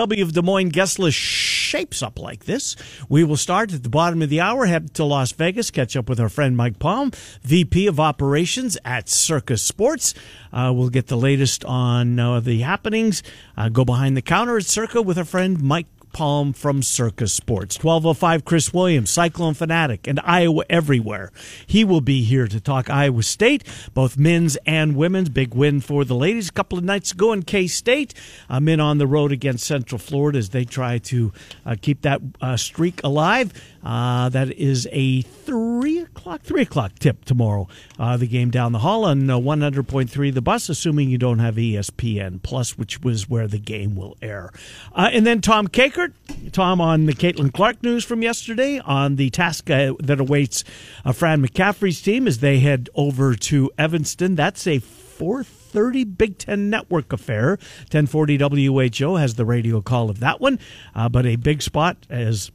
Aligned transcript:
W 0.00 0.24
of 0.24 0.32
Des 0.32 0.42
Moines 0.42 0.70
guest 0.70 0.98
list 0.98 1.16
shapes 1.16 2.02
up 2.02 2.18
like 2.18 2.46
this. 2.46 2.74
We 3.08 3.22
will 3.22 3.36
start 3.36 3.72
at 3.72 3.84
the 3.84 3.88
bottom 3.88 4.22
of 4.22 4.28
the 4.28 4.40
hour, 4.40 4.66
head 4.66 4.92
to 4.94 5.04
Las 5.04 5.30
Vegas, 5.30 5.70
catch 5.70 5.96
up 5.96 6.08
with 6.08 6.18
our 6.18 6.28
friend 6.28 6.56
Mike 6.56 6.80
Palm, 6.80 7.12
VP 7.44 7.86
of 7.86 8.00
Operations 8.00 8.76
at 8.84 9.08
Circa 9.08 9.56
Sports. 9.56 10.12
Uh, 10.52 10.72
we'll 10.74 10.88
get 10.88 11.06
the 11.06 11.16
latest 11.16 11.64
on 11.64 12.18
uh, 12.18 12.40
the 12.40 12.62
happenings. 12.62 13.22
Uh, 13.56 13.68
go 13.68 13.84
behind 13.84 14.16
the 14.16 14.22
counter 14.22 14.56
at 14.56 14.64
Circa 14.64 15.00
with 15.00 15.16
our 15.16 15.24
friend 15.24 15.62
Mike 15.62 15.86
Palm 16.14 16.54
from 16.54 16.82
Circa 16.82 17.28
Sports. 17.28 17.76
1205 17.76 18.44
Chris 18.46 18.72
Williams, 18.72 19.10
Cyclone 19.10 19.52
Fanatic, 19.52 20.06
and 20.06 20.20
Iowa 20.24 20.64
Everywhere. 20.70 21.30
He 21.66 21.84
will 21.84 22.00
be 22.00 22.22
here 22.22 22.48
to 22.48 22.60
talk 22.60 22.88
Iowa 22.88 23.22
State, 23.22 23.64
both 23.92 24.16
men's 24.16 24.56
and 24.64 24.96
women's. 24.96 25.28
Big 25.28 25.52
win 25.52 25.80
for 25.80 26.04
the 26.04 26.14
ladies 26.14 26.48
a 26.48 26.52
couple 26.52 26.78
of 26.78 26.84
nights 26.84 27.12
ago 27.12 27.32
in 27.32 27.42
K 27.42 27.66
State. 27.66 28.14
I'm 28.48 28.68
in 28.68 28.80
on 28.80 28.98
the 28.98 29.06
road 29.06 29.32
against 29.32 29.66
Central 29.66 29.98
Florida 29.98 30.38
as 30.38 30.50
they 30.50 30.64
try 30.64 30.98
to 30.98 31.32
uh, 31.66 31.74
keep 31.80 32.02
that 32.02 32.22
uh, 32.40 32.56
streak 32.56 33.02
alive. 33.02 33.52
Uh, 33.84 34.28
that 34.30 34.50
is 34.52 34.88
a 34.92 35.22
three 35.22 35.98
o'clock, 35.98 36.42
three 36.42 36.62
o'clock 36.62 36.98
tip 36.98 37.24
tomorrow. 37.24 37.68
Uh, 37.98 38.16
the 38.16 38.26
game 38.26 38.50
down 38.50 38.72
the 38.72 38.78
hall 38.78 39.04
on 39.04 39.28
uh, 39.28 39.36
100.3 39.36 40.34
The 40.34 40.40
Bus, 40.40 40.68
assuming 40.68 41.10
you 41.10 41.18
don't 41.18 41.38
have 41.40 41.56
ESPN 41.56 42.42
Plus, 42.42 42.78
which 42.78 43.02
was 43.02 43.28
where 43.28 43.46
the 43.46 43.58
game 43.58 43.94
will 43.94 44.16
air. 44.22 44.50
Uh, 44.94 45.10
and 45.12 45.26
then 45.26 45.40
Tom 45.40 45.68
Kakert, 45.68 46.12
Tom 46.52 46.80
on 46.80 47.06
the 47.06 47.12
Caitlin 47.12 47.52
Clark 47.52 47.82
news 47.82 48.04
from 48.04 48.22
yesterday 48.22 48.80
on 48.80 49.16
the 49.16 49.30
task 49.30 49.70
uh, 49.70 49.92
that 50.00 50.20
awaits 50.20 50.64
Fran 51.12 51.46
McCaffery's 51.46 52.00
team 52.00 52.26
as 52.26 52.38
they 52.38 52.60
head 52.60 52.88
over 52.94 53.34
to 53.34 53.70
Evanston. 53.76 54.34
That's 54.34 54.66
a 54.66 54.78
fourth 54.78 55.46
30 55.46 56.04
Big 56.04 56.38
Ten 56.38 56.70
Network 56.70 57.12
affair. 57.12 57.58
1040 57.90 58.38
WHO 58.38 59.16
has 59.16 59.34
the 59.34 59.44
radio 59.44 59.80
call 59.80 60.08
of 60.08 60.20
that 60.20 60.40
one, 60.40 60.58
uh, 60.94 61.08
but 61.08 61.26
a 61.26 61.36
big 61.36 61.62
spot 61.62 61.96
as 62.08 62.50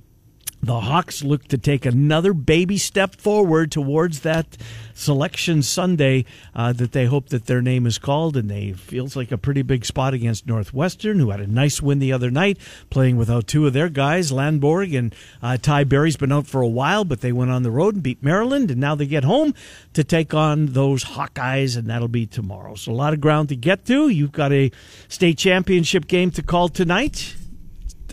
the 0.61 0.81
Hawks 0.81 1.23
look 1.23 1.47
to 1.47 1.57
take 1.57 1.85
another 1.85 2.33
baby 2.33 2.77
step 2.77 3.15
forward 3.15 3.71
towards 3.71 4.21
that 4.21 4.57
selection 4.93 5.63
Sunday 5.63 6.25
uh, 6.53 6.73
that 6.73 6.91
they 6.91 7.05
hope 7.05 7.29
that 7.29 7.45
their 7.45 7.61
name 7.61 7.85
is 7.85 7.97
called, 7.97 8.35
and 8.35 8.49
they 8.49 8.73
feels 8.73 9.15
like 9.15 9.31
a 9.31 9.37
pretty 9.37 9.61
big 9.61 9.85
spot 9.85 10.13
against 10.13 10.47
Northwestern, 10.47 11.19
who 11.19 11.29
had 11.29 11.39
a 11.39 11.47
nice 11.47 11.81
win 11.81 11.99
the 11.99 12.11
other 12.11 12.29
night, 12.29 12.57
playing 12.89 13.15
without 13.15 13.47
two 13.47 13.65
of 13.65 13.73
their 13.73 13.87
guys, 13.87 14.31
Langborg 14.31 14.97
and 14.97 15.15
uh, 15.41 15.57
Ty 15.57 15.85
Berry's 15.85 16.17
been 16.17 16.31
out 16.31 16.47
for 16.47 16.61
a 16.61 16.67
while, 16.67 17.05
but 17.05 17.21
they 17.21 17.31
went 17.31 17.51
on 17.51 17.63
the 17.63 17.71
road 17.71 17.93
and 17.95 18.03
beat 18.03 18.21
Maryland, 18.21 18.69
and 18.69 18.81
now 18.81 18.95
they 18.95 19.05
get 19.05 19.23
home 19.23 19.53
to 19.93 20.03
take 20.03 20.33
on 20.33 20.67
those 20.67 21.05
Hawkeyes, 21.05 21.77
and 21.77 21.89
that'll 21.89 22.09
be 22.09 22.25
tomorrow. 22.25 22.75
So 22.75 22.91
a 22.91 22.93
lot 22.93 23.13
of 23.13 23.21
ground 23.21 23.49
to 23.49 23.55
get 23.55 23.85
to. 23.85 24.09
You've 24.09 24.33
got 24.33 24.51
a 24.51 24.71
state 25.07 25.37
championship 25.37 26.07
game 26.07 26.31
to 26.31 26.43
call 26.43 26.67
tonight 26.67 27.35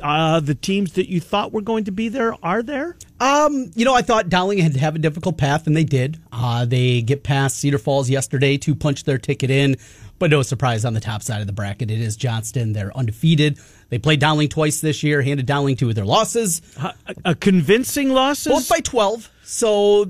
uh, 0.02 0.40
the 0.40 0.54
teams 0.54 0.92
that 0.92 1.08
you 1.08 1.20
thought 1.20 1.52
were 1.52 1.60
going 1.60 1.84
to 1.84 1.92
be 1.92 2.08
there 2.08 2.34
are 2.44 2.62
there? 2.62 2.96
Um, 3.20 3.70
you 3.74 3.84
know, 3.84 3.94
I 3.94 4.02
thought 4.02 4.28
Dowling 4.28 4.58
had 4.58 4.74
to 4.74 4.80
have 4.80 4.94
a 4.94 4.98
difficult 4.98 5.38
path, 5.38 5.66
and 5.66 5.76
they 5.76 5.84
did. 5.84 6.20
Uh, 6.32 6.64
they 6.64 7.02
get 7.02 7.22
past 7.22 7.56
Cedar 7.58 7.78
Falls 7.78 8.10
yesterday 8.10 8.58
to 8.58 8.74
punch 8.74 9.04
their 9.04 9.18
ticket 9.18 9.50
in, 9.50 9.76
but 10.18 10.30
no 10.30 10.42
surprise 10.42 10.84
on 10.84 10.94
the 10.94 11.00
top 11.00 11.22
side 11.22 11.40
of 11.40 11.46
the 11.46 11.52
bracket. 11.52 11.90
It 11.90 12.00
is 12.00 12.16
Johnston. 12.16 12.72
They're 12.72 12.96
undefeated. 12.96 13.58
They 13.88 13.98
played 13.98 14.20
Dowling 14.20 14.48
twice 14.48 14.80
this 14.80 15.02
year, 15.02 15.22
handed 15.22 15.46
Dowling 15.46 15.76
two 15.76 15.88
of 15.88 15.94
their 15.94 16.04
losses. 16.04 16.60
A, 16.76 16.94
a 17.24 17.34
convincing 17.34 18.10
losses? 18.10 18.52
Both 18.52 18.68
by 18.68 18.80
12. 18.80 19.30
So 19.44 20.06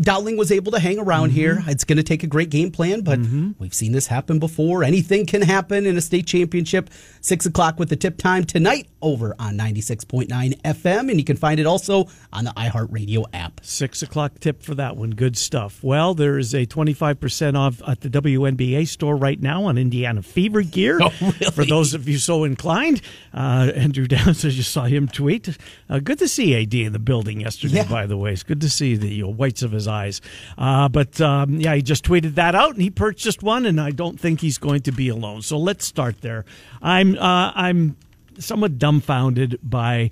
Dowling 0.00 0.36
was 0.36 0.50
able 0.50 0.72
to 0.72 0.78
hang 0.78 0.98
around 0.98 1.28
mm-hmm. 1.28 1.36
here. 1.36 1.64
It's 1.66 1.84
going 1.84 1.98
to 1.98 2.02
take 2.02 2.22
a 2.22 2.26
great 2.26 2.48
game 2.50 2.70
plan, 2.70 3.02
but 3.02 3.18
mm-hmm. 3.18 3.50
we've 3.58 3.74
seen 3.74 3.92
this 3.92 4.06
happen 4.06 4.38
before. 4.38 4.82
Anything 4.82 5.26
can 5.26 5.42
happen 5.42 5.84
in 5.84 5.96
a 5.96 6.00
state 6.00 6.26
championship. 6.26 6.88
Six 7.20 7.44
o'clock 7.44 7.78
with 7.78 7.90
the 7.90 7.96
tip 7.96 8.16
time 8.16 8.44
tonight 8.44 8.88
over 9.02 9.34
on 9.38 9.58
96.9 9.58 10.28
FM, 10.62 11.10
and 11.10 11.18
you 11.18 11.24
can 11.24 11.36
find 11.36 11.60
it 11.60 11.66
also 11.66 12.06
on 12.32 12.44
the 12.44 12.50
iHeartRadio 12.52 13.24
app. 13.32 13.60
Six 13.62 14.02
o'clock 14.02 14.38
tip 14.40 14.62
for 14.62 14.74
that 14.74 14.96
one. 14.96 15.10
Good 15.10 15.36
stuff. 15.36 15.82
Well, 15.82 16.14
there 16.14 16.38
is 16.38 16.54
a 16.54 16.66
25% 16.66 17.56
off 17.56 17.82
at 17.86 18.00
the 18.00 18.08
WNBA 18.08 18.88
store 18.88 19.16
right 19.16 19.40
now 19.40 19.64
on 19.64 19.76
Indiana 19.76 20.22
Fever 20.22 20.62
gear. 20.62 20.98
Oh, 21.10 21.12
really? 21.20 21.50
For 21.50 21.64
those 21.64 21.92
of 21.92 22.08
you 22.08 22.18
so 22.18 22.44
inclined. 22.44 23.02
Uh, 23.34 23.72
Andrew 23.74 24.06
Downs, 24.08 24.44
as 24.44 24.56
you 24.56 24.62
saw 24.62 24.84
him 24.84 25.08
tweet. 25.08 25.56
Uh, 25.88 25.98
good 25.98 26.18
to 26.18 26.28
see 26.28 26.54
AD 26.54 26.72
in 26.72 26.92
the 26.92 26.98
building 26.98 27.40
yesterday, 27.40 27.76
yeah. 27.76 27.88
by 27.88 28.06
the 28.06 28.16
way. 28.16 28.32
It's 28.32 28.42
good 28.42 28.60
to 28.60 28.70
see 28.70 28.96
the 28.96 29.24
whites 29.24 29.62
of 29.62 29.72
his 29.72 29.88
eyes. 29.90 30.20
Uh, 30.56 30.88
but 30.88 31.20
um, 31.20 31.60
yeah, 31.60 31.74
he 31.74 31.82
just 31.82 32.04
tweeted 32.04 32.36
that 32.36 32.54
out, 32.54 32.72
and 32.72 32.82
he 32.82 32.90
purchased 32.90 33.42
one, 33.42 33.66
and 33.66 33.80
I 33.80 33.90
don't 33.90 34.18
think 34.18 34.40
he's 34.40 34.58
going 34.58 34.80
to 34.82 34.92
be 34.92 35.08
alone. 35.08 35.42
So 35.42 35.58
let's 35.58 35.84
start 35.84 36.22
there. 36.22 36.44
I'm 36.80 37.18
uh, 37.18 37.52
I'm 37.54 37.96
somewhat 38.38 38.78
dumbfounded 38.78 39.58
by. 39.62 40.10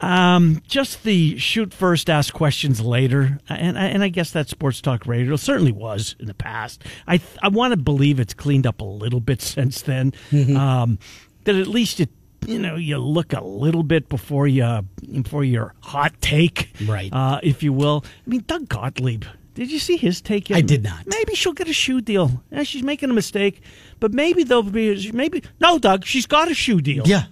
Um, 0.00 0.62
just 0.66 1.04
the 1.04 1.38
shoot 1.38 1.72
first, 1.72 2.10
ask 2.10 2.34
questions 2.34 2.80
later, 2.80 3.38
and 3.48 3.78
and 3.78 4.02
I 4.02 4.08
guess 4.08 4.32
that 4.32 4.48
sports 4.48 4.80
talk 4.80 5.06
radio 5.06 5.36
certainly 5.36 5.70
was 5.70 6.16
in 6.18 6.26
the 6.26 6.34
past. 6.34 6.82
I 7.06 7.20
I 7.40 7.48
want 7.48 7.70
to 7.70 7.76
believe 7.76 8.18
it's 8.18 8.34
cleaned 8.34 8.66
up 8.66 8.80
a 8.80 8.84
little 8.84 9.20
bit 9.20 9.40
since 9.42 9.82
then. 9.82 10.12
Mm-hmm. 10.32 10.56
Um, 10.56 10.98
that 11.44 11.54
at 11.54 11.68
least 11.68 12.00
it 12.00 12.10
you 12.46 12.58
know 12.58 12.76
you 12.76 12.98
look 12.98 13.32
a 13.32 13.44
little 13.44 13.82
bit 13.82 14.08
before 14.08 14.46
you 14.46 14.82
before 15.22 15.44
your 15.44 15.74
hot 15.80 16.12
take, 16.20 16.72
right? 16.86 17.12
Uh, 17.12 17.40
if 17.42 17.62
you 17.62 17.72
will. 17.72 18.04
I 18.26 18.30
mean, 18.30 18.44
Doug 18.46 18.68
Gottlieb. 18.68 19.24
Did 19.54 19.70
you 19.70 19.78
see 19.78 19.96
his 19.96 20.20
take? 20.20 20.48
Yet? 20.48 20.56
I 20.56 20.60
did 20.62 20.82
not. 20.82 21.06
Maybe 21.06 21.34
she'll 21.34 21.52
get 21.52 21.68
a 21.68 21.74
shoe 21.74 22.00
deal. 22.00 22.42
Yeah, 22.50 22.62
she's 22.62 22.82
making 22.82 23.10
a 23.10 23.14
mistake, 23.14 23.60
but 24.00 24.12
maybe 24.12 24.44
there'll 24.44 24.62
be 24.62 25.10
maybe 25.12 25.42
no, 25.60 25.78
Doug. 25.78 26.04
She's 26.04 26.26
got 26.26 26.50
a 26.50 26.54
shoe 26.54 26.80
deal. 26.80 27.06
Yeah, 27.06 27.24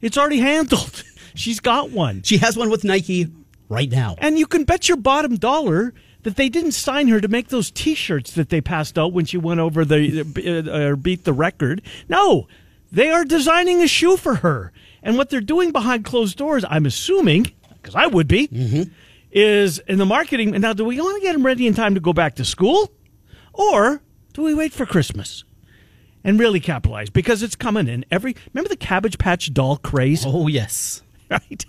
it's 0.00 0.16
already 0.16 0.38
handled. 0.38 1.02
she's 1.34 1.60
got 1.60 1.90
one. 1.90 2.22
She 2.22 2.38
has 2.38 2.56
one 2.56 2.70
with 2.70 2.84
Nike 2.84 3.28
right 3.68 3.90
now, 3.90 4.14
and 4.18 4.38
you 4.38 4.46
can 4.46 4.64
bet 4.64 4.88
your 4.88 4.96
bottom 4.96 5.36
dollar 5.36 5.94
that 6.22 6.36
they 6.36 6.48
didn't 6.48 6.72
sign 6.72 7.08
her 7.08 7.20
to 7.20 7.28
make 7.28 7.48
those 7.48 7.70
T-shirts 7.70 8.32
that 8.32 8.48
they 8.48 8.60
passed 8.60 8.98
out 8.98 9.12
when 9.12 9.26
she 9.26 9.36
went 9.36 9.60
over 9.60 9.84
the 9.84 10.64
uh, 10.66 10.70
uh 10.70 10.96
beat 10.96 11.24
the 11.24 11.32
record. 11.32 11.82
No, 12.08 12.46
they 12.94 13.10
are 13.10 13.24
designing 13.24 13.82
a 13.82 13.88
shoe 13.88 14.16
for 14.16 14.36
her. 14.36 14.72
And 15.02 15.18
what 15.18 15.28
they're 15.28 15.40
doing 15.40 15.72
behind 15.72 16.04
closed 16.04 16.38
doors, 16.38 16.64
I'm 16.68 16.86
assuming, 16.86 17.52
because 17.74 17.94
I 17.94 18.06
would 18.06 18.26
be, 18.26 18.48
mm-hmm. 18.48 18.84
is 19.30 19.80
in 19.80 19.98
the 19.98 20.06
marketing. 20.06 20.52
Now, 20.52 20.72
do 20.72 20.84
we 20.84 20.98
want 21.00 21.20
to 21.20 21.26
get 21.26 21.34
them 21.34 21.44
ready 21.44 21.66
in 21.66 21.74
time 21.74 21.94
to 21.94 22.00
go 22.00 22.12
back 22.12 22.36
to 22.36 22.44
school? 22.44 22.90
Or 23.52 24.00
do 24.32 24.42
we 24.42 24.54
wait 24.54 24.72
for 24.72 24.86
Christmas? 24.86 25.44
And 26.26 26.40
really 26.40 26.60
capitalize 26.60 27.10
because 27.10 27.42
it's 27.42 27.54
coming 27.54 27.86
in 27.86 28.06
every. 28.10 28.34
Remember 28.54 28.70
the 28.70 28.78
Cabbage 28.78 29.18
Patch 29.18 29.52
doll 29.52 29.76
craze? 29.76 30.24
Oh 30.26 30.46
yes, 30.46 31.02
right. 31.30 31.66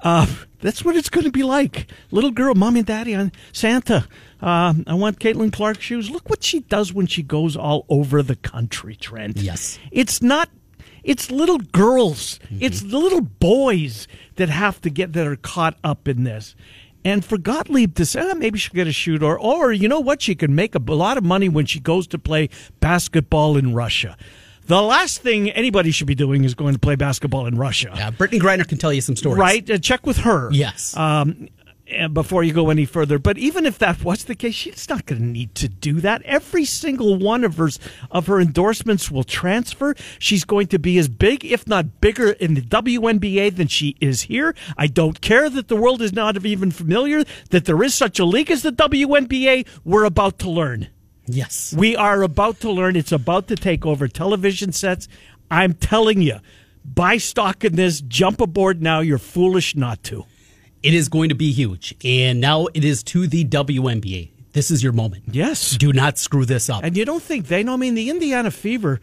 Uh, 0.00 0.26
that's 0.60 0.84
what 0.84 0.96
it's 0.96 1.08
going 1.08 1.24
to 1.24 1.32
be 1.32 1.42
like. 1.42 1.90
Little 2.10 2.30
girl, 2.30 2.54
mommy 2.54 2.80
and 2.80 2.86
daddy 2.86 3.14
on 3.14 3.32
Santa. 3.52 4.06
Uh, 4.40 4.74
I 4.86 4.94
want 4.94 5.18
Caitlin 5.18 5.52
Clark 5.52 5.80
shoes. 5.80 6.10
Look 6.10 6.30
what 6.30 6.44
she 6.44 6.60
does 6.60 6.92
when 6.92 7.06
she 7.06 7.22
goes 7.22 7.56
all 7.56 7.84
over 7.88 8.22
the 8.22 8.36
country, 8.36 8.94
Trent. 8.94 9.38
Yes. 9.38 9.78
It's 9.90 10.22
not, 10.22 10.48
it's 11.02 11.30
little 11.30 11.58
girls, 11.58 12.38
mm-hmm. 12.44 12.58
it's 12.60 12.82
the 12.82 12.98
little 12.98 13.20
boys 13.20 14.06
that 14.36 14.48
have 14.48 14.80
to 14.82 14.90
get, 14.90 15.12
that 15.14 15.26
are 15.26 15.36
caught 15.36 15.76
up 15.82 16.06
in 16.06 16.24
this. 16.24 16.54
And 17.04 17.24
for 17.24 17.38
Gottlieb 17.38 17.94
to 17.94 18.04
say, 18.04 18.20
oh, 18.22 18.34
maybe 18.34 18.58
she'll 18.58 18.74
get 18.74 18.86
a 18.86 18.92
shoot, 18.92 19.22
or, 19.22 19.38
or 19.38 19.72
you 19.72 19.88
know 19.88 20.00
what, 20.00 20.20
she 20.22 20.34
can 20.34 20.54
make 20.54 20.74
a, 20.74 20.80
a 20.86 20.94
lot 20.94 21.16
of 21.16 21.24
money 21.24 21.48
when 21.48 21.66
she 21.66 21.80
goes 21.80 22.06
to 22.08 22.18
play 22.18 22.50
basketball 22.80 23.56
in 23.56 23.74
Russia. 23.74 24.16
The 24.68 24.82
last 24.82 25.22
thing 25.22 25.50
anybody 25.50 25.90
should 25.90 26.06
be 26.06 26.14
doing 26.14 26.44
is 26.44 26.54
going 26.54 26.74
to 26.74 26.78
play 26.78 26.94
basketball 26.94 27.46
in 27.46 27.56
Russia. 27.56 27.90
Yeah, 27.94 28.10
Brittney 28.10 28.38
Griner 28.38 28.68
can 28.68 28.76
tell 28.76 28.92
you 28.92 29.00
some 29.00 29.16
stories. 29.16 29.38
Right? 29.38 29.68
Uh, 29.68 29.78
check 29.78 30.04
with 30.04 30.18
her. 30.18 30.50
Yes. 30.52 30.94
Um, 30.94 31.48
before 32.12 32.44
you 32.44 32.52
go 32.52 32.68
any 32.68 32.84
further. 32.84 33.18
But 33.18 33.38
even 33.38 33.64
if 33.64 33.78
that 33.78 34.04
was 34.04 34.24
the 34.24 34.34
case, 34.34 34.54
she's 34.54 34.86
not 34.90 35.06
going 35.06 35.22
to 35.22 35.26
need 35.26 35.54
to 35.54 35.68
do 35.68 36.02
that. 36.02 36.20
Every 36.24 36.66
single 36.66 37.16
one 37.16 37.44
of 37.44 37.56
her 37.56 37.70
of 38.10 38.26
her 38.26 38.38
endorsements 38.38 39.10
will 39.10 39.24
transfer. 39.24 39.94
She's 40.18 40.44
going 40.44 40.66
to 40.66 40.78
be 40.78 40.98
as 40.98 41.08
big, 41.08 41.46
if 41.46 41.66
not 41.66 42.02
bigger, 42.02 42.32
in 42.32 42.52
the 42.52 42.60
WNBA 42.60 43.56
than 43.56 43.68
she 43.68 43.96
is 44.00 44.22
here. 44.22 44.54
I 44.76 44.86
don't 44.86 45.22
care 45.22 45.48
that 45.48 45.68
the 45.68 45.76
world 45.76 46.02
is 46.02 46.12
not 46.12 46.44
even 46.44 46.70
familiar 46.70 47.24
that 47.50 47.64
there 47.64 47.82
is 47.82 47.94
such 47.94 48.18
a 48.18 48.26
league 48.26 48.50
as 48.50 48.62
the 48.62 48.72
WNBA. 48.72 49.66
We're 49.82 50.04
about 50.04 50.38
to 50.40 50.50
learn. 50.50 50.88
Yes. 51.28 51.74
We 51.76 51.96
are 51.96 52.22
about 52.22 52.60
to 52.60 52.70
learn. 52.70 52.96
It's 52.96 53.12
about 53.12 53.48
to 53.48 53.56
take 53.56 53.84
over 53.86 54.08
television 54.08 54.72
sets. 54.72 55.08
I'm 55.50 55.74
telling 55.74 56.22
you, 56.22 56.38
buy 56.84 57.18
stock 57.18 57.64
in 57.64 57.76
this, 57.76 58.00
jump 58.00 58.40
aboard 58.40 58.82
now. 58.82 59.00
You're 59.00 59.18
foolish 59.18 59.76
not 59.76 60.02
to. 60.04 60.24
It 60.82 60.94
is 60.94 61.08
going 61.08 61.28
to 61.28 61.34
be 61.34 61.52
huge. 61.52 61.94
And 62.04 62.40
now 62.40 62.66
it 62.74 62.84
is 62.84 63.02
to 63.04 63.26
the 63.26 63.44
WNBA. 63.44 64.30
This 64.52 64.70
is 64.70 64.82
your 64.82 64.92
moment. 64.92 65.24
Yes. 65.30 65.76
Do 65.76 65.92
not 65.92 66.18
screw 66.18 66.44
this 66.44 66.70
up. 66.70 66.84
And 66.84 66.96
you 66.96 67.04
don't 67.04 67.22
think 67.22 67.46
they 67.46 67.62
know? 67.62 67.74
I 67.74 67.76
mean, 67.76 67.94
the 67.94 68.10
Indiana 68.10 68.50
Fever, 68.50 69.00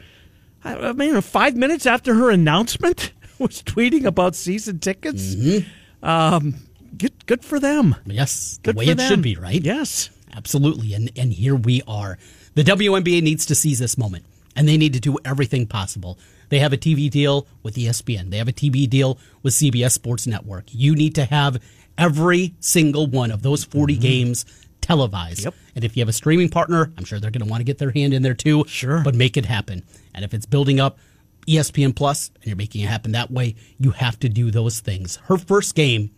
I 0.63 0.93
mean, 0.93 1.19
five 1.21 1.55
minutes 1.55 1.85
after 1.85 2.13
her 2.15 2.31
announcement, 2.31 3.13
was 3.39 3.61
tweeting 3.61 4.05
about 4.05 4.35
season 4.35 4.79
tickets. 4.79 5.35
Mm-hmm. 5.35 6.05
Um, 6.05 6.55
good, 6.97 7.25
good 7.25 7.43
for 7.45 7.59
them. 7.59 7.95
Yes, 8.05 8.59
the 8.63 8.73
good 8.73 8.77
way 8.77 8.85
it 8.87 8.97
them. 8.97 9.09
should 9.09 9.21
be, 9.21 9.35
right? 9.35 9.61
Yes. 9.61 10.09
Absolutely. 10.33 10.93
And, 10.93 11.11
and 11.15 11.33
here 11.33 11.55
we 11.55 11.81
are. 11.87 12.17
The 12.55 12.63
WNBA 12.63 13.21
needs 13.21 13.45
to 13.47 13.55
seize 13.55 13.79
this 13.79 13.97
moment, 13.97 14.25
and 14.55 14.67
they 14.67 14.77
need 14.77 14.93
to 14.93 14.99
do 14.99 15.17
everything 15.25 15.67
possible. 15.67 16.17
They 16.49 16.59
have 16.59 16.73
a 16.73 16.77
TV 16.77 17.09
deal 17.09 17.47
with 17.63 17.75
ESPN. 17.75 18.29
They 18.29 18.37
have 18.37 18.47
a 18.47 18.53
TV 18.53 18.89
deal 18.89 19.17
with 19.43 19.53
CBS 19.53 19.91
Sports 19.91 20.27
Network. 20.27 20.65
You 20.67 20.95
need 20.95 21.15
to 21.15 21.25
have 21.25 21.61
every 21.97 22.53
single 22.59 23.07
one 23.07 23.31
of 23.31 23.41
those 23.41 23.63
40 23.63 23.93
mm-hmm. 23.93 24.01
games 24.01 24.45
televised. 24.81 25.45
Yep. 25.45 25.55
And 25.75 25.83
if 25.83 25.97
you 25.97 26.01
have 26.01 26.09
a 26.09 26.13
streaming 26.13 26.49
partner, 26.49 26.91
I'm 26.97 27.05
sure 27.05 27.19
they're 27.19 27.31
going 27.31 27.43
to 27.43 27.49
want 27.49 27.61
to 27.61 27.65
get 27.65 27.77
their 27.77 27.91
hand 27.91 28.13
in 28.13 28.21
there 28.21 28.33
too. 28.33 28.65
Sure. 28.67 29.01
But 29.03 29.15
make 29.15 29.37
it 29.37 29.45
happen. 29.45 29.83
And 30.13 30.23
if 30.23 30.33
it's 30.33 30.45
building 30.45 30.79
up 30.79 30.99
ESPN 31.47 31.95
Plus 31.95 32.31
and 32.35 32.45
you're 32.45 32.55
making 32.55 32.81
it 32.81 32.89
happen 32.89 33.11
that 33.13 33.31
way, 33.31 33.55
you 33.79 33.91
have 33.91 34.19
to 34.19 34.29
do 34.29 34.51
those 34.51 34.79
things. 34.79 35.17
Her 35.25 35.37
first 35.37 35.75
game 35.75 36.11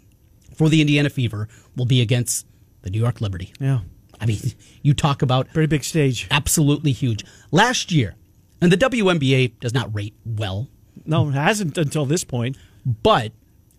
for 0.56 0.70
the 0.70 0.82
Indiana 0.82 1.10
Fever 1.10 1.48
will 1.76 1.86
be 1.86 2.02
against 2.02 2.46
the 2.82 2.90
New 2.90 3.00
York 3.00 3.22
Liberty. 3.22 3.54
Yeah. 3.60 3.80
I 4.20 4.26
mean, 4.26 4.40
you 4.82 4.94
talk 4.94 5.22
about 5.22 5.48
very 5.50 5.68
big 5.68 5.84
stage. 5.84 6.28
Absolutely 6.32 6.92
huge. 6.92 7.24
Last 7.52 7.92
year, 7.92 8.16
and 8.62 8.72
the 8.72 8.78
WNBA 8.78 9.60
does 9.60 9.74
not 9.74 9.94
rate 9.94 10.16
well. 10.26 10.68
No, 11.06 11.30
it 11.30 11.34
hasn't 11.34 11.78
until 11.78 12.06
this 12.06 12.24
point. 12.24 12.58
But 12.86 13.34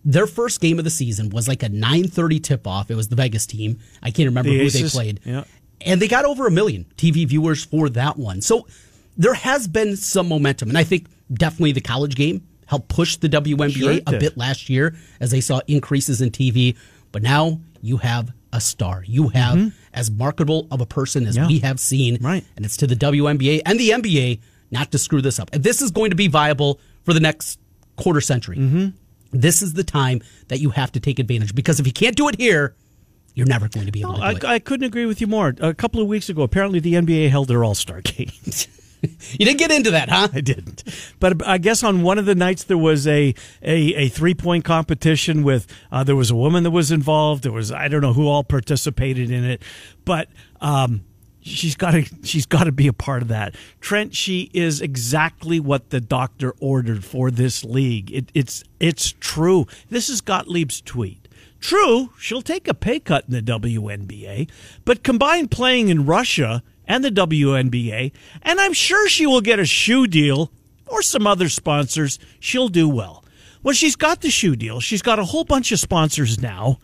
their 0.05 0.27
first 0.27 0.61
game 0.61 0.77
of 0.77 0.85
the 0.85 0.89
season 0.89 1.29
was 1.29 1.47
like 1.47 1.63
a 1.63 1.69
9:30 1.69 2.41
tip-off. 2.41 2.89
It 2.89 2.95
was 2.95 3.09
the 3.09 3.15
Vegas 3.15 3.45
team. 3.45 3.79
I 4.01 4.11
can't 4.11 4.27
remember 4.27 4.49
the 4.49 4.57
who 4.59 4.65
Aces. 4.65 4.93
they 4.93 4.97
played. 4.97 5.19
Yeah. 5.25 5.43
And 5.81 6.01
they 6.01 6.07
got 6.07 6.25
over 6.25 6.47
a 6.47 6.51
million 6.51 6.85
TV 6.97 7.27
viewers 7.27 7.63
for 7.63 7.89
that 7.89 8.17
one. 8.17 8.41
So 8.41 8.67
there 9.17 9.33
has 9.33 9.67
been 9.67 9.95
some 9.97 10.27
momentum, 10.27 10.69
and 10.69 10.77
I 10.77 10.83
think 10.83 11.07
definitely 11.33 11.71
the 11.73 11.81
college 11.81 12.15
game 12.15 12.45
helped 12.65 12.89
push 12.89 13.15
the 13.15 13.29
WNBA 13.29 13.71
sure 13.73 13.99
a 14.05 14.19
bit 14.19 14.37
last 14.37 14.69
year 14.69 14.95
as 15.19 15.31
they 15.31 15.41
saw 15.41 15.59
increases 15.67 16.21
in 16.21 16.31
TV. 16.31 16.77
But 17.11 17.23
now 17.23 17.59
you 17.81 17.97
have 17.97 18.31
a 18.51 18.61
star. 18.61 19.03
You 19.05 19.29
have 19.29 19.57
mm-hmm. 19.57 19.77
as 19.93 20.09
marketable 20.09 20.67
of 20.71 20.81
a 20.81 20.85
person 20.85 21.25
as 21.27 21.35
yeah. 21.35 21.47
we 21.47 21.59
have 21.59 21.79
seen, 21.79 22.17
right? 22.21 22.43
And 22.55 22.65
it's 22.65 22.77
to 22.77 22.87
the 22.87 22.95
WNBA 22.95 23.61
and 23.65 23.79
the 23.79 23.89
NBA 23.89 24.39
not 24.71 24.91
to 24.91 24.97
screw 24.97 25.21
this 25.21 25.39
up. 25.39 25.49
If 25.53 25.63
this 25.63 25.81
is 25.81 25.91
going 25.91 26.11
to 26.11 26.15
be 26.15 26.27
viable 26.27 26.79
for 27.03 27.13
the 27.13 27.19
next 27.19 27.59
quarter 27.95 28.21
century, 28.21 28.57
mm-hmm. 28.57 28.87
this 29.31 29.61
is 29.61 29.73
the 29.73 29.83
time 29.83 30.21
that 30.47 30.59
you 30.59 30.69
have 30.71 30.91
to 30.93 30.99
take 30.99 31.19
advantage. 31.19 31.55
Because 31.55 31.79
if 31.79 31.87
you 31.87 31.93
can't 31.93 32.15
do 32.15 32.27
it 32.27 32.39
here, 32.39 32.75
you're 33.33 33.47
never 33.47 33.67
going 33.69 33.85
to 33.85 33.91
be 33.91 34.01
able 34.01 34.17
no, 34.17 34.33
to 34.33 34.39
do 34.39 34.47
I, 34.47 34.51
it. 34.51 34.55
I 34.55 34.59
couldn't 34.59 34.85
agree 34.85 35.05
with 35.05 35.21
you 35.21 35.27
more. 35.27 35.53
A 35.59 35.73
couple 35.73 36.01
of 36.01 36.07
weeks 36.07 36.29
ago, 36.29 36.41
apparently 36.41 36.79
the 36.79 36.93
NBA 36.95 37.29
held 37.29 37.47
their 37.47 37.63
All 37.63 37.75
Star 37.75 38.01
games. 38.03 38.67
you 39.01 39.45
didn't 39.45 39.57
get 39.57 39.71
into 39.71 39.91
that, 39.91 40.09
huh? 40.09 40.27
I 40.33 40.41
didn't. 40.41 40.83
But 41.19 41.45
I 41.47 41.57
guess 41.57 41.83
on 41.83 42.01
one 42.01 42.17
of 42.17 42.25
the 42.25 42.35
nights 42.35 42.65
there 42.65 42.77
was 42.77 43.07
a 43.07 43.33
a, 43.61 43.93
a 43.95 44.09
three 44.09 44.33
point 44.33 44.65
competition 44.65 45.43
with 45.43 45.67
uh, 45.91 46.03
there 46.03 46.15
was 46.15 46.31
a 46.31 46.35
woman 46.35 46.63
that 46.63 46.71
was 46.71 46.91
involved. 46.91 47.43
There 47.43 47.51
was 47.51 47.71
I 47.71 47.87
don't 47.87 48.01
know 48.01 48.13
who 48.13 48.27
all 48.27 48.43
participated 48.43 49.31
in 49.31 49.43
it, 49.43 49.61
but 50.05 50.27
um, 50.59 51.05
she's 51.41 51.75
got 51.75 51.91
to 51.91 52.05
she's 52.23 52.45
got 52.45 52.65
to 52.65 52.71
be 52.71 52.87
a 52.87 52.93
part 52.93 53.21
of 53.21 53.27
that. 53.29 53.55
Trent, 53.79 54.15
she 54.15 54.49
is 54.53 54.81
exactly 54.81 55.59
what 55.59 55.89
the 55.89 56.01
doctor 56.01 56.53
ordered 56.59 57.03
for 57.05 57.31
this 57.31 57.63
league. 57.63 58.11
It, 58.11 58.31
it's 58.33 58.63
it's 58.79 59.13
true. 59.19 59.65
This 59.89 60.09
is 60.09 60.21
Gottlieb's 60.21 60.81
tweet. 60.81 61.27
True, 61.59 62.11
she'll 62.17 62.41
take 62.41 62.69
a 62.69 62.73
pay 62.73 63.01
cut 63.01 63.25
in 63.27 63.33
the 63.33 63.41
WNBA, 63.41 64.49
but 64.85 65.03
combined 65.03 65.51
playing 65.51 65.89
in 65.89 66.05
Russia 66.05 66.63
and 66.89 67.03
the 67.03 67.11
WNBA, 67.11 68.11
and 68.41 68.59
I'm 68.59 68.73
sure 68.73 69.07
she 69.07 69.25
will 69.25 69.39
get 69.39 69.59
a 69.59 69.65
shoe 69.65 70.07
deal 70.07 70.51
or 70.87 71.01
some 71.01 71.27
other 71.27 71.47
sponsors. 71.47 72.19
She'll 72.41 72.67
do 72.67 72.89
well. 72.89 73.23
Well, 73.61 73.75
she's 73.75 73.95
got 73.95 74.21
the 74.21 74.31
shoe 74.31 74.55
deal. 74.55 74.79
She's 74.79 75.03
got 75.03 75.19
a 75.19 75.25
whole 75.25 75.45
bunch 75.45 75.71
of 75.71 75.79
sponsors 75.79 76.41
now. 76.41 76.79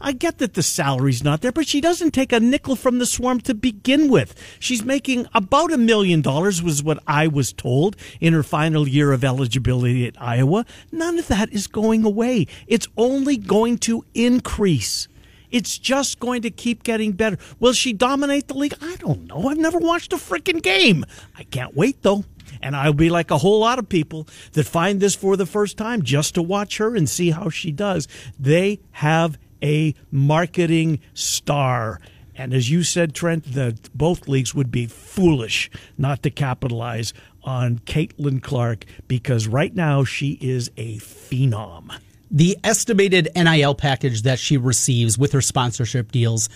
I 0.00 0.12
get 0.12 0.38
that 0.38 0.54
the 0.54 0.62
salary's 0.62 1.24
not 1.24 1.40
there, 1.40 1.50
but 1.50 1.66
she 1.66 1.80
doesn't 1.80 2.12
take 2.12 2.32
a 2.32 2.38
nickel 2.38 2.76
from 2.76 2.98
the 2.98 3.06
swarm 3.06 3.40
to 3.40 3.54
begin 3.54 4.08
with. 4.08 4.34
She's 4.60 4.84
making 4.84 5.26
about 5.34 5.72
a 5.72 5.78
million 5.78 6.22
dollars, 6.22 6.62
was 6.62 6.84
what 6.84 7.02
I 7.08 7.26
was 7.26 7.52
told 7.52 7.96
in 8.20 8.32
her 8.32 8.44
final 8.44 8.86
year 8.86 9.12
of 9.12 9.24
eligibility 9.24 10.06
at 10.06 10.20
Iowa. 10.20 10.66
None 10.92 11.18
of 11.18 11.26
that 11.26 11.52
is 11.52 11.66
going 11.66 12.04
away. 12.04 12.46
It's 12.68 12.86
only 12.96 13.36
going 13.36 13.78
to 13.78 14.04
increase. 14.14 15.08
It's 15.50 15.78
just 15.78 16.20
going 16.20 16.42
to 16.42 16.50
keep 16.50 16.82
getting 16.82 17.12
better. 17.12 17.38
Will 17.60 17.72
she 17.72 17.92
dominate 17.92 18.48
the 18.48 18.54
league? 18.54 18.74
I 18.80 18.96
don't 18.96 19.26
know. 19.26 19.48
I've 19.48 19.58
never 19.58 19.78
watched 19.78 20.12
a 20.12 20.16
freaking 20.16 20.62
game. 20.62 21.04
I 21.36 21.44
can't 21.44 21.76
wait, 21.76 22.02
though. 22.02 22.24
And 22.60 22.74
I'll 22.74 22.92
be 22.92 23.10
like 23.10 23.30
a 23.30 23.38
whole 23.38 23.60
lot 23.60 23.78
of 23.78 23.88
people 23.88 24.26
that 24.52 24.64
find 24.64 25.00
this 25.00 25.14
for 25.14 25.36
the 25.36 25.46
first 25.46 25.76
time 25.76 26.02
just 26.02 26.34
to 26.34 26.42
watch 26.42 26.78
her 26.78 26.96
and 26.96 27.08
see 27.08 27.30
how 27.30 27.50
she 27.50 27.70
does. 27.70 28.08
They 28.38 28.80
have 28.92 29.38
a 29.62 29.94
marketing 30.10 31.00
star. 31.14 32.00
And 32.34 32.54
as 32.54 32.70
you 32.70 32.82
said, 32.84 33.14
Trent, 33.14 33.52
that 33.54 33.92
both 33.96 34.28
leagues 34.28 34.54
would 34.54 34.70
be 34.70 34.86
foolish 34.86 35.70
not 35.96 36.22
to 36.22 36.30
capitalize 36.30 37.12
on 37.42 37.78
Caitlin 37.80 38.42
Clark 38.42 38.84
because 39.08 39.48
right 39.48 39.74
now 39.74 40.04
she 40.04 40.38
is 40.40 40.70
a 40.76 40.98
phenom. 40.98 41.98
The 42.30 42.58
estimated 42.62 43.28
NIL 43.34 43.74
package 43.74 44.22
that 44.22 44.38
she 44.38 44.56
receives 44.56 45.16
with 45.18 45.32
her 45.32 45.40
sponsorship 45.40 46.12
deals 46.12 46.48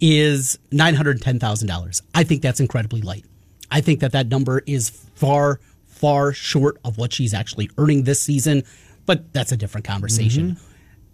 is 0.00 0.58
$910,000. 0.72 2.02
I 2.14 2.24
think 2.24 2.42
that's 2.42 2.60
incredibly 2.60 3.02
light. 3.02 3.24
I 3.70 3.80
think 3.80 4.00
that 4.00 4.12
that 4.12 4.28
number 4.28 4.62
is 4.66 4.90
far, 4.90 5.60
far 5.86 6.32
short 6.32 6.78
of 6.84 6.98
what 6.98 7.12
she's 7.12 7.34
actually 7.34 7.70
earning 7.78 8.04
this 8.04 8.20
season, 8.20 8.64
but 9.06 9.32
that's 9.32 9.52
a 9.52 9.56
different 9.56 9.86
conversation. 9.86 10.52
Mm-hmm 10.52 10.64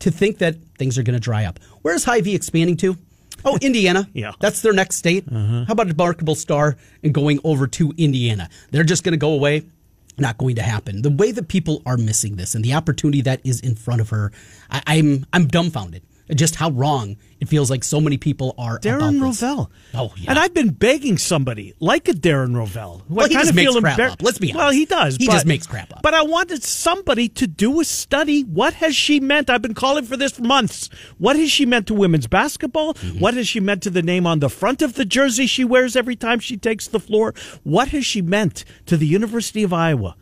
to 0.01 0.11
think 0.11 0.39
that 0.39 0.57
things 0.79 0.99
are 0.99 1.03
going 1.03 1.15
to 1.15 1.21
dry 1.21 1.45
up. 1.45 1.59
Where's 1.83 2.05
Hy-Vee 2.05 2.35
expanding 2.35 2.77
to? 2.79 2.97
Oh, 3.45 3.59
Indiana. 3.63 4.09
yeah. 4.13 4.33
That's 4.41 4.63
their 4.63 4.73
next 4.73 4.97
state. 4.97 5.25
Uh-huh. 5.31 5.65
How 5.67 5.73
about 5.73 5.87
a 5.87 5.91
remarkable 5.91 6.35
star 6.35 6.77
and 7.03 7.15
going 7.15 7.41
over 7.45 7.67
to 7.69 7.93
Indiana? 7.97 8.49
They're 8.71 8.85
just 8.85 9.05
going 9.05 9.13
to 9.13 9.19
go 9.19 9.33
away. 9.33 9.65
Not 10.19 10.39
going 10.39 10.57
to 10.57 10.63
happen. 10.63 11.03
The 11.03 11.11
way 11.11 11.33
that 11.33 11.49
people 11.49 11.83
are 11.85 11.97
missing 11.97 12.37
this 12.37 12.55
and 12.55 12.65
the 12.65 12.75
opportunity 12.75 13.21
that 13.23 13.41
is 13.45 13.61
in 13.61 13.75
front 13.75 14.01
of 14.01 14.09
her, 14.11 14.33
I, 14.71 14.83
I'm 14.87 15.27
I'm 15.33 15.47
dumbfounded 15.47 16.03
just 16.35 16.57
how 16.57 16.71
wrong 16.71 17.17
it 17.41 17.49
feels 17.49 17.71
like 17.71 17.85
so 17.85 18.01
many 18.01 18.17
people 18.17 18.55
are. 18.59 18.79
Darren 18.79 19.21
Rovell. 19.21 19.71
Oh, 19.95 20.13
yeah. 20.17 20.31
And 20.31 20.39
I've 20.39 20.55
been 20.55 20.71
begging 20.71 21.19
somebody 21.19 21.75
like 21.81 22.09
a 22.09 22.13
Darren 22.13 22.57
Rovell. 22.57 23.03
Who 23.09 23.15
well, 23.15 23.27
I 23.27 23.29
he 23.29 23.35
just 23.35 23.55
makes 23.55 23.79
crap 23.79 23.99
embar- 23.99 24.11
up. 24.11 24.23
Let's 24.23 24.39
be 24.39 24.53
honest. 24.53 24.59
Well, 24.59 24.71
he 24.71 24.85
does. 24.87 25.17
He 25.17 25.27
but, 25.27 25.33
just 25.33 25.47
makes 25.47 25.67
crap 25.67 25.93
up. 25.93 26.03
But 26.03 26.15
I 26.15 26.23
wanted 26.23 26.63
somebody 26.63 27.29
to 27.31 27.47
do 27.47 27.81
a 27.81 27.85
study. 27.85 28.43
What 28.43 28.75
has 28.75 28.97
she 28.97 29.21
meant? 29.21 29.51
I've 29.51 29.63
been 29.63 29.75
calling 29.75 30.05
for 30.05 30.17
this 30.17 30.33
for 30.33 30.43
months. 30.43 30.89
What 31.19 31.37
has 31.37 31.51
she 31.51 31.67
meant 31.67 31.87
to 31.89 31.95
women's 31.95 32.27
basketball? 32.27 32.95
Mm-hmm. 32.95 33.21
What 33.21 33.35
has 33.35 33.47
she 33.47 33.61
meant 33.61 33.83
to 33.83 33.91
the 33.91 34.03
name 34.03 34.27
on 34.27 34.41
the 34.41 34.51
front 34.51 34.83
of 34.83 34.95
the 34.95 35.05
jersey 35.05 35.47
she 35.47 35.65
wears 35.65 35.95
every 35.95 36.17
time 36.17 36.41
she 36.41 36.57
takes 36.57 36.89
the 36.89 37.01
floor? 37.01 37.35
What 37.63 37.89
has 37.89 38.07
she 38.07 38.23
meant 38.23 38.65
to 38.87 38.97
the 38.97 39.07
University 39.07 39.63
of 39.63 39.73
Iowa? 39.73 40.17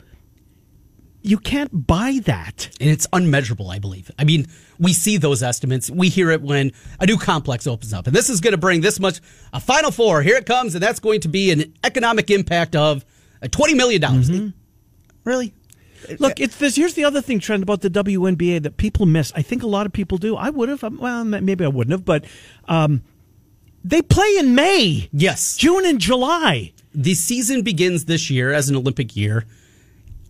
You 1.25 1.38
can't 1.38 1.87
buy 1.87 2.21
that. 2.25 2.69
And 2.81 2.91
it's 2.91 3.06
unmeasurable, 3.12 3.71
I 3.71 3.79
believe. 3.79 4.11
I 4.19 4.25
mean, 4.25 4.47
we 4.79 4.93
see 4.93 5.17
those 5.17 5.43
estimates. 5.43 5.91
We 5.91 6.10
hear 6.10 6.31
it 6.31 6.43
when 6.43 6.72
a 7.01 7.06
new 7.06 7.17
complex 7.17 7.67
opens 7.67 7.94
up. 7.94 8.06
And 8.06 8.15
this 8.15 8.29
is 8.29 8.43
going 8.43 8.53
to 8.53 8.58
bring 8.58 8.82
this 8.82 9.01
much, 9.01 9.20
a 9.53 9.58
Final 9.58 9.91
Four. 9.91 10.22
Here 10.22 10.37
it 10.37 10.44
comes. 10.44 10.75
And 10.75 10.82
that's 10.82 11.01
going 11.01 11.20
to 11.22 11.29
be 11.29 11.51
an 11.51 11.72
economic 11.82 12.31
impact 12.31 12.77
of 12.77 13.06
$20 13.43 13.75
million. 13.75 14.03
Mm-hmm. 14.03 14.48
Really? 15.25 15.55
Look, 16.19 16.39
it's 16.39 16.56
this. 16.56 16.77
Here's 16.77 16.93
the 16.93 17.05
other 17.05 17.22
thing, 17.22 17.41
Trent, 17.41 17.63
about 17.63 17.81
the 17.81 17.89
WNBA 17.89 18.63
that 18.63 18.77
people 18.77 19.06
miss. 19.06 19.32
I 19.34 19.41
think 19.41 19.63
a 19.63 19.67
lot 19.67 19.87
of 19.87 19.93
people 19.94 20.19
do. 20.19 20.37
I 20.37 20.51
would 20.51 20.69
have. 20.69 20.84
Um, 20.84 20.98
well, 20.98 21.25
maybe 21.25 21.65
I 21.65 21.69
wouldn't 21.69 21.93
have, 21.93 22.05
but 22.05 22.27
um, 22.69 23.03
they 23.82 24.03
play 24.03 24.37
in 24.39 24.55
May. 24.55 25.08
Yes. 25.15 25.56
June 25.56 25.87
and 25.87 25.98
July. 25.98 26.75
The 26.94 27.15
season 27.15 27.63
begins 27.63 28.05
this 28.05 28.29
year 28.29 28.53
as 28.53 28.69
an 28.69 28.77
Olympic 28.77 29.17
year 29.17 29.46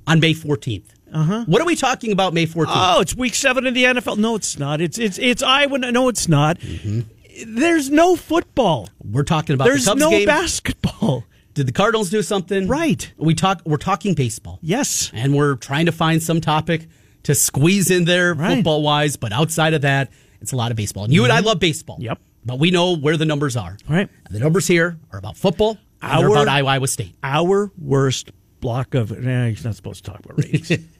on 0.06 0.20
May 0.20 0.32
14th. 0.32 0.93
Uh-huh. 1.14 1.44
What 1.46 1.62
are 1.62 1.64
we 1.64 1.76
talking 1.76 2.10
about 2.10 2.34
May 2.34 2.46
14th? 2.46 2.66
Oh, 2.68 3.00
it's 3.00 3.14
week 3.14 3.34
seven 3.34 3.66
in 3.66 3.74
the 3.74 3.84
NFL. 3.84 4.18
No, 4.18 4.34
it's 4.34 4.58
not. 4.58 4.80
It's 4.80 4.98
it's 4.98 5.16
it's 5.18 5.42
Iowa. 5.42 5.78
No, 5.78 6.08
it's 6.08 6.28
not. 6.28 6.58
Mm-hmm. 6.58 7.54
There's 7.54 7.88
no 7.90 8.16
football. 8.16 8.88
We're 9.02 9.22
talking 9.22 9.54
about 9.54 9.66
There's 9.66 9.84
the 9.84 9.94
no 9.94 10.10
game. 10.10 10.26
basketball. 10.26 11.24
Did 11.54 11.68
the 11.68 11.72
Cardinals 11.72 12.10
do 12.10 12.20
something? 12.20 12.66
Right. 12.66 13.12
We 13.16 13.34
talk. 13.34 13.62
We're 13.64 13.76
talking 13.76 14.14
baseball. 14.14 14.58
Yes. 14.60 15.12
And 15.14 15.34
we're 15.34 15.54
trying 15.54 15.86
to 15.86 15.92
find 15.92 16.20
some 16.20 16.40
topic 16.40 16.88
to 17.22 17.34
squeeze 17.34 17.90
in 17.90 18.04
there 18.04 18.34
right. 18.34 18.56
football 18.56 18.82
wise, 18.82 19.16
but 19.16 19.32
outside 19.32 19.72
of 19.72 19.82
that, 19.82 20.10
it's 20.40 20.52
a 20.52 20.56
lot 20.56 20.72
of 20.72 20.76
baseball. 20.76 21.04
And 21.04 21.12
you 21.12 21.20
mm-hmm. 21.20 21.26
and 21.26 21.32
I 21.32 21.38
mm-hmm. 21.38 21.46
love 21.46 21.60
baseball. 21.60 21.98
Yep. 22.00 22.18
But 22.44 22.58
we 22.58 22.72
know 22.72 22.96
where 22.96 23.16
the 23.16 23.24
numbers 23.24 23.56
are. 23.56 23.78
Right. 23.88 24.08
The 24.30 24.40
numbers 24.40 24.66
here 24.66 24.98
are 25.12 25.18
about 25.18 25.36
football. 25.36 25.78
Our, 26.02 26.28
about 26.28 26.48
Iowa 26.48 26.86
State. 26.86 27.14
Our 27.22 27.72
worst 27.78 28.30
block 28.60 28.94
of. 28.94 29.10
Nah, 29.18 29.46
he's 29.46 29.64
not 29.64 29.76
supposed 29.76 30.04
to 30.04 30.10
talk 30.10 30.20
about 30.24 30.38
ratings. 30.38 30.70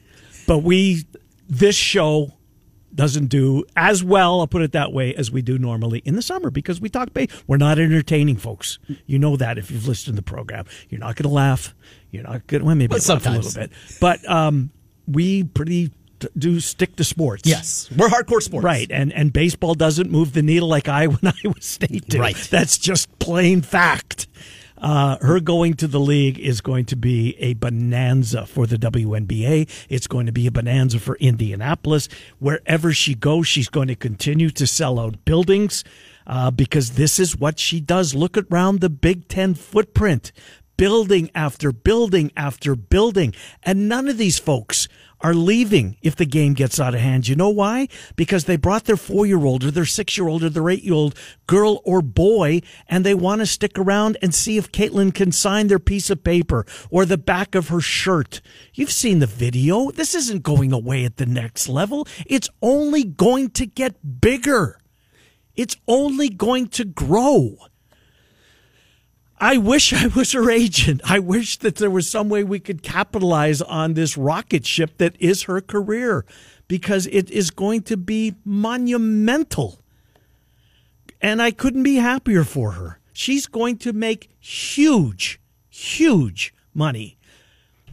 but 0.47 0.59
we, 0.59 1.05
this 1.47 1.75
show 1.75 2.33
doesn't 2.93 3.27
do 3.27 3.65
as 3.75 4.03
well, 4.03 4.39
I'll 4.39 4.47
put 4.47 4.61
it 4.61 4.71
that 4.71 4.93
way, 4.93 5.13
as 5.13 5.29
we 5.29 5.41
do 5.41 5.57
normally 5.57 6.01
in 6.05 6.15
the 6.15 6.21
summer 6.21 6.49
because 6.49 6.79
we 6.79 6.89
talk 6.89 7.13
bay. 7.13 7.27
We're 7.45 7.57
not 7.57 7.77
entertaining, 7.77 8.37
folks. 8.37 8.79
You 9.05 9.19
know 9.19 9.35
that 9.35 9.57
if 9.57 9.69
you've 9.69 9.87
listened 9.87 10.15
to 10.15 10.21
the 10.21 10.25
program. 10.25 10.65
You're 10.89 11.01
not 11.01 11.15
going 11.15 11.29
to 11.29 11.33
laugh. 11.35 11.75
You're 12.11 12.23
not 12.23 12.47
going 12.47 12.61
to, 12.61 12.65
well, 12.65 12.75
maybe 12.75 12.97
sometimes. 12.99 13.35
a 13.55 13.59
little 13.59 13.61
bit. 13.63 13.71
But 13.99 14.27
um, 14.29 14.71
we 15.07 15.43
pretty 15.43 15.91
do 16.37 16.59
stick 16.59 16.95
to 16.95 17.03
sports. 17.03 17.43
Yes, 17.45 17.89
we're 17.95 18.07
hardcore 18.07 18.41
sports, 18.41 18.63
right? 18.63 18.89
And 18.89 19.11
and 19.11 19.33
baseball 19.33 19.75
doesn't 19.75 20.09
move 20.09 20.33
the 20.33 20.41
needle 20.41 20.67
like 20.67 20.87
Iowa 20.87 21.17
and 21.21 21.33
Iowa 21.43 21.59
State 21.59 22.07
do. 22.07 22.19
Right, 22.19 22.35
that's 22.49 22.77
just 22.77 23.19
plain 23.19 23.61
fact. 23.61 24.27
Uh, 24.85 25.17
her 25.21 25.39
going 25.39 25.73
to 25.73 25.87
the 25.87 25.99
league 25.99 26.37
is 26.37 26.61
going 26.61 26.85
to 26.85 26.95
be 26.95 27.35
a 27.39 27.55
bonanza 27.55 28.45
for 28.45 28.67
the 28.67 28.77
WNBA. 28.77 29.67
It's 29.89 30.05
going 30.05 30.27
to 30.27 30.31
be 30.31 30.45
a 30.45 30.51
bonanza 30.51 30.99
for 30.99 31.15
Indianapolis. 31.15 32.07
Wherever 32.37 32.93
she 32.93 33.15
goes, 33.15 33.47
she's 33.47 33.67
going 33.67 33.87
to 33.87 33.95
continue 33.95 34.51
to 34.51 34.67
sell 34.67 34.99
out 34.99 35.25
buildings 35.25 35.83
uh, 36.27 36.51
because 36.51 36.91
this 36.91 37.17
is 37.17 37.35
what 37.35 37.57
she 37.57 37.79
does. 37.81 38.13
Look 38.13 38.37
around 38.37 38.79
the 38.79 38.91
Big 38.91 39.27
Ten 39.27 39.55
footprint 39.55 40.31
building 40.77 41.29
after 41.33 41.71
building 41.71 42.31
after 42.35 42.75
building. 42.75 43.33
And 43.63 43.89
none 43.89 44.07
of 44.07 44.17
these 44.17 44.39
folks 44.39 44.87
are 45.21 45.33
leaving 45.33 45.97
if 46.01 46.15
the 46.15 46.25
game 46.25 46.53
gets 46.53 46.79
out 46.79 46.93
of 46.93 46.99
hand. 46.99 47.27
You 47.27 47.35
know 47.35 47.49
why? 47.49 47.87
Because 48.15 48.45
they 48.45 48.57
brought 48.57 48.83
their 48.83 48.97
four 48.97 49.25
year 49.25 49.43
old 49.43 49.63
or 49.63 49.71
their 49.71 49.85
six 49.85 50.17
year 50.17 50.27
old 50.27 50.43
or 50.43 50.49
their 50.49 50.69
eight 50.69 50.83
year 50.83 50.93
old 50.93 51.17
girl 51.47 51.81
or 51.83 52.01
boy 52.01 52.61
and 52.87 53.03
they 53.03 53.13
want 53.13 53.39
to 53.39 53.45
stick 53.45 53.79
around 53.79 54.17
and 54.21 54.35
see 54.35 54.57
if 54.57 54.71
Caitlin 54.71 55.13
can 55.13 55.31
sign 55.31 55.67
their 55.67 55.79
piece 55.79 56.09
of 56.09 56.23
paper 56.23 56.65
or 56.91 57.05
the 57.05 57.17
back 57.17 57.55
of 57.55 57.69
her 57.69 57.81
shirt. 57.81 58.41
You've 58.73 58.91
seen 58.91 59.19
the 59.19 59.25
video. 59.25 59.89
This 59.91 60.13
isn't 60.13 60.43
going 60.43 60.71
away 60.71 61.05
at 61.05 61.17
the 61.17 61.25
next 61.25 61.69
level. 61.69 62.07
It's 62.25 62.49
only 62.61 63.03
going 63.03 63.49
to 63.51 63.65
get 63.65 64.21
bigger. 64.21 64.77
It's 65.55 65.77
only 65.87 66.29
going 66.29 66.67
to 66.69 66.85
grow. 66.85 67.55
I 69.39 69.57
wish 69.57 69.91
I 69.93 70.07
was 70.07 70.31
her 70.31 70.49
agent. 70.49 71.01
I 71.03 71.19
wish 71.19 71.57
that 71.57 71.75
there 71.75 71.89
was 71.89 72.09
some 72.09 72.29
way 72.29 72.43
we 72.43 72.59
could 72.59 72.83
capitalize 72.83 73.61
on 73.61 73.93
this 73.93 74.17
rocket 74.17 74.65
ship 74.65 74.97
that 74.97 75.15
is 75.19 75.43
her 75.43 75.59
career 75.59 76.25
because 76.67 77.07
it 77.07 77.29
is 77.31 77.51
going 77.51 77.81
to 77.83 77.97
be 77.97 78.35
monumental. 78.45 79.79
And 81.21 81.41
I 81.41 81.51
couldn't 81.51 81.83
be 81.83 81.95
happier 81.95 82.43
for 82.43 82.71
her. 82.71 82.99
She's 83.11 83.45
going 83.45 83.77
to 83.79 83.93
make 83.93 84.29
huge, 84.39 85.39
huge 85.69 86.53
money. 86.73 87.17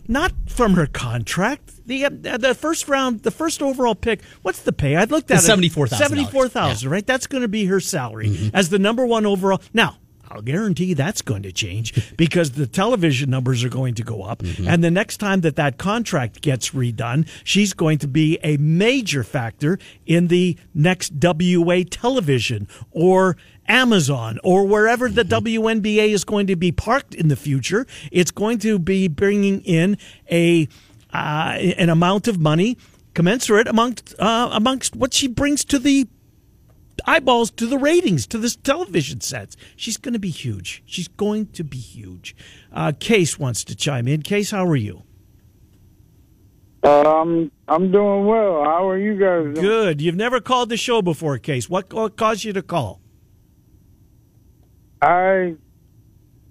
Not 0.09 0.33
from 0.47 0.75
her 0.75 0.87
contract. 0.87 1.87
The 1.87 2.05
uh, 2.07 2.37
the 2.37 2.55
first 2.55 2.89
round, 2.89 3.23
the 3.23 3.31
first 3.31 3.63
overall 3.63 3.95
pick. 3.95 4.21
What's 4.43 4.61
the 4.63 4.73
pay? 4.73 4.97
I 4.97 5.05
looked 5.05 5.31
at 5.31 5.39
it. 5.39 5.43
Seventy 5.43 5.69
four 5.69 5.87
thousand. 5.87 6.05
Seventy 6.05 6.25
four 6.25 6.49
thousand. 6.49 6.89
Yeah. 6.89 6.93
Right. 6.93 7.07
That's 7.07 7.29
going 7.29 7.43
to 7.43 7.49
be 7.49 7.67
her 7.67 7.79
salary 7.79 8.29
mm-hmm. 8.29 8.55
as 8.55 8.69
the 8.69 8.81
number 8.81 9.07
one 9.07 9.25
overall. 9.25 9.63
Now 9.73 9.99
I'll 10.33 10.43
guarantee 10.43 10.95
that's 10.95 11.21
going 11.21 11.43
to 11.43 11.53
change 11.53 12.17
because 12.17 12.53
the 12.53 12.67
television 12.67 13.29
numbers 13.29 13.63
are 13.65 13.69
going 13.69 13.95
to 13.95 14.03
go 14.03 14.23
up. 14.23 14.39
Mm-hmm. 14.39 14.67
And 14.67 14.83
the 14.83 14.91
next 14.91 15.19
time 15.19 15.43
that 15.43 15.57
that 15.57 15.77
contract 15.77 16.41
gets 16.41 16.71
redone, 16.71 17.29
she's 17.45 17.75
going 17.75 17.99
to 17.99 18.09
be 18.09 18.39
a 18.43 18.57
major 18.57 19.25
factor 19.25 19.79
in 20.07 20.29
the 20.29 20.57
next 20.75 21.13
WA 21.23 21.83
television 21.89 22.67
or 22.91 23.37
Amazon 23.69 24.39
or 24.43 24.67
wherever 24.67 25.09
the 25.09 25.23
mm-hmm. 25.23 25.47
WNBA 25.47 26.09
is 26.09 26.25
going 26.25 26.47
to 26.47 26.57
be 26.57 26.73
parked 26.73 27.15
in 27.15 27.29
the 27.29 27.37
future. 27.37 27.87
It's 28.11 28.31
going 28.31 28.59
to 28.61 28.79
be 28.79 29.09
bringing 29.09 29.61
in 29.61 29.99
a 30.31 30.67
uh, 31.13 31.59
an 31.77 31.91
amount 31.91 32.27
of 32.27 32.41
money 32.41 32.79
commensurate 33.15 33.69
amongst 33.69 34.15
uh, 34.19 34.49
amongst 34.53 34.97
what 34.97 35.13
she 35.13 35.29
brings 35.29 35.65
to 35.67 35.79
the 35.79 36.09
eyeballs 37.07 37.51
to 37.53 37.67
the 37.67 37.79
ratings, 37.79 38.27
to 38.29 38.39
this 38.39 38.57
television 38.57 39.21
sets. 39.21 39.57
She's 39.77 39.97
going 39.97 40.13
to 40.13 40.19
be 40.19 40.31
huge. 40.31 40.83
She's 40.87 41.09
going 41.09 41.47
to 41.53 41.65
be 41.65 41.79
huge. 41.79 42.37
Uh, 42.73 42.93
Case 42.99 43.39
wants 43.39 43.65
to 43.65 43.75
chime 43.75 44.09
in. 44.09 44.23
Case, 44.23 44.51
how 44.51 44.67
are 44.67 44.77
you? 44.77 45.03
Um, 46.83 47.51
I'm 47.69 47.93
doing 47.93 48.27
well. 48.27 48.65
How 48.65 48.89
are 48.89 48.99
you 48.99 49.15
guys? 49.15 49.55
Doing? 49.55 49.67
Good. 49.67 50.01
You've 50.01 50.17
never 50.17 50.41
called 50.41 50.69
the 50.69 50.77
show 50.77 51.01
before, 51.01 51.39
Case. 51.39 51.71
What, 51.71 51.93
what 51.93 52.17
caused 52.17 52.45
you 52.45 52.53
to 52.55 52.63
call? 52.63 53.01
I, 55.01 55.55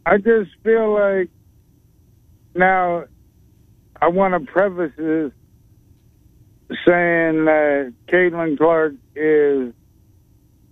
I 0.06 0.18
just 0.18 0.52
feel 0.64 0.94
like 0.94 1.30
now 2.56 3.06
I 4.02 4.08
want 4.08 4.34
to 4.34 4.52
preface 4.52 4.94
this 4.98 5.32
saying 6.86 7.46
that 7.46 7.94
Caitlin 8.08 8.58
Clark 8.58 8.94
is 9.16 9.74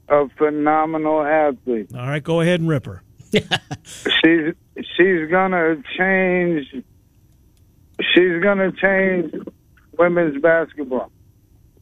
a 0.09 0.27
phenomenal 0.37 1.21
athlete. 1.21 1.91
All 1.95 2.07
right, 2.07 2.23
go 2.23 2.41
ahead 2.41 2.59
and 2.59 2.69
rip 2.69 2.85
her. 2.85 3.03
she's 3.83 4.53
she's 4.97 5.29
gonna 5.29 5.81
change. 5.97 6.67
She's 8.13 8.41
gonna 8.41 8.71
change 8.71 9.33
women's 9.97 10.41
basketball. 10.41 11.11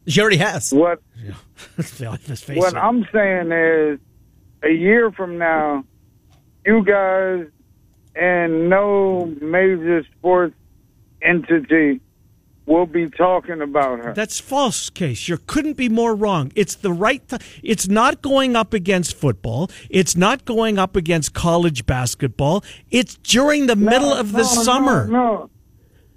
She 0.07 0.21
already 0.21 0.37
has. 0.37 0.73
What? 0.73 1.01
what. 2.47 2.75
I'm 2.75 3.07
saying 3.13 3.51
is, 3.51 3.99
a 4.63 4.71
year 4.71 5.11
from 5.11 5.37
now, 5.37 5.83
you 6.65 6.83
guys 6.83 7.47
and 8.15 8.69
no 8.69 9.25
major 9.41 10.03
sports 10.17 10.55
entity 11.21 12.01
we'll 12.67 12.85
be 12.85 13.09
talking 13.09 13.61
about 13.61 13.99
her. 13.99 14.13
That's 14.13 14.39
false, 14.39 14.91
Case. 14.91 15.27
You 15.27 15.39
couldn't 15.47 15.73
be 15.73 15.89
more 15.89 16.13
wrong. 16.13 16.51
It's 16.55 16.75
the 16.75 16.91
right. 16.91 17.27
Th- 17.27 17.41
it's 17.63 17.87
not 17.87 18.21
going 18.21 18.55
up 18.55 18.73
against 18.73 19.15
football. 19.15 19.71
It's 19.89 20.15
not 20.15 20.45
going 20.45 20.77
up 20.77 20.95
against 20.95 21.33
college 21.33 21.87
basketball. 21.87 22.63
It's 22.91 23.15
during 23.15 23.65
the 23.65 23.75
no, 23.75 23.89
middle 23.89 24.13
of 24.13 24.33
no, 24.33 24.39
the 24.39 24.43
summer. 24.43 25.07
No, 25.07 25.49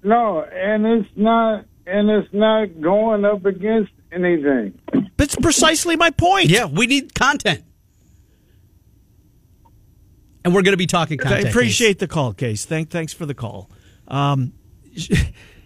no, 0.03 0.43
no, 0.43 0.43
and 0.43 0.85
it's 0.85 1.09
not. 1.17 1.65
And 1.87 2.09
it's 2.09 2.33
not 2.33 2.81
going 2.81 3.25
up 3.25 3.45
against 3.47 3.91
anything. 4.13 4.79
That's 5.17 5.35
precisely 5.35 5.97
my 5.97 6.11
point. 6.11 6.49
Yeah, 6.49 6.67
we 6.67 6.87
need 6.87 7.15
content. 7.15 7.65
And 10.45 10.55
we're 10.55 10.63
going 10.63 10.73
to 10.73 10.79
be 10.79 10.87
talking 10.87 11.19
content. 11.19 11.47
I 11.47 11.49
appreciate 11.49 11.95
case. 11.95 12.01
the 12.01 12.07
call, 12.07 12.33
Case. 12.33 12.65
Thank, 12.65 12.91
thanks 12.91 13.13
for 13.13 13.27
the 13.27 13.35
call. 13.35 13.71
Um, 14.07 14.53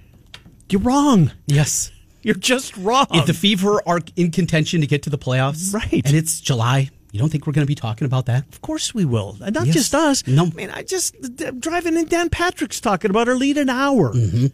You're 0.75 0.83
wrong. 0.83 1.31
Yes. 1.47 1.93
You're 2.23 2.35
just 2.35 2.77
wrong. 2.77 3.07
If 3.13 3.27
the 3.27 3.33
Fever 3.33 3.81
are 3.87 4.01
in 4.17 4.33
contention 4.33 4.81
to 4.81 4.89
get 4.89 5.05
to 5.05 5.11
the 5.11 5.17
playoffs, 5.17 5.73
right, 5.73 6.03
and 6.05 6.17
it's 6.17 6.41
July, 6.41 6.91
you 7.13 7.21
don't 7.21 7.29
think 7.29 7.47
we're 7.47 7.53
going 7.53 7.65
to 7.65 7.71
be 7.71 7.77
talking 7.77 8.07
about 8.07 8.27
that? 8.27 8.45
Of 8.49 8.61
course 8.61 8.93
we 8.93 9.05
will. 9.05 9.37
Not 9.39 9.67
yes. 9.67 9.73
just 9.73 9.95
us. 9.95 10.27
No. 10.27 10.47
I 10.47 10.51
mean, 10.51 10.71
I 10.71 10.83
just 10.83 11.15
driving 11.61 11.97
in 11.97 12.07
Dan 12.07 12.29
Patrick's 12.29 12.81
talking 12.81 13.13
about 13.13 13.29
her 13.29 13.37
lead 13.37 13.57
an 13.57 13.71
hour. 13.71 14.13
Mm-hmm. 14.13 14.47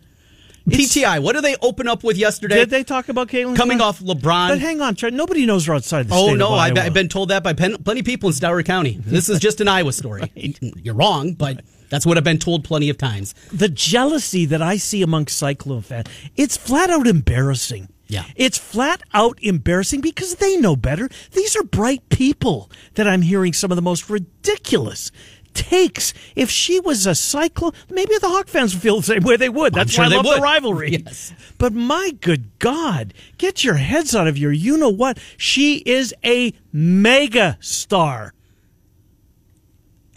PTI, 0.69 1.23
what 1.23 1.37
did 1.37 1.45
they 1.45 1.57
open 1.63 1.89
up 1.89 2.05
with 2.05 2.19
yesterday? 2.19 2.57
Did 2.57 2.69
they 2.69 2.85
talk 2.85 3.09
about 3.09 3.29
Caitlin? 3.29 3.57
Coming 3.57 3.81
off 3.81 4.01
LeBron. 4.01 4.49
But 4.51 4.59
hang 4.59 4.83
on, 4.83 4.97
Trent, 4.97 5.17
nobody 5.17 5.47
knows 5.47 5.67
we're 5.67 5.75
outside 5.75 6.07
the 6.07 6.15
state. 6.15 6.33
oh, 6.33 6.35
no, 6.35 6.51
I've, 6.51 6.77
I've, 6.77 6.93
been 6.93 7.09
told 7.09 7.31
that 7.31 7.43
by 7.43 7.55
plenty 7.55 8.01
of 8.01 8.05
people 8.05 8.29
in 8.29 8.35
Story 8.35 8.63
County. 8.63 8.99
This 9.07 9.31
is 9.31 9.41
just 9.41 9.63
an 9.63 9.69
Iowa 9.69 9.95
story. 9.95 10.21
right. 10.37 10.59
You're 10.61 10.95
wrong, 10.95 11.33
but 11.33 11.63
that's 11.91 12.07
what 12.07 12.17
I've 12.17 12.25
been 12.25 12.39
told 12.39 12.65
plenty 12.65 12.89
of 12.89 12.97
times. 12.97 13.35
The 13.53 13.69
jealousy 13.69 14.47
that 14.47 14.63
I 14.63 14.79
see 14.79 15.03
amongst 15.03 15.37
Cyclone 15.37 15.83
fans, 15.83 16.07
it's 16.37 16.57
flat 16.57 16.89
out 16.89 17.07
embarrassing. 17.07 17.89
Yeah. 18.07 18.25
It's 18.35 18.59
flat 18.59 19.03
out 19.15 19.39
embarrassing 19.43 20.01
because 20.01 20.37
they 20.37 20.57
know 20.57 20.75
better. 20.75 21.09
These 21.33 21.55
are 21.57 21.63
bright 21.63 22.09
people 22.09 22.71
that 22.95 23.07
I'm 23.07 23.23
hearing 23.23 23.53
some 23.53 23.71
of 23.71 23.77
the 23.77 23.83
most 23.83 24.11
ridiculous 24.11 25.13
takes. 25.55 26.13
If 26.35 26.51
she 26.51 26.81
was 26.81 27.07
a 27.07 27.15
cyclone, 27.15 27.73
maybe 27.89 28.17
the 28.21 28.29
Hawk 28.29 28.49
fans 28.49 28.75
would 28.75 28.83
feel 28.83 28.97
the 28.99 29.03
same 29.05 29.23
way 29.23 29.37
they 29.37 29.49
would. 29.49 29.75
That's 29.75 29.93
sure 29.93 30.05
why 30.05 30.13
I 30.13 30.17
love 30.17 30.27
would. 30.27 30.39
the 30.39 30.43
rivalry. 30.43 30.91
Yes. 31.05 31.33
But 31.59 31.73
my 31.73 32.13
good 32.21 32.59
God, 32.59 33.15
get 33.39 33.63
your 33.65 33.75
heads 33.75 34.15
out 34.15 34.27
of 34.27 34.37
your 34.39 34.53
you 34.53 34.77
know 34.77 34.89
what. 34.89 35.19
She 35.37 35.79
is 35.79 36.15
a 36.25 36.53
mega 36.73 37.59
star. 37.61 38.35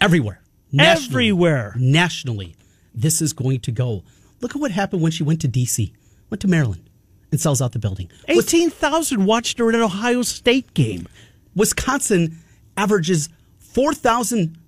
Everywhere. 0.00 0.40
Nationally, 0.76 1.26
everywhere. 1.26 1.74
Nationally, 1.76 2.56
this 2.94 3.20
is 3.22 3.32
going 3.32 3.60
to 3.60 3.72
go. 3.72 4.02
Look 4.40 4.54
at 4.54 4.60
what 4.60 4.70
happened 4.70 5.02
when 5.02 5.12
she 5.12 5.22
went 5.22 5.40
to 5.42 5.48
D.C., 5.48 5.92
went 6.30 6.40
to 6.42 6.48
Maryland, 6.48 6.88
and 7.30 7.40
sells 7.40 7.62
out 7.62 7.72
the 7.72 7.78
building. 7.78 8.10
18,000 8.28 9.24
watched 9.24 9.58
her 9.58 9.68
in 9.68 9.74
an 9.74 9.82
Ohio 9.82 10.22
State 10.22 10.74
game. 10.74 11.06
Wisconsin 11.54 12.38
averages 12.76 13.28
4,000, 13.58 14.58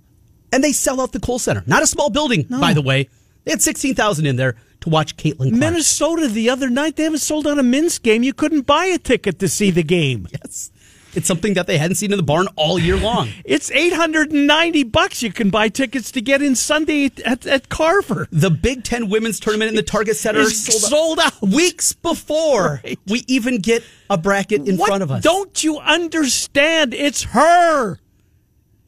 and 0.52 0.64
they 0.64 0.72
sell 0.72 1.00
out 1.00 1.12
the 1.12 1.20
Kohl 1.20 1.38
Center. 1.38 1.62
Not 1.66 1.82
a 1.82 1.86
small 1.86 2.10
building, 2.10 2.46
no. 2.48 2.60
by 2.60 2.72
the 2.72 2.82
way. 2.82 3.08
They 3.44 3.52
had 3.52 3.62
16,000 3.62 4.26
in 4.26 4.36
there 4.36 4.56
to 4.80 4.88
watch 4.88 5.16
Caitlin 5.16 5.50
Clark. 5.50 5.52
Minnesota 5.52 6.28
the 6.28 6.50
other 6.50 6.68
night, 6.68 6.96
they 6.96 7.04
haven't 7.04 7.20
sold 7.20 7.46
out 7.46 7.58
a 7.58 7.62
men's 7.62 7.98
game. 7.98 8.22
You 8.22 8.32
couldn't 8.32 8.62
buy 8.62 8.86
a 8.86 8.98
ticket 8.98 9.38
to 9.38 9.48
see 9.48 9.70
the 9.70 9.82
game. 9.82 10.26
yes. 10.32 10.70
It's 11.16 11.26
something 11.26 11.54
that 11.54 11.66
they 11.66 11.78
hadn't 11.78 11.94
seen 11.94 12.12
in 12.12 12.18
the 12.18 12.22
barn 12.22 12.46
all 12.56 12.78
year 12.78 12.98
long. 12.98 13.30
it's 13.44 13.70
890 13.70 14.82
bucks 14.84 15.22
you 15.22 15.32
can 15.32 15.48
buy 15.48 15.70
tickets 15.70 16.12
to 16.12 16.20
get 16.20 16.42
in 16.42 16.54
Sunday 16.54 17.10
at, 17.24 17.46
at 17.46 17.70
Carver. 17.70 18.28
The 18.30 18.50
Big 18.50 18.84
Ten 18.84 19.08
women's 19.08 19.40
tournament 19.40 19.70
in 19.70 19.76
the 19.76 19.82
Target 19.82 20.16
Center 20.16 20.44
sold, 20.44 20.82
sold 20.82 21.18
out. 21.18 21.40
weeks 21.40 21.94
before 21.94 22.82
right. 22.84 22.98
we 23.06 23.24
even 23.28 23.60
get 23.60 23.82
a 24.10 24.18
bracket 24.18 24.68
in 24.68 24.76
what 24.76 24.88
front 24.88 25.02
of 25.02 25.10
us. 25.10 25.22
Don't 25.22 25.64
you 25.64 25.78
understand? 25.78 26.92
It's 26.92 27.22
her. 27.22 27.98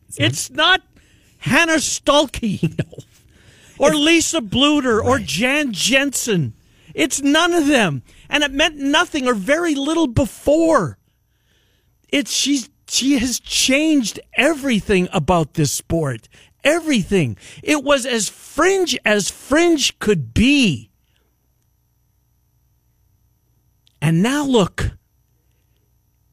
It's, 0.09 0.21
it's 0.21 0.51
not, 0.51 0.83
Hannah 1.39 1.75
Stuelke. 1.75 2.77
No. 2.79 3.87
Or 3.87 3.95
Lisa 3.95 4.41
Bluder 4.41 5.01
right. 5.01 5.09
or 5.09 5.19
Jan 5.21 5.73
Jensen. 5.73 6.53
It's 6.95 7.23
none 7.23 7.55
of 7.55 7.69
them. 7.69 8.03
And 8.29 8.43
it 8.43 8.51
meant 8.51 8.77
nothing 8.77 9.29
or 9.29 9.35
very 9.35 9.77
little 9.77 10.09
before 10.09 10.98
it's 12.09 12.33
she's 12.33 12.71
she 12.89 13.19
has 13.19 13.39
changed 13.41 14.19
everything 14.35 15.09
about 15.13 15.55
this 15.55 15.73
sport. 15.73 16.29
everything. 16.65 17.37
It 17.63 17.85
was 17.85 18.05
as 18.05 18.29
fringe 18.29 18.99
as 19.05 19.31
fringe 19.31 19.99
could 19.99 20.35
be. 20.35 20.91
And 24.03 24.23
now 24.23 24.45
look, 24.45 24.93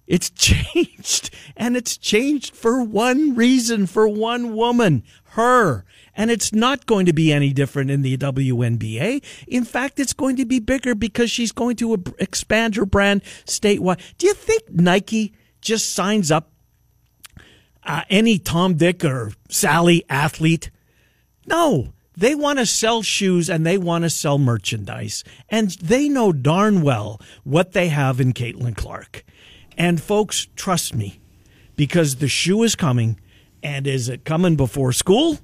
it's 0.07 0.29
changed. 0.35 1.29
And 1.55 1.77
it's 1.77 1.97
changed 1.97 2.55
for 2.55 2.83
one 2.83 3.35
reason, 3.35 3.85
for 3.87 4.07
one 4.07 4.55
woman, 4.55 5.03
her. 5.35 5.85
And 6.15 6.31
it's 6.31 6.53
not 6.53 6.85
going 6.85 7.05
to 7.07 7.13
be 7.13 7.33
any 7.33 7.51
different 7.51 7.91
in 7.91 8.01
the 8.01 8.17
WNBA. 8.17 9.23
In 9.47 9.65
fact, 9.65 9.99
it's 9.99 10.13
going 10.13 10.37
to 10.37 10.45
be 10.45 10.59
bigger 10.59 10.95
because 10.95 11.29
she's 11.29 11.51
going 11.51 11.75
to 11.77 12.03
expand 12.19 12.75
her 12.75 12.85
brand 12.85 13.23
statewide. 13.45 14.01
Do 14.17 14.27
you 14.27 14.33
think 14.33 14.69
Nike 14.69 15.33
just 15.65 15.93
signs 15.93 16.31
up 16.31 16.51
uh, 17.83 18.03
any 18.09 18.39
Tom, 18.39 18.75
Dick, 18.75 19.03
or 19.03 19.33
Sally 19.49 20.03
athlete? 20.09 20.71
No. 21.45 21.89
They 22.17 22.33
want 22.33 22.59
to 22.59 22.65
sell 22.65 23.01
shoes 23.01 23.49
and 23.49 23.65
they 23.65 23.77
want 23.77 24.05
to 24.05 24.09
sell 24.09 24.37
merchandise. 24.37 25.25
And 25.49 25.71
they 25.71 26.07
know 26.07 26.31
darn 26.31 26.81
well 26.81 27.19
what 27.43 27.73
they 27.73 27.89
have 27.89 28.21
in 28.21 28.31
Caitlin 28.31 28.77
Clark. 28.77 29.25
And 29.77 30.01
folks, 30.01 30.47
trust 30.55 30.95
me, 30.95 31.19
because 31.75 32.17
the 32.17 32.29
shoe 32.29 32.63
is 32.63 32.75
coming. 32.75 33.19
And 33.61 33.85
is 33.85 34.07
it 34.07 34.23
coming 34.23 34.55
before 34.55 34.93
school? 34.93 35.39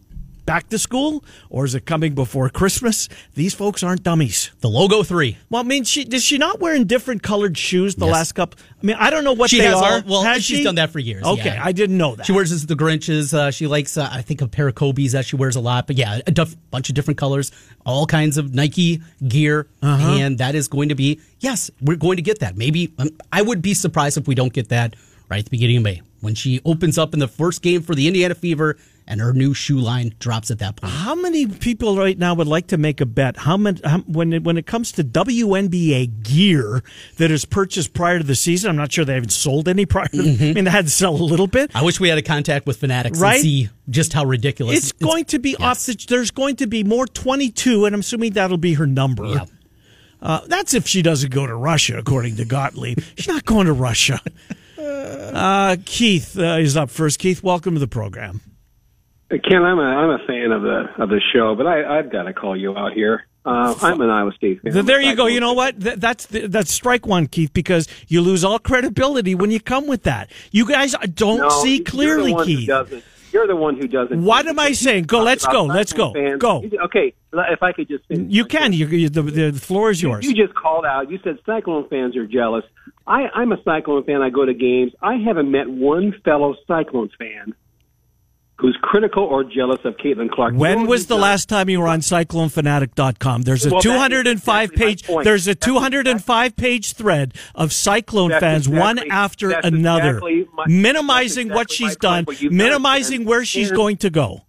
Back 0.45 0.69
to 0.69 0.79
school 0.79 1.23
or 1.49 1.65
is 1.65 1.75
it 1.75 1.85
coming 1.85 2.13
before 2.13 2.49
Christmas? 2.49 3.09
These 3.35 3.53
folks 3.53 3.83
aren't 3.83 4.03
dummies. 4.03 4.51
The 4.59 4.69
logo 4.69 5.03
three. 5.03 5.37
Well, 5.49 5.61
I 5.61 5.65
mean, 5.65 5.83
she 5.83 6.03
does 6.03 6.23
she 6.23 6.37
not 6.37 6.59
wearing 6.59 6.85
different 6.85 7.23
colored 7.23 7.57
shoes 7.57 7.95
the 7.95 8.05
yes. 8.05 8.13
last 8.13 8.31
couple? 8.33 8.59
I 8.81 8.85
mean, 8.85 8.95
I 8.99 9.09
don't 9.09 9.23
know 9.23 9.33
what 9.33 9.49
she 9.49 9.59
they 9.59 9.65
has 9.65 9.75
are. 9.75 9.93
All, 9.93 10.01
well, 10.05 10.23
has 10.23 10.43
she's 10.43 10.59
she? 10.59 10.63
done 10.63 10.75
that 10.75 10.91
for 10.91 10.99
years. 10.99 11.23
Okay, 11.23 11.45
yeah. 11.45 11.61
I 11.63 11.71
didn't 11.71 11.97
know 11.97 12.15
that. 12.15 12.25
She 12.25 12.31
wears 12.31 12.65
the 12.65 12.75
Grinches. 12.75 13.33
Uh, 13.33 13.51
she 13.51 13.67
likes, 13.67 13.97
uh, 13.97 14.09
I 14.11 14.21
think, 14.21 14.41
a 14.41 14.47
pair 14.47 14.67
of 14.67 14.75
Kobe's 14.75 15.13
that 15.13 15.25
she 15.25 15.35
wears 15.35 15.55
a 15.55 15.61
lot. 15.61 15.87
But 15.87 15.97
yeah, 15.97 16.19
a 16.25 16.31
duff, 16.31 16.55
bunch 16.69 16.89
of 16.89 16.95
different 16.95 17.17
colors, 17.17 17.51
all 17.85 18.05
kinds 18.05 18.37
of 18.37 18.53
Nike 18.53 19.01
gear, 19.27 19.67
uh-huh. 19.81 20.17
and 20.19 20.37
that 20.39 20.55
is 20.55 20.67
going 20.67 20.89
to 20.89 20.95
be 20.95 21.19
yes, 21.39 21.71
we're 21.81 21.95
going 21.95 22.17
to 22.17 22.23
get 22.23 22.39
that. 22.39 22.57
Maybe 22.57 22.93
um, 22.97 23.09
I 23.31 23.41
would 23.41 23.61
be 23.61 23.73
surprised 23.73 24.17
if 24.17 24.27
we 24.27 24.35
don't 24.35 24.53
get 24.53 24.69
that 24.69 24.95
right 25.29 25.39
at 25.39 25.45
the 25.45 25.51
beginning 25.51 25.77
of 25.77 25.83
May 25.83 26.01
when 26.21 26.35
she 26.35 26.61
opens 26.63 26.97
up 26.97 27.13
in 27.13 27.19
the 27.19 27.27
first 27.27 27.61
game 27.61 27.81
for 27.81 27.93
the 27.95 28.07
Indiana 28.07 28.35
Fever 28.35 28.77
and 29.07 29.19
her 29.19 29.33
new 29.33 29.53
shoe 29.53 29.79
line 29.79 30.13
drops 30.19 30.51
at 30.51 30.59
that 30.59 30.77
point. 30.77 30.93
How 30.93 31.15
many 31.15 31.45
people 31.45 31.97
right 31.97 32.17
now 32.17 32.33
would 32.33 32.47
like 32.47 32.67
to 32.67 32.77
make 32.77 33.01
a 33.01 33.05
bet? 33.05 33.35
How 33.35 33.57
many 33.57 33.81
how, 33.83 33.99
when 33.99 34.31
it, 34.31 34.43
when 34.43 34.57
it 34.57 34.65
comes 34.65 34.91
to 34.93 35.03
WNBA 35.03 36.23
gear 36.23 36.81
that 37.17 37.31
is 37.31 37.43
purchased 37.43 37.93
prior 37.93 38.19
to 38.19 38.23
the 38.23 38.35
season? 38.35 38.69
I'm 38.69 38.75
not 38.77 38.91
sure 38.91 39.03
they 39.03 39.15
haven't 39.15 39.31
sold 39.31 39.67
any 39.67 39.85
prior. 39.85 40.07
Mm-hmm. 40.07 40.43
I 40.43 40.53
mean, 40.53 40.63
they 40.63 40.71
had 40.71 40.85
to 40.85 40.91
sell 40.91 41.13
a 41.13 41.17
little 41.17 41.47
bit. 41.47 41.71
I 41.75 41.83
wish 41.83 41.99
we 41.99 42.09
had 42.09 42.17
a 42.17 42.21
contact 42.21 42.65
with 42.65 42.77
Fanatics 42.77 43.19
right? 43.19 43.35
and 43.35 43.41
see 43.41 43.69
just 43.89 44.13
how 44.13 44.23
ridiculous 44.23 44.77
it's, 44.77 44.91
it's 44.91 45.03
going 45.03 45.25
to 45.25 45.39
be. 45.39 45.57
Yes. 45.59 45.61
Off 45.61 45.85
the, 45.85 46.05
there's 46.07 46.31
going 46.31 46.55
to 46.57 46.67
be 46.67 46.83
more 46.83 47.05
22, 47.05 47.85
and 47.85 47.93
I'm 47.93 47.99
assuming 48.01 48.33
that'll 48.33 48.57
be 48.57 48.75
her 48.75 48.87
number. 48.87 49.25
Yeah. 49.25 49.45
Uh, 50.21 50.41
that's 50.47 50.73
if 50.73 50.87
she 50.87 51.01
doesn't 51.01 51.33
go 51.33 51.47
to 51.47 51.55
Russia, 51.55 51.97
according 51.97 52.35
to 52.35 52.45
Gottlieb. 52.45 52.99
She's 53.17 53.27
not 53.27 53.43
going 53.43 53.65
to 53.65 53.73
Russia. 53.73 54.21
Uh, 54.81 55.77
Keith 55.85 56.37
uh, 56.37 56.57
is 56.59 56.75
up 56.75 56.89
first. 56.89 57.19
Keith, 57.19 57.43
welcome 57.43 57.73
to 57.73 57.79
the 57.79 57.87
program. 57.87 58.41
Ken, 59.29 59.63
I'm 59.63 59.79
a 59.79 59.83
I'm 59.83 60.09
a 60.09 60.25
fan 60.27 60.51
of 60.51 60.61
the 60.61 60.85
of 60.97 61.09
the 61.09 61.21
show, 61.33 61.55
but 61.55 61.65
I 61.65 61.99
I've 61.99 62.11
got 62.11 62.23
to 62.23 62.33
call 62.33 62.57
you 62.57 62.75
out 62.75 62.93
here. 62.93 63.25
Uh, 63.43 63.73
I'm 63.81 63.99
an 64.01 64.09
Iowa 64.09 64.33
State 64.33 64.61
fan. 64.61 64.85
There 64.85 65.01
you 65.01 65.15
go. 65.15 65.25
You 65.25 65.39
know 65.39 65.53
what? 65.53 65.79
That's 65.79 66.27
that's 66.27 66.71
strike 66.71 67.07
one, 67.07 67.27
Keith, 67.27 67.53
because 67.53 67.87
you 68.07 68.21
lose 68.21 68.43
all 68.43 68.59
credibility 68.59 69.33
when 69.33 69.49
you 69.49 69.59
come 69.59 69.87
with 69.87 70.03
that. 70.03 70.29
You 70.51 70.67
guys 70.67 70.95
don't 71.13 71.39
no, 71.39 71.49
see 71.49 71.79
clearly, 71.79 72.35
Keith. 72.45 72.69
You're 73.31 73.47
the 73.47 73.55
one 73.55 73.77
who 73.77 73.87
doesn't. 73.87 74.23
What 74.23 74.47
am 74.47 74.59
I 74.59 74.73
saying? 74.73 75.05
Go. 75.05 75.21
Let's 75.23 75.45
go. 75.45 75.65
Let's 75.65 75.93
go. 75.93 76.13
Fans. 76.13 76.39
Go. 76.39 76.63
Okay. 76.85 77.13
If 77.33 77.63
I 77.63 77.71
could 77.71 77.87
just. 77.87 78.03
You 78.09 78.45
can. 78.45 78.73
You, 78.73 78.87
you, 78.87 79.09
the, 79.09 79.21
the 79.21 79.53
floor 79.53 79.89
is 79.89 80.01
yours. 80.01 80.25
You, 80.25 80.31
you 80.31 80.45
just 80.45 80.55
called 80.57 80.85
out. 80.85 81.09
You 81.09 81.19
said 81.23 81.39
Cyclone 81.45 81.87
fans 81.89 82.15
are 82.17 82.27
jealous. 82.27 82.65
I, 83.07 83.27
I'm 83.33 83.51
a 83.51 83.57
Cyclone 83.63 84.03
fan. 84.03 84.21
I 84.21 84.29
go 84.29 84.45
to 84.45 84.53
games. 84.53 84.91
I 85.01 85.15
haven't 85.15 85.49
met 85.49 85.69
one 85.69 86.13
fellow 86.23 86.55
Cyclones 86.67 87.11
fan 87.17 87.55
who's 88.61 88.77
critical 88.83 89.23
or 89.23 89.43
jealous 89.43 89.79
of 89.85 89.97
Caitlin 89.97 90.29
Clark. 90.29 90.53
When 90.53 90.85
was 90.85 91.07
the 91.07 91.17
last 91.17 91.49
time 91.49 91.67
you 91.67 91.81
were 91.81 91.87
on 91.87 92.01
CycloneFanatic.com? 92.01 93.41
There's 93.41 93.65
a 93.65 93.71
well, 93.71 93.81
205 93.81 94.71
exactly 94.71 94.85
page. 94.85 95.07
There's 95.23 95.47
a 95.47 95.55
205 95.55 96.55
page 96.55 96.93
thread 96.93 97.33
of 97.55 97.73
Cyclone 97.73 98.29
that's 98.29 98.41
fans, 98.41 98.67
exactly, 98.67 98.79
one 98.79 99.11
after 99.11 99.49
another, 99.51 100.17
exactly 100.17 100.47
my, 100.53 100.65
minimizing 100.67 101.49
what 101.49 101.71
she's 101.71 101.95
done, 101.95 102.27
minimizing 102.39 103.25
where 103.25 103.43
she's 103.43 103.71
going 103.71 103.97
to 103.97 104.11
go. 104.11 104.41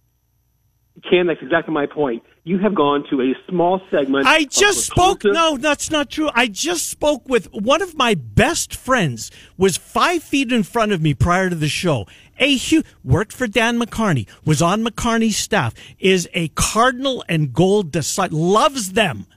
Ken, 1.09 1.25
that's 1.27 1.41
exactly 1.41 1.73
my 1.73 1.87
point. 1.87 2.23
You 2.45 2.59
have 2.59 2.75
gone 2.75 3.05
to 3.09 3.21
a 3.21 3.33
small 3.49 3.81
segment. 3.89 4.27
I 4.27 4.43
just 4.43 4.85
spoke. 4.85 5.23
No, 5.23 5.57
that's 5.57 5.89
not 5.89 6.09
true. 6.09 6.29
I 6.33 6.47
just 6.47 6.87
spoke 6.87 7.27
with 7.27 7.51
one 7.51 7.81
of 7.81 7.95
my 7.95 8.15
best 8.15 8.75
friends. 8.75 9.31
Was 9.57 9.75
five 9.75 10.23
feet 10.23 10.51
in 10.51 10.63
front 10.63 10.91
of 10.91 11.01
me 11.01 11.13
prior 11.13 11.49
to 11.49 11.55
the 11.55 11.67
show. 11.67 12.05
A 12.39 12.55
huge 12.55 12.85
worked 13.03 13.33
for 13.33 13.47
Dan 13.47 13.79
McCarney. 13.79 14.27
Was 14.45 14.61
on 14.61 14.83
McCarney's 14.83 15.37
staff. 15.37 15.73
Is 15.99 16.29
a 16.33 16.49
Cardinal 16.49 17.23
and 17.29 17.53
Gold 17.53 17.91
disciple. 17.91 18.39
Loves 18.39 18.93
them, 18.93 19.27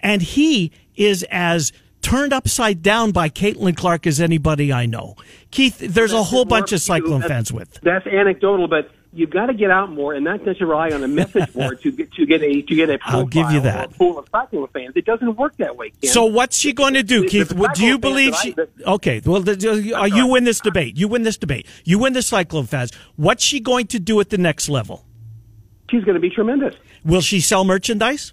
and 0.00 0.22
he 0.22 0.72
is 0.96 1.24
as 1.30 1.72
turned 2.02 2.32
upside 2.32 2.82
down 2.82 3.12
by 3.12 3.28
Caitlin 3.28 3.76
Clark 3.76 4.06
as 4.06 4.20
anybody 4.20 4.72
I 4.72 4.86
know. 4.86 5.16
Keith, 5.50 5.78
there's 5.78 6.12
a 6.12 6.22
whole 6.22 6.44
bunch 6.44 6.72
of 6.72 6.80
Cyclone 6.80 7.22
fans 7.22 7.52
with. 7.52 7.78
That's 7.82 8.06
anecdotal, 8.06 8.68
but 8.68 8.90
you've 9.12 9.30
got 9.30 9.46
to 9.46 9.54
get 9.54 9.70
out 9.70 9.90
more 9.90 10.14
and 10.14 10.24
not 10.24 10.44
just 10.44 10.60
rely 10.60 10.90
on 10.90 11.02
a 11.02 11.08
message 11.08 11.52
board 11.54 11.80
to 11.82 11.92
get 11.92 12.12
to 12.12 12.26
get 12.26 12.42
a 12.42 12.62
to 12.62 12.74
get 12.74 12.90
a 12.90 12.98
I'll 13.02 13.26
give 13.26 13.50
you 13.50 13.60
that. 13.60 13.92
pool 13.96 14.18
of 14.18 14.28
Cyclone 14.30 14.68
fans. 14.68 14.92
It 14.96 15.04
doesn't 15.04 15.36
work 15.36 15.56
that 15.58 15.76
way. 15.76 15.90
Ken. 15.90 16.10
So 16.10 16.24
what's 16.24 16.56
she 16.56 16.72
going 16.72 16.94
to 16.94 17.02
do, 17.02 17.26
Keith? 17.26 17.52
do 17.74 17.86
you 17.86 17.98
believe 17.98 18.34
she? 18.36 18.54
I, 18.86 18.92
okay, 18.92 19.20
well, 19.24 19.40
the, 19.40 19.94
uh, 19.96 20.04
you 20.04 20.26
win 20.26 20.44
this 20.44 20.60
debate. 20.60 20.96
You 20.96 21.08
win 21.08 21.22
this 21.22 21.36
debate. 21.36 21.66
You 21.84 21.98
win 21.98 22.12
the 22.12 22.22
Cyclone 22.22 22.66
fans. 22.66 22.92
What's 23.16 23.42
she 23.42 23.60
going 23.60 23.86
to 23.88 23.98
do 23.98 24.20
at 24.20 24.30
the 24.30 24.38
next 24.38 24.68
level? 24.68 25.04
She's 25.90 26.04
going 26.04 26.14
to 26.14 26.20
be 26.20 26.30
tremendous. 26.30 26.74
Will 27.04 27.20
she 27.20 27.40
sell 27.40 27.64
merchandise? 27.64 28.32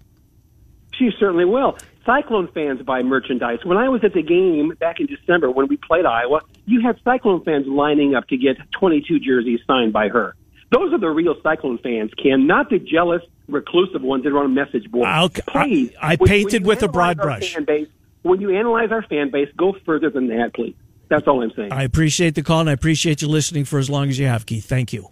She 0.94 1.10
certainly 1.20 1.46
will. 1.46 1.78
Cyclone 2.06 2.48
fans 2.54 2.82
buy 2.84 3.04
merchandise. 3.04 3.60
When 3.66 3.78
I 3.78 3.90
was 3.90 4.04
at 4.04 4.14
the 4.14 4.22
game 4.22 4.74
back 4.80 5.00
in 5.00 5.08
December 5.08 5.52
when 5.52 5.68
we 5.68 5.76
played 5.78 6.06
Iowa, 6.06 6.42
you 6.66 6.82
had 6.82 6.98
Cyclone 7.04 7.44
fans 7.44 7.68
lining 7.68 8.16
up 8.16 8.28
to 8.30 8.38
get 8.38 8.58
22 8.80 9.20
jerseys 9.20 9.60
signed 9.68 9.92
by 9.92 10.08
her. 10.08 10.36
Those 10.70 10.94
are 10.94 11.00
the 11.00 11.10
real 11.10 11.36
Cyclone 11.42 11.78
fans, 11.78 12.12
Ken, 12.22 12.46
not 12.46 12.70
the 12.70 12.80
jealous, 12.80 13.22
reclusive 13.48 14.02
ones 14.02 14.26
that 14.26 14.34
are 14.34 14.40
on 14.40 14.46
a 14.46 14.50
message 14.50 14.92
board. 14.92 15.08
I'll, 15.08 15.30
please, 15.30 15.94
I, 16.02 16.14
I 16.14 16.16
when, 16.18 16.28
painted 16.28 16.64
when 16.64 16.76
with 16.76 16.84
a 16.84 16.90
broad 16.90 17.16
brush. 17.18 17.56
Base, 17.56 17.88
when 18.24 18.42
you 18.42 18.54
analyze 18.56 18.92
our 18.92 19.04
fan 19.04 19.32
base, 19.32 19.48
go 19.58 19.74
further 19.86 20.10
than 20.10 20.28
that, 20.28 20.54
please. 20.54 20.76
That's 21.10 21.26
all 21.28 21.42
I'm 21.42 21.54
saying. 21.56 21.72
I 21.72 21.84
appreciate 21.84 22.36
the 22.36 22.44
call, 22.44 22.60
and 22.60 22.70
I 22.70 22.74
appreciate 22.74 23.22
you 23.22 23.30
listening 23.30 23.64
for 23.64 23.80
as 23.80 23.90
long 23.90 24.10
as 24.10 24.20
you 24.20 24.28
have, 24.28 24.46
Keith. 24.46 24.66
Thank 24.66 24.92
you. 24.92 25.08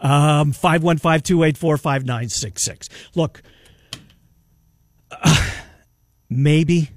Um, 0.00 0.50
515-284-5966. 0.52 2.88
Look, 3.14 3.44
uh, 5.12 5.50
maybe 6.28 6.90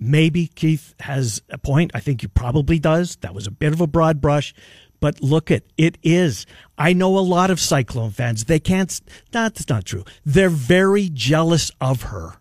maybe 0.00 0.46
Keith 0.48 0.94
has 1.00 1.42
a 1.50 1.58
point. 1.58 1.90
I 1.94 2.00
think 2.00 2.22
he 2.22 2.28
probably 2.28 2.78
does. 2.78 3.16
That 3.16 3.34
was 3.34 3.46
a 3.46 3.50
bit 3.50 3.72
of 3.72 3.80
a 3.80 3.86
broad 3.86 4.20
brush, 4.20 4.54
but 5.00 5.22
look 5.22 5.50
at 5.50 5.62
it 5.76 5.98
is. 6.02 6.46
I 6.76 6.92
know 6.92 7.18
a 7.18 7.20
lot 7.20 7.50
of 7.50 7.60
Cyclone 7.60 8.10
fans. 8.10 8.44
They 8.44 8.60
can't. 8.60 9.00
That's 9.30 9.68
not 9.68 9.84
true. 9.84 10.04
They're 10.24 10.48
very 10.48 11.08
jealous 11.12 11.70
of 11.80 12.02
her. 12.04 12.34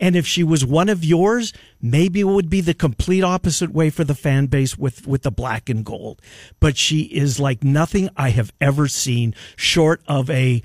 And 0.00 0.16
if 0.16 0.26
she 0.26 0.42
was 0.42 0.64
one 0.64 0.88
of 0.88 1.04
yours, 1.04 1.52
maybe 1.82 2.20
it 2.20 2.24
would 2.24 2.48
be 2.48 2.62
the 2.62 2.72
complete 2.72 3.22
opposite 3.22 3.70
way 3.70 3.90
for 3.90 4.02
the 4.02 4.14
fan 4.14 4.46
base 4.46 4.78
with, 4.78 5.06
with 5.06 5.22
the 5.22 5.30
black 5.30 5.68
and 5.68 5.84
gold. 5.84 6.22
But 6.58 6.78
she 6.78 7.02
is 7.02 7.38
like 7.38 7.62
nothing 7.62 8.08
I 8.16 8.30
have 8.30 8.50
ever 8.62 8.88
seen 8.88 9.34
short 9.56 10.00
of 10.08 10.30
a 10.30 10.62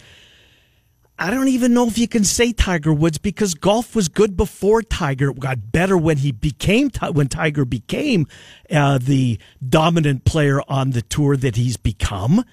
I 1.17 1.31
don't 1.31 1.47
even 1.47 1.73
know 1.73 1.87
if 1.87 1.97
you 1.97 2.09
can 2.09 2.25
say 2.25 2.51
Tiger 2.51 2.93
Woods 2.93 3.17
because 3.17 3.53
golf 3.53 3.95
was 3.95 4.09
good 4.09 4.35
before 4.35 4.81
Tiger 4.81 5.31
got 5.31 5.71
better 5.71 5.97
when 5.97 6.17
he 6.17 6.33
became 6.33 6.89
when 7.13 7.29
Tiger 7.29 7.63
became 7.63 8.27
uh, 8.69 8.97
the 8.97 9.39
dominant 9.67 10.25
player 10.25 10.61
on 10.67 10.91
the 10.91 11.01
tour 11.01 11.37
that 11.37 11.55
he's 11.55 11.77
become. 11.77 12.43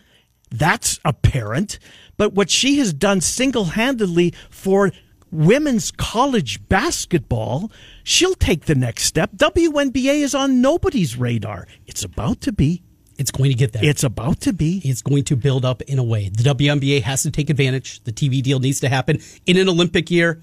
That's 0.50 1.00
apparent. 1.04 1.80
But 2.16 2.34
what 2.34 2.50
she 2.50 2.78
has 2.78 2.92
done 2.92 3.20
single 3.20 3.64
handedly 3.64 4.32
for 4.48 4.92
women's 5.32 5.90
college 5.90 6.68
basketball, 6.68 7.72
she'll 8.04 8.34
take 8.34 8.66
the 8.66 8.74
next 8.76 9.04
step. 9.04 9.32
WNBA 9.34 10.20
is 10.20 10.36
on 10.36 10.60
nobody's 10.60 11.16
radar. 11.16 11.66
It's 11.86 12.04
about 12.04 12.40
to 12.42 12.52
be. 12.52 12.84
It's 13.22 13.30
going 13.30 13.50
to 13.50 13.56
get 13.56 13.72
there. 13.72 13.84
It's 13.84 14.02
about 14.04 14.40
to 14.40 14.52
be. 14.52 14.80
It's 14.84 15.00
going 15.02 15.24
to 15.24 15.36
build 15.36 15.64
up 15.64 15.80
in 15.82 15.98
a 15.98 16.02
way. 16.04 16.28
The 16.28 16.42
WNBA 16.42 17.02
has 17.02 17.22
to 17.22 17.30
take 17.30 17.48
advantage. 17.50 18.02
The 18.04 18.12
TV 18.12 18.42
deal 18.42 18.58
needs 18.58 18.80
to 18.80 18.88
happen 18.88 19.20
in 19.46 19.56
an 19.56 19.68
Olympic 19.68 20.10
year. 20.10 20.42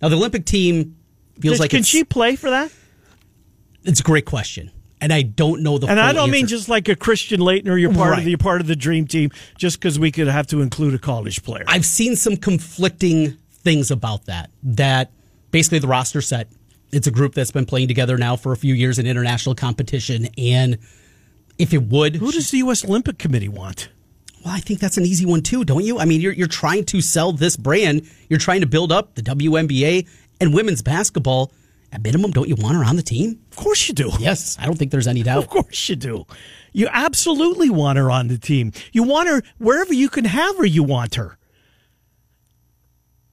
Now, 0.00 0.08
the 0.08 0.16
Olympic 0.16 0.46
team 0.46 0.96
feels 1.40 1.54
Does, 1.54 1.60
like 1.60 1.70
can 1.72 1.82
she 1.82 2.04
play 2.04 2.36
for 2.36 2.50
that? 2.50 2.70
It's 3.84 4.00
a 4.00 4.02
great 4.04 4.26
question. 4.26 4.70
and 5.02 5.12
I 5.12 5.22
don't 5.22 5.62
know 5.62 5.78
the. 5.78 5.86
And 5.88 5.98
I 5.98 6.12
don't 6.12 6.30
mean 6.30 6.46
just 6.46 6.68
like 6.68 6.88
a 6.88 6.94
Christian 6.96 7.40
Laettner 7.40 7.70
or 7.70 7.78
you're 7.78 7.92
part 7.92 8.10
Right. 8.10 8.18
of 8.18 8.24
the, 8.24 8.30
you're 8.32 8.38
part 8.38 8.60
of 8.60 8.66
the 8.66 8.76
dream 8.76 9.06
team 9.06 9.30
just 9.56 9.78
because 9.80 9.98
we 9.98 10.12
could 10.12 10.28
have 10.28 10.46
to 10.48 10.60
include 10.62 10.94
a 10.94 10.98
college 10.98 11.42
player. 11.42 11.64
I've 11.66 11.86
seen 11.86 12.14
some 12.16 12.36
conflicting 12.36 13.36
things 13.64 13.90
about 13.90 14.26
that. 14.26 14.50
That 14.62 15.10
basically 15.50 15.78
the 15.80 15.88
roster 15.88 16.20
set. 16.22 16.48
It's 16.92 17.06
a 17.06 17.10
group 17.10 17.34
that's 17.34 17.50
been 17.52 17.66
playing 17.66 17.88
together 17.88 18.18
now 18.18 18.36
for 18.36 18.52
a 18.52 18.56
few 18.56 18.74
years 18.74 18.98
in 18.98 19.06
international 19.06 19.54
competition, 19.54 20.28
and 20.36 20.76
if 21.60 21.72
it 21.74 21.82
would, 21.84 22.16
Who 22.16 22.32
does 22.32 22.50
the 22.50 22.58
U.S. 22.58 22.84
Olympic 22.84 23.18
Committee 23.18 23.48
want? 23.48 23.88
well, 24.44 24.54
I 24.54 24.60
think 24.60 24.80
that's 24.80 24.96
an 24.96 25.04
easy 25.04 25.26
one 25.26 25.42
too, 25.42 25.64
don't 25.64 25.84
you? 25.84 25.98
I 25.98 26.06
mean, 26.06 26.20
you're 26.22 26.32
you're 26.32 26.48
trying 26.48 26.84
to 26.86 27.00
sell 27.02 27.32
this 27.32 27.56
brand. 27.56 28.08
You're 28.28 28.38
trying 28.38 28.62
to 28.62 28.66
build 28.66 28.90
up 28.90 29.14
the 29.14 29.22
WNBA 29.22 30.08
and 30.40 30.54
women's 30.54 30.82
basketball. 30.82 31.52
At 31.92 32.02
minimum, 32.04 32.30
don't 32.30 32.48
you 32.48 32.54
want 32.54 32.76
her 32.76 32.84
on 32.84 32.94
the 32.94 33.02
team? 33.02 33.40
Of 33.50 33.56
course 33.56 33.88
you 33.88 33.94
do. 33.94 34.12
Yes, 34.20 34.56
I 34.60 34.64
don't 34.64 34.78
think 34.78 34.92
there's 34.92 35.08
any 35.08 35.24
doubt. 35.24 35.38
Of 35.38 35.48
course 35.48 35.88
you 35.88 35.96
do. 35.96 36.24
You 36.72 36.88
absolutely 36.90 37.68
want 37.68 37.98
her 37.98 38.10
on 38.12 38.28
the 38.28 38.38
team. 38.38 38.72
You 38.92 39.02
want 39.02 39.28
her 39.28 39.42
wherever 39.58 39.92
you 39.92 40.08
can 40.08 40.24
have 40.24 40.56
her, 40.58 40.64
you 40.64 40.84
want 40.84 41.16
her. 41.16 41.36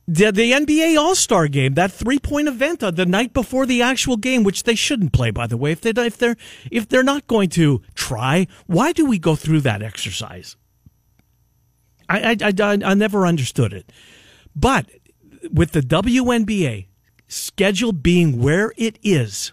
The, 0.10 0.32
the 0.32 0.54
NBA 0.54 0.98
All 0.98 1.16
Star 1.16 1.50
game, 1.50 1.74
that 1.74 1.92
three 1.92 2.18
point 2.18 2.48
event 2.48 2.82
on 2.82 2.96
the 2.96 3.06
night 3.06 3.34
before 3.34 3.66
the 3.66 3.82
actual 3.82 4.16
game, 4.16 4.44
which 4.44 4.64
they 4.64 4.76
shouldn't 4.76 5.12
play, 5.12 5.32
by 5.32 5.48
the 5.48 5.58
way. 5.58 5.74
If 5.74 5.82
they 5.82 5.90
if 5.90 6.18
they're 6.18 6.38
if 6.72 6.88
they're 6.88 7.04
not 7.04 7.28
going 7.28 7.50
to 7.50 7.82
try, 7.94 8.48
why 8.68 8.94
do 8.94 9.06
we 9.06 9.20
go 9.20 9.36
through 9.36 9.62
that 9.62 9.82
exercise? 9.82 10.56
I 12.08 12.38
I, 12.42 12.54
I, 12.58 12.78
I 12.86 12.94
never 12.94 13.28
understood 13.28 13.74
it. 13.74 13.92
But 14.56 14.90
with 15.52 15.72
the 15.74 15.82
WNBA 15.82 16.88
schedule 17.28 17.92
being 17.92 18.42
where 18.42 18.72
it 18.78 18.98
is, 19.04 19.52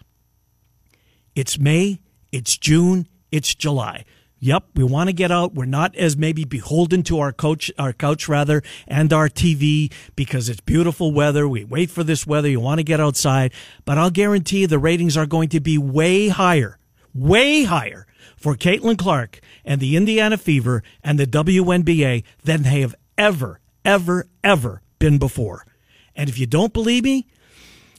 it's 1.34 1.58
May, 1.58 2.00
it's 2.30 2.56
June, 2.56 3.08
it's 3.32 3.56
July. 3.56 4.04
Yep, 4.44 4.64
we 4.74 4.84
want 4.84 5.08
to 5.08 5.14
get 5.14 5.32
out. 5.32 5.54
We're 5.54 5.64
not 5.64 5.96
as 5.96 6.18
maybe 6.18 6.44
beholden 6.44 7.02
to 7.04 7.18
our 7.18 7.32
coach, 7.32 7.72
our 7.78 7.94
couch 7.94 8.28
rather, 8.28 8.62
and 8.86 9.10
our 9.10 9.30
TV 9.30 9.90
because 10.16 10.50
it's 10.50 10.60
beautiful 10.60 11.12
weather. 11.12 11.48
We 11.48 11.64
wait 11.64 11.90
for 11.90 12.04
this 12.04 12.26
weather. 12.26 12.50
You 12.50 12.60
want 12.60 12.78
to 12.78 12.84
get 12.84 13.00
outside, 13.00 13.54
but 13.86 13.96
I'll 13.96 14.10
guarantee 14.10 14.66
the 14.66 14.78
ratings 14.78 15.16
are 15.16 15.24
going 15.24 15.48
to 15.48 15.60
be 15.60 15.78
way 15.78 16.28
higher, 16.28 16.78
way 17.14 17.64
higher 17.64 18.06
for 18.36 18.54
Caitlin 18.54 18.98
Clark 18.98 19.40
and 19.64 19.80
the 19.80 19.96
Indiana 19.96 20.36
Fever 20.36 20.82
and 21.02 21.18
the 21.18 21.26
WNBA 21.26 22.22
than 22.42 22.64
they 22.64 22.82
have 22.82 22.94
ever, 23.16 23.60
ever, 23.82 24.26
ever 24.44 24.82
been 24.98 25.16
before. 25.16 25.64
And 26.14 26.28
if 26.28 26.38
you 26.38 26.44
don't 26.44 26.74
believe 26.74 27.04
me, 27.04 27.26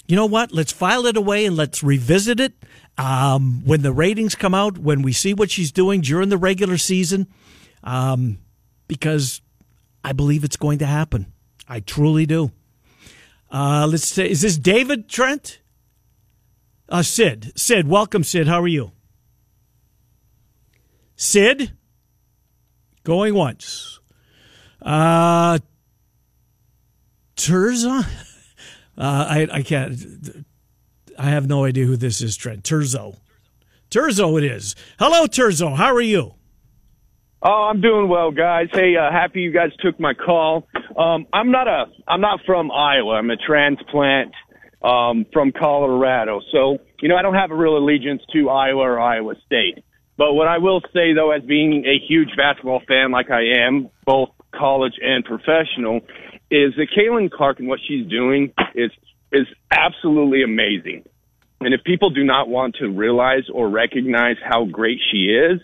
you 0.07 0.15
know 0.15 0.27
what? 0.27 0.51
Let's 0.51 0.71
file 0.71 1.07
it 1.07 1.17
away 1.17 1.47
and 1.47 1.55
let's 1.55 1.81
revisit 1.81 2.39
it 2.39 2.53
um, 2.97 3.63
when 3.65 3.81
the 3.81 3.91
ratings 3.91 4.35
come 4.35 4.53
out, 4.53 4.77
when 4.77 5.01
we 5.01 5.11
see 5.11 5.33
what 5.33 5.51
she's 5.51 5.71
doing 5.71 6.01
during 6.01 6.29
the 6.29 6.37
regular 6.37 6.77
season, 6.77 7.27
um, 7.83 8.39
because 8.87 9.41
I 10.03 10.13
believe 10.13 10.43
it's 10.43 10.57
going 10.57 10.79
to 10.79 10.85
happen. 10.85 11.33
I 11.67 11.79
truly 11.79 12.25
do. 12.25 12.51
Uh, 13.51 13.87
let's 13.89 14.07
say, 14.07 14.29
is 14.29 14.41
this 14.41 14.57
David 14.57 15.09
Trent? 15.09 15.59
Uh, 16.87 17.01
Sid. 17.01 17.53
Sid, 17.55 17.87
welcome, 17.87 18.23
Sid. 18.23 18.47
How 18.47 18.61
are 18.61 18.67
you? 18.67 18.91
Sid? 21.15 21.71
Going 23.03 23.33
once. 23.33 23.99
Uh, 24.81 25.59
Terza? 27.35 28.07
Uh, 28.97 29.25
I 29.27 29.47
I 29.51 29.61
can't. 29.61 30.45
I 31.17 31.29
have 31.29 31.47
no 31.47 31.65
idea 31.65 31.85
who 31.85 31.97
this 31.97 32.21
is. 32.21 32.35
Trent 32.35 32.63
Turzo. 32.63 33.17
Terzo, 33.89 34.37
it 34.37 34.43
is. 34.43 34.75
Hello, 34.99 35.25
Terzo. 35.25 35.75
How 35.75 35.93
are 35.93 36.01
you? 36.01 36.33
Oh, 37.41 37.69
I'm 37.69 37.79
doing 37.79 38.09
well, 38.09 38.31
guys. 38.31 38.69
Hey, 38.73 38.95
uh, 38.97 39.11
happy 39.11 39.41
you 39.41 39.51
guys 39.51 39.69
took 39.79 39.99
my 39.99 40.13
call. 40.13 40.67
Um, 40.97 41.27
I'm 41.31 41.51
not 41.51 41.67
a, 41.67 41.85
I'm 42.07 42.21
not 42.21 42.39
from 42.45 42.71
Iowa. 42.71 43.13
I'm 43.13 43.29
a 43.29 43.37
transplant 43.37 44.33
um, 44.81 45.25
from 45.31 45.51
Colorado. 45.51 46.41
So, 46.51 46.79
you 47.01 47.09
know, 47.09 47.15
I 47.15 47.21
don't 47.21 47.35
have 47.35 47.51
a 47.51 47.55
real 47.55 47.77
allegiance 47.77 48.23
to 48.33 48.49
Iowa 48.49 48.81
or 48.81 48.99
Iowa 48.99 49.35
State. 49.45 49.83
But 50.17 50.33
what 50.33 50.47
I 50.47 50.57
will 50.57 50.81
say, 50.93 51.13
though, 51.13 51.31
as 51.31 51.43
being 51.43 51.85
a 51.85 51.99
huge 52.07 52.29
basketball 52.37 52.81
fan 52.87 53.11
like 53.11 53.29
I 53.29 53.65
am, 53.65 53.89
both 54.05 54.29
college 54.55 54.93
and 55.01 55.23
professional, 55.25 55.97
is 56.49 56.73
that 56.77 56.87
Caitlin 56.97 57.29
Clark 57.29 57.59
and 57.59 57.67
what 57.67 57.79
she's 57.85 58.07
doing 58.07 58.53
is 58.73 58.91
is 59.35 59.47
absolutely 59.71 60.43
amazing. 60.43 61.03
And 61.61 61.73
if 61.73 61.83
people 61.83 62.09
do 62.09 62.23
not 62.23 62.47
want 62.47 62.75
to 62.75 62.87
realize 62.87 63.43
or 63.51 63.69
recognize 63.69 64.37
how 64.43 64.65
great 64.65 64.99
she 65.11 65.27
is 65.29 65.61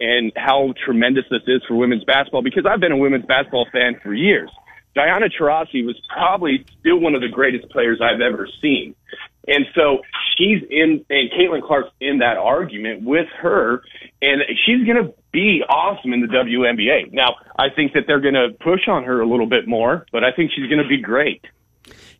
and 0.00 0.32
how 0.36 0.74
tremendous 0.84 1.24
this 1.30 1.42
is 1.46 1.62
for 1.68 1.74
women's 1.74 2.04
basketball, 2.04 2.42
because 2.42 2.66
I've 2.66 2.80
been 2.80 2.92
a 2.92 2.96
women's 2.96 3.26
basketball 3.26 3.66
fan 3.72 4.00
for 4.02 4.12
years. 4.14 4.50
Diana 4.94 5.26
Taurasi 5.28 5.84
was 5.84 6.00
probably 6.08 6.64
still 6.80 6.98
one 6.98 7.14
of 7.14 7.20
the 7.20 7.28
greatest 7.28 7.68
players 7.70 8.00
I've 8.00 8.20
ever 8.20 8.48
seen. 8.62 8.94
And 9.46 9.66
so 9.74 9.98
she's 10.36 10.62
in, 10.70 11.04
and 11.10 11.30
Caitlin 11.32 11.62
Clark's 11.66 11.90
in 12.00 12.18
that 12.18 12.36
argument 12.36 13.02
with 13.02 13.26
her, 13.40 13.82
and 14.22 14.42
she's 14.64 14.86
going 14.86 15.04
to 15.04 15.12
be 15.32 15.62
awesome 15.68 16.12
in 16.12 16.20
the 16.20 16.28
WNBA. 16.28 17.12
Now, 17.12 17.36
I 17.58 17.68
think 17.74 17.92
that 17.94 18.04
they're 18.06 18.20
going 18.20 18.34
to 18.34 18.50
push 18.60 18.88
on 18.88 19.04
her 19.04 19.20
a 19.20 19.26
little 19.26 19.46
bit 19.46 19.66
more, 19.66 20.06
but 20.12 20.24
I 20.24 20.32
think 20.32 20.52
she's 20.54 20.68
going 20.68 20.82
to 20.82 20.88
be 20.88 21.02
great. 21.02 21.44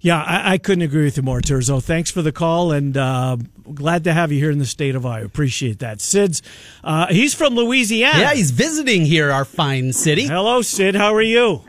Yeah, 0.04 0.22
I, 0.22 0.52
I 0.52 0.58
couldn't 0.58 0.82
agree 0.82 1.04
with 1.04 1.16
you 1.16 1.22
more, 1.22 1.40
Terzo. 1.40 1.82
Thanks 1.82 2.10
for 2.10 2.20
the 2.20 2.30
call, 2.30 2.72
and 2.72 2.94
uh, 2.94 3.38
glad 3.72 4.04
to 4.04 4.12
have 4.12 4.30
you 4.30 4.38
here 4.38 4.50
in 4.50 4.58
the 4.58 4.66
state 4.66 4.96
of 4.96 5.06
Iowa. 5.06 5.24
Appreciate 5.24 5.78
that. 5.78 6.02
Sid's, 6.02 6.42
uh, 6.84 7.06
he's 7.06 7.32
from 7.32 7.54
Louisiana. 7.54 8.18
Yeah, 8.18 8.34
he's 8.34 8.50
visiting 8.50 9.06
here, 9.06 9.30
our 9.30 9.46
fine 9.46 9.94
city. 9.94 10.26
Hello, 10.26 10.60
Sid. 10.60 10.94
How 10.94 11.14
are 11.14 11.22
you? 11.22 11.62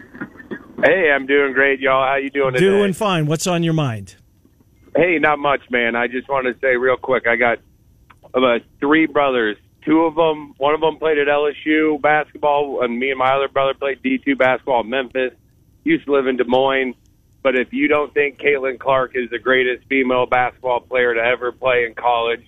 Hey, 0.84 1.12
I'm 1.16 1.26
doing 1.26 1.54
great, 1.54 1.80
y'all. 1.80 2.06
How 2.06 2.18
you 2.18 2.30
doing 2.30 2.56
today? 2.56 2.66
Doing 2.66 2.92
fine. 2.92 3.26
What's 3.26 3.48
on 3.48 3.64
your 3.64 3.74
mind? 3.74 4.18
Hey, 4.98 5.18
not 5.18 5.40
much, 5.40 5.62
man. 5.70 5.96
I 5.96 6.08
just 6.08 6.28
wanted 6.28 6.56
to 6.56 6.60
say 6.60 6.76
real 6.76 6.98
quick. 6.98 7.28
I 7.28 7.38
got 7.38 7.60
uh, 8.34 8.60
three 8.82 9.06
brothers. 9.06 9.56
Two 9.86 10.02
of 10.02 10.16
them, 10.16 10.56
one 10.58 10.74
of 10.74 10.82
them 10.82 10.98
played 10.98 11.20
at 11.20 11.28
LSU 11.28 12.02
basketball, 12.02 12.84
and 12.84 13.00
me 13.00 13.12
and 13.12 13.18
my 13.18 13.32
other 13.34 13.48
brother 13.48 13.74
played 13.74 14.04
D2 14.04 14.38
basketball 14.38 14.82
in 14.82 14.90
Memphis. 14.90 15.32
Used 15.86 16.04
to 16.08 16.12
live 16.12 16.28
in 16.28 16.36
Des 16.36 16.44
Moines. 16.44 16.96
But 17.46 17.56
if 17.56 17.72
you 17.74 17.88
don't 17.88 18.12
think 18.12 18.40
Caitlin 18.40 18.80
Clark 18.80 19.12
is 19.14 19.30
the 19.30 19.38
greatest 19.38 19.88
female 19.88 20.26
basketball 20.26 20.80
player 20.80 21.14
to 21.14 21.22
ever 21.22 21.52
play 21.52 21.86
in 21.86 21.94
college, 21.94 22.44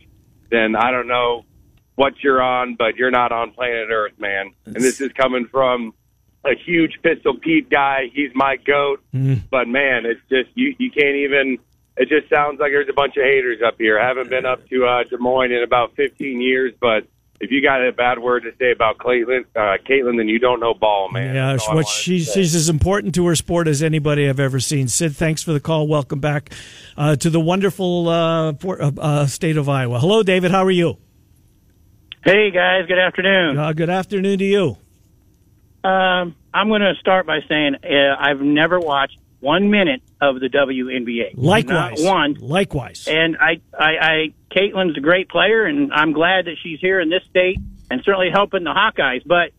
then 0.49 0.75
I 0.75 0.89
don't 0.89 1.07
know 1.07 1.45
what 1.93 2.13
you're 2.23 2.41
on, 2.41 2.73
but 2.73 2.95
you're 2.95 3.11
not 3.11 3.31
on 3.31 3.51
planet 3.51 3.89
Earth, 3.91 4.13
man. 4.17 4.55
And 4.65 4.77
this 4.77 4.99
is 4.99 5.11
coming 5.13 5.45
from 5.51 5.93
a 6.43 6.55
huge 6.65 6.97
Pistol 7.03 7.37
Pete 7.37 7.69
guy. 7.69 8.09
He's 8.11 8.31
my 8.33 8.55
goat. 8.55 9.03
But 9.51 9.67
man, 9.67 10.07
it's 10.07 10.21
just 10.29 10.49
you 10.55 10.73
you 10.79 10.89
can't 10.89 11.17
even 11.17 11.59
it 11.95 12.09
just 12.09 12.27
sounds 12.27 12.59
like 12.59 12.71
there's 12.71 12.89
a 12.89 12.93
bunch 12.93 13.17
of 13.17 13.23
haters 13.23 13.61
up 13.63 13.75
here. 13.77 13.99
I 13.99 14.07
haven't 14.07 14.31
been 14.31 14.47
up 14.47 14.67
to 14.69 14.83
uh 14.87 15.03
Des 15.03 15.17
Moines 15.17 15.51
in 15.51 15.61
about 15.61 15.95
15 15.95 16.41
years, 16.41 16.73
but 16.81 17.05
if 17.39 17.51
you 17.51 17.61
got 17.61 17.85
a 17.85 17.91
bad 17.91 18.19
word 18.19 18.43
to 18.43 18.51
say 18.57 18.71
about 18.71 18.97
Caitlin, 18.97 19.45
uh, 19.55 19.77
Caitlin, 19.87 20.17
then 20.17 20.27
you 20.27 20.39
don't 20.39 20.59
know 20.59 20.73
ball, 20.73 21.09
man. 21.11 21.35
Yeah, 21.35 21.51
That's 21.51 21.67
what 21.67 21.75
wanted 21.75 21.87
to 21.87 21.93
she's 21.93 22.33
she's 22.33 22.55
as 22.55 22.69
important 22.69 23.13
to 23.15 23.27
her 23.27 23.35
sport 23.35 23.67
as 23.67 23.83
anybody 23.83 24.27
I've 24.27 24.39
ever 24.39 24.59
seen. 24.59 24.87
Sid, 24.87 25.15
thanks 25.15 25.43
for 25.43 25.53
the 25.53 25.59
call. 25.59 25.87
Welcome 25.87 26.19
back 26.19 26.51
uh, 26.97 27.15
to 27.17 27.29
the 27.29 27.39
wonderful 27.39 28.09
uh, 28.09 28.53
for, 28.53 28.81
uh, 28.81 28.91
uh, 28.97 29.25
state 29.27 29.57
of 29.57 29.69
Iowa. 29.69 29.99
Hello, 29.99 30.23
David. 30.23 30.51
How 30.51 30.63
are 30.63 30.71
you? 30.71 30.97
Hey 32.23 32.51
guys, 32.51 32.87
good 32.87 32.99
afternoon. 32.99 33.57
Uh, 33.57 33.71
good 33.73 33.89
afternoon 33.89 34.39
to 34.39 34.45
you. 34.45 34.77
Um, 35.83 36.35
I'm 36.53 36.67
going 36.67 36.81
to 36.81 36.95
start 36.99 37.25
by 37.25 37.39
saying 37.47 37.75
uh, 37.83 38.15
I've 38.19 38.41
never 38.41 38.79
watched 38.79 39.17
one 39.39 39.69
minute 39.69 40.01
of 40.19 40.39
the 40.39 40.47
WNBA. 40.49 41.33
Likewise, 41.35 42.01
Not 42.01 42.11
one. 42.13 42.33
Likewise. 42.39 43.07
And 43.07 43.37
I, 43.37 43.61
I, 43.77 43.91
I, 44.01 44.33
Caitlin's 44.51 44.97
a 44.97 45.01
great 45.01 45.29
player, 45.29 45.65
and 45.65 45.93
I'm 45.93 46.11
glad 46.13 46.45
that 46.45 46.55
she's 46.63 46.79
here 46.79 46.99
in 46.99 47.09
this 47.09 47.23
state 47.29 47.57
and 47.91 48.01
certainly 48.03 48.29
helping 48.33 48.63
the 48.63 48.71
Hawkeyes. 48.73 49.21
But 49.25 49.51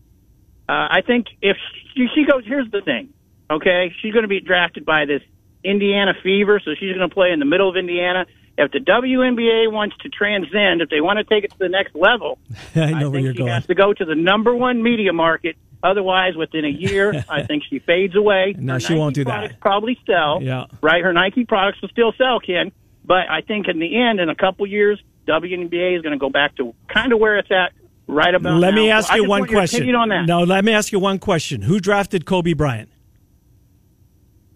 uh, 0.67 0.87
I 0.91 1.01
think 1.05 1.27
if 1.41 1.57
she, 1.95 2.07
she 2.13 2.25
goes, 2.25 2.43
here's 2.45 2.69
the 2.71 2.81
thing, 2.81 3.13
okay? 3.49 3.93
She's 4.01 4.11
going 4.13 4.23
to 4.23 4.29
be 4.29 4.41
drafted 4.41 4.85
by 4.85 5.05
this 5.05 5.21
Indiana 5.63 6.13
Fever, 6.21 6.61
so 6.63 6.71
she's 6.79 6.95
going 6.95 7.07
to 7.09 7.13
play 7.13 7.31
in 7.31 7.39
the 7.39 7.45
middle 7.45 7.69
of 7.69 7.75
Indiana. 7.77 8.25
If 8.57 8.71
the 8.71 8.79
WNBA 8.79 9.71
wants 9.71 9.95
to 10.01 10.09
transcend, 10.09 10.81
if 10.81 10.89
they 10.89 10.99
want 10.99 11.17
to 11.17 11.23
take 11.23 11.45
it 11.45 11.51
to 11.51 11.57
the 11.57 11.69
next 11.69 11.95
level, 11.95 12.37
I 12.75 12.91
know 12.91 13.05
I 13.07 13.07
where 13.07 13.21
you're 13.21 13.31
she 13.33 13.37
going. 13.39 13.51
has 13.53 13.65
to 13.67 13.75
go 13.75 13.93
to 13.93 14.03
the 14.03 14.15
number 14.15 14.53
one 14.53 14.83
media 14.83 15.13
market. 15.13 15.55
Otherwise, 15.81 16.35
within 16.35 16.65
a 16.65 16.69
year, 16.69 17.23
I 17.29 17.43
think 17.43 17.63
she 17.69 17.79
fades 17.79 18.15
away. 18.15 18.55
No, 18.57 18.73
Her 18.73 18.79
she 18.79 18.93
won't 18.95 19.15
Nike 19.15 19.23
do 19.25 19.31
that. 19.31 19.59
Probably 19.59 19.97
sell. 20.05 20.41
Yeah. 20.41 20.65
Right. 20.81 21.03
Her 21.03 21.13
Nike 21.13 21.45
products 21.45 21.81
will 21.81 21.89
still 21.89 22.13
sell, 22.17 22.39
Ken. 22.39 22.71
But 23.05 23.29
I 23.29 23.41
think 23.41 23.67
in 23.67 23.79
the 23.79 23.97
end, 23.99 24.19
in 24.19 24.29
a 24.29 24.35
couple 24.35 24.67
years, 24.67 25.01
WNBA 25.27 25.95
is 25.97 26.01
going 26.01 26.13
to 26.13 26.19
go 26.19 26.29
back 26.29 26.55
to 26.57 26.73
kind 26.87 27.13
of 27.13 27.19
where 27.19 27.37
it's 27.37 27.51
at 27.51 27.73
right 28.07 28.33
about. 28.33 28.59
Let 28.59 28.73
me 28.73 28.91
ask 28.91 29.13
you 29.13 29.27
one 29.27 29.47
question. 29.47 29.95
on 29.95 30.09
that. 30.09 30.25
No, 30.25 30.43
let 30.43 30.65
me 30.65 30.73
ask 30.73 30.91
you 30.91 30.99
one 30.99 31.19
question. 31.19 31.61
Who 31.61 31.79
drafted 31.79 32.25
Kobe 32.25 32.53
Bryant? 32.53 32.89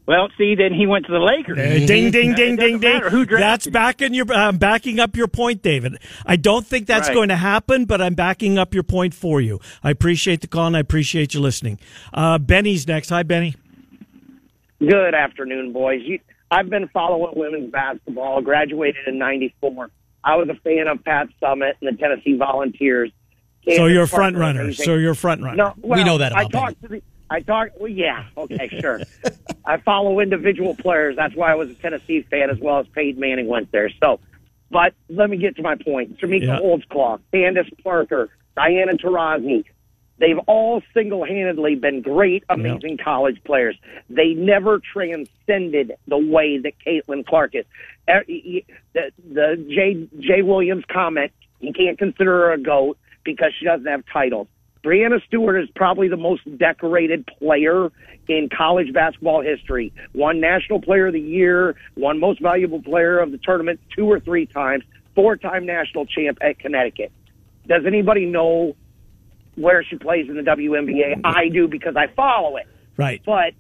Well, 0.06 0.28
see, 0.38 0.56
then 0.56 0.74
he 0.74 0.86
went 0.86 1.06
to 1.06 1.14
the 1.14 1.20
Lakers. 1.20 1.58
Uh, 1.58 1.86
ding, 1.88 2.12
ding, 2.12 2.34
ding, 2.36 2.58
ding, 2.58 2.80
ding. 2.80 3.02
who 3.04 3.26
That's 3.26 3.66
him. 3.68 3.72
backing 3.74 4.14
your 4.14 4.26
uh, 4.34 4.52
backing 4.52 5.00
up 5.00 5.16
your 5.16 5.30
point, 5.30 5.62
David. 5.62 5.98
I 6.26 6.36
don't 6.36 6.66
think 6.66 6.88
that's 6.88 7.08
Right. 7.08 7.14
going 7.16 7.30
to 7.30 7.38
happen, 7.38 7.86
but 7.86 8.02
I'm 8.02 8.14
backing 8.14 8.58
up 8.58 8.74
your 8.74 8.84
point 8.84 9.14
for 9.14 9.40
you. 9.40 9.62
I 9.82 9.92
appreciate 9.92 10.42
the 10.42 10.48
call 10.48 10.68
and 10.68 10.76
I 10.76 10.82
appreciate 10.82 11.34
you 11.34 11.40
listening. 11.40 11.80
Uh, 12.14 12.38
Benny's 12.38 12.86
next. 12.86 13.10
Hi, 13.10 13.24
Benny. 13.24 13.56
Good 14.80 15.16
afternoon, 15.16 15.72
boys. 15.72 16.02
You, 16.04 16.20
I've 16.52 16.70
been 16.70 16.90
following 16.90 17.34
women's 17.38 17.72
basketball. 17.72 18.42
Graduated 18.42 19.08
in 19.08 19.18
'94. 19.18 19.90
I 20.26 20.36
was 20.36 20.50
a 20.50 20.56
fan 20.56 20.88
of 20.88 21.04
Pat 21.04 21.28
Summitt 21.42 21.74
and 21.82 21.94
the 21.94 21.98
Tennessee 21.98 22.36
Volunteers. 22.38 23.12
So 23.76 23.86
you're 23.86 24.04
a 24.04 24.08
front 24.08 24.36
Parker, 24.36 24.58
runner. 24.60 24.74
So 24.74 24.96
you're 24.96 25.14
a 25.14 25.16
front 25.16 25.42
runner. 25.42 25.56
No, 25.56 25.74
well, 25.78 26.04
know 26.06 26.18
that 26.18 26.36
I 26.36 26.42
about 26.44 26.52
talked 26.52 26.82
to 26.82 26.88
the. 26.90 27.02
I 27.30 27.40
talk. 27.42 27.70
Well, 27.80 27.90
yeah. 27.90 28.26
Okay, 28.38 28.70
sure. 28.80 29.02
I 29.66 29.78
follow 29.78 30.20
individual 30.20 30.76
players. 30.76 31.16
That's 31.16 31.36
why 31.36 31.52
I 31.52 31.56
was 31.56 31.70
a 31.70 31.74
Tennessee 31.76 32.22
fan 32.30 32.50
as 32.50 32.60
well 32.60 32.80
as 32.80 32.88
Peyton 32.88 33.20
Manning 33.20 33.48
went 33.48 33.72
there. 33.72 33.90
So, 34.02 34.20
but 34.70 34.94
let 35.10 35.30
me 35.30 35.38
get 35.38 35.56
to 35.58 35.62
my 35.62 35.76
point. 35.76 36.20
Tamika 36.20 36.46
Yeah. 36.48 36.60
Holdsclaw, 36.60 37.20
Candace 37.32 37.70
Parker, 37.84 38.30
Diana 38.56 38.94
Taurasi. 38.94 39.64
They've 40.20 40.38
all 40.48 40.82
single-handedly 40.94 41.76
been 41.76 42.02
great, 42.02 42.44
amazing 42.48 42.98
college 43.04 43.42
players. 43.44 43.76
They 44.10 44.34
never 44.36 44.80
transcended 44.80 45.94
the 46.08 46.18
way 46.18 46.60
that 46.60 46.74
Caitlin 46.86 47.26
Clark 47.26 47.56
is. 47.56 47.66
Er, 48.08 48.24
y- 48.30 48.64
The, 48.94 49.12
the 49.34 49.66
Jay, 49.70 50.08
Jay 50.20 50.42
Williams 50.44 50.84
comment, 50.88 51.32
you 51.60 51.74
can't 51.74 51.98
consider 51.98 52.32
her 52.32 52.52
a 52.54 52.58
GOAT 52.60 52.98
because 53.24 53.54
she 53.58 53.66
doesn't 53.66 53.88
have 53.88 54.04
titles. 54.14 54.48
Breanna 54.84 55.24
Stewart 55.26 55.62
is 55.62 55.70
probably 55.76 56.10
the 56.10 56.18
most 56.18 56.42
decorated 56.58 57.26
player 57.40 57.90
in 58.28 58.50
college 58.56 58.94
basketball 58.94 59.42
history. 59.42 59.94
One 60.12 60.40
National 60.40 60.82
Player 60.82 61.08
of 61.08 61.14
the 61.14 61.22
Year, 61.22 61.76
one 61.96 62.20
Most 62.20 62.42
Valuable 62.42 62.82
Player 62.82 63.20
of 63.20 63.32
the 63.32 63.38
tournament 63.38 63.80
two 63.96 64.06
or 64.06 64.20
three 64.20 64.46
times, 64.46 64.84
four-time 65.16 65.66
national 65.66 66.06
champ 66.06 66.38
at 66.42 66.60
Connecticut. 66.60 67.12
Does 67.68 67.86
anybody 67.86 68.26
know 68.26 68.76
where 69.56 69.84
she 69.84 69.98
plays 69.98 70.28
in 70.28 70.36
the 70.36 70.42
WNBA? 70.42 71.22
I 71.24 71.48
do 71.50 71.68
because 71.68 71.96
I 71.96 72.08
follow 72.08 72.58
it. 72.58 72.68
Right. 72.98 73.22
But 73.26 73.54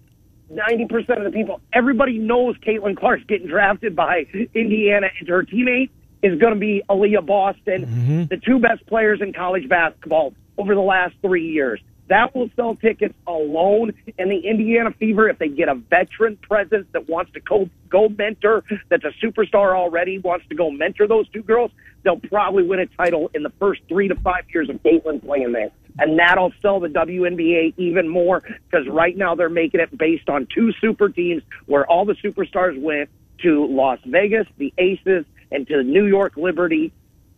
90% 0.51 1.17
of 1.17 1.23
the 1.23 1.31
people, 1.31 1.61
everybody 1.71 2.17
knows 2.17 2.57
Caitlin 2.57 2.97
Clark's 2.97 3.23
getting 3.25 3.47
drafted 3.47 3.95
by 3.95 4.25
Indiana, 4.53 5.07
and 5.19 5.27
her 5.29 5.43
teammate 5.43 5.89
is 6.21 6.39
going 6.39 6.53
to 6.53 6.59
be 6.59 6.81
Aaliyah 6.89 7.25
Boston, 7.25 7.85
mm-hmm. 7.85 8.23
the 8.25 8.37
two 8.37 8.59
best 8.59 8.85
players 8.87 9.21
in 9.21 9.33
college 9.33 9.67
basketball 9.69 10.33
over 10.57 10.75
the 10.75 10.81
last 10.81 11.15
three 11.21 11.51
years. 11.51 11.81
That 12.09 12.35
will 12.35 12.49
sell 12.55 12.75
tickets 12.75 13.15
alone. 13.25 13.93
And 14.19 14.29
the 14.29 14.39
Indiana 14.39 14.91
Fever, 14.91 15.29
if 15.29 15.39
they 15.39 15.47
get 15.47 15.69
a 15.69 15.75
veteran 15.75 16.37
presence 16.37 16.85
that 16.91 17.07
wants 17.07 17.31
to 17.33 17.39
go, 17.39 17.69
go 17.89 18.09
mentor, 18.09 18.63
that's 18.89 19.05
a 19.05 19.13
superstar 19.25 19.75
already, 19.75 20.19
wants 20.19 20.45
to 20.49 20.55
go 20.55 20.69
mentor 20.69 21.07
those 21.07 21.29
two 21.29 21.43
girls, 21.43 21.71
they'll 22.03 22.19
probably 22.19 22.63
win 22.63 22.79
a 22.79 22.85
title 22.87 23.31
in 23.33 23.43
the 23.43 23.51
first 23.51 23.81
three 23.87 24.09
to 24.09 24.15
five 24.15 24.43
years 24.53 24.69
of 24.69 24.83
Caitlin 24.83 25.25
playing 25.25 25.53
there. 25.53 25.71
And 25.97 26.19
that'll 26.19 26.51
sell 26.61 26.79
the 26.79 26.87
WNBA 26.89 27.75
even 27.77 28.09
more 28.09 28.41
because 28.69 28.87
right 28.87 29.15
now 29.15 29.35
they're 29.35 29.49
making 29.49 29.79
it 29.79 29.95
based 29.97 30.27
on 30.27 30.47
two 30.53 30.73
super 30.81 31.07
teams 31.07 31.43
where 31.67 31.85
all 31.85 32.03
the 32.03 32.15
superstars 32.15 32.79
went 32.79 33.09
to 33.43 33.65
Las 33.67 33.99
Vegas, 34.05 34.47
the 34.57 34.73
Aces, 34.77 35.25
and 35.51 35.67
to 35.67 35.77
the 35.77 35.83
New 35.83 36.05
York 36.05 36.35
Liberty. 36.35 36.91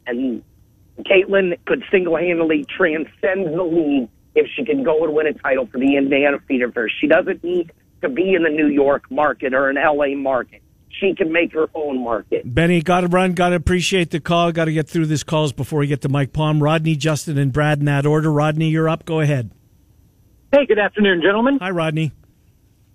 And 0.07 0.43
Caitlin 0.99 1.57
could 1.65 1.83
single-handedly 1.91 2.65
transcend 2.75 3.47
the 3.57 3.63
league 3.63 4.09
if 4.35 4.47
she 4.55 4.63
can 4.65 4.83
go 4.83 5.03
and 5.03 5.13
win 5.13 5.27
a 5.27 5.33
title 5.33 5.65
for 5.67 5.77
the 5.79 5.97
Indiana 5.97 6.37
Fever. 6.47 6.89
She 7.01 7.07
doesn't 7.07 7.43
need 7.43 7.71
to 8.01 8.09
be 8.09 8.33
in 8.33 8.43
the 8.43 8.49
New 8.49 8.67
York 8.67 9.09
market 9.11 9.53
or 9.53 9.69
an 9.69 9.75
LA 9.75 10.15
market. 10.15 10.61
She 10.89 11.13
can 11.13 11.31
make 11.33 11.51
her 11.53 11.67
own 11.75 12.01
market. 12.03 12.43
Benny, 12.45 12.81
got 12.81 13.01
to 13.01 13.07
run. 13.07 13.33
Got 13.33 13.49
to 13.49 13.55
appreciate 13.55 14.11
the 14.11 14.21
call. 14.21 14.51
Got 14.53 14.65
to 14.65 14.71
get 14.73 14.87
through 14.87 15.07
these 15.07 15.23
calls 15.23 15.51
before 15.51 15.79
we 15.79 15.87
get 15.87 16.01
to 16.03 16.09
Mike 16.09 16.31
Palm. 16.31 16.63
Rodney, 16.63 16.95
Justin, 16.95 17.37
and 17.37 17.51
Brad 17.51 17.79
in 17.79 17.85
that 17.85 18.05
order. 18.05 18.31
Rodney, 18.31 18.69
you're 18.69 18.87
up. 18.87 19.03
Go 19.03 19.19
ahead. 19.19 19.51
Hey, 20.53 20.65
good 20.65 20.79
afternoon, 20.79 21.21
gentlemen. 21.21 21.57
Hi, 21.61 21.71
Rodney. 21.71 22.13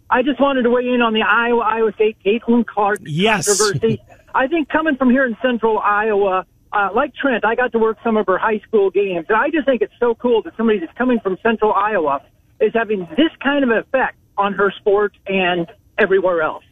I 0.09 0.23
just 0.23 0.41
wanted 0.41 0.63
to 0.63 0.71
weigh 0.71 0.89
in 0.89 1.03
on 1.03 1.13
the 1.13 1.21
Iowa 1.23 1.61
Iowa 1.61 1.93
State 1.93 2.17
Caitlin 2.25 2.67
Clark 2.67 3.01
Yes. 3.03 3.47
controversy. 3.47 4.03
I 4.35 4.47
think 4.47 4.69
coming 4.71 4.97
from 4.97 5.11
here 5.11 5.27
in 5.27 5.37
central 5.43 5.79
Iowa, 5.79 6.47
uh, 6.73 6.89
like 6.95 7.15
Trent, 7.15 7.45
I 7.45 7.55
got 7.55 7.73
to 7.73 7.79
work 7.79 7.99
some 8.05 8.17
of 8.17 8.27
her 8.27 8.39
high 8.39 8.61
school 8.67 8.91
games. 8.91 9.27
And 9.29 9.37
I 9.37 9.51
just 9.51 9.67
think 9.67 9.83
it's 9.83 9.93
so 9.99 10.15
cool 10.15 10.43
that 10.43 10.57
somebody 10.57 10.79
that's 10.79 10.97
coming 10.97 11.19
from 11.21 11.37
central 11.43 11.73
Iowa 11.73 12.23
is 12.61 12.73
having 12.75 13.01
this 13.17 13.31
kind 13.43 13.65
of 13.65 13.71
effect 13.71 14.17
on 14.37 14.53
her 14.55 14.73
sport 14.79 15.13
and 15.27 15.67
everywhere 15.99 16.43
else. 16.43 16.65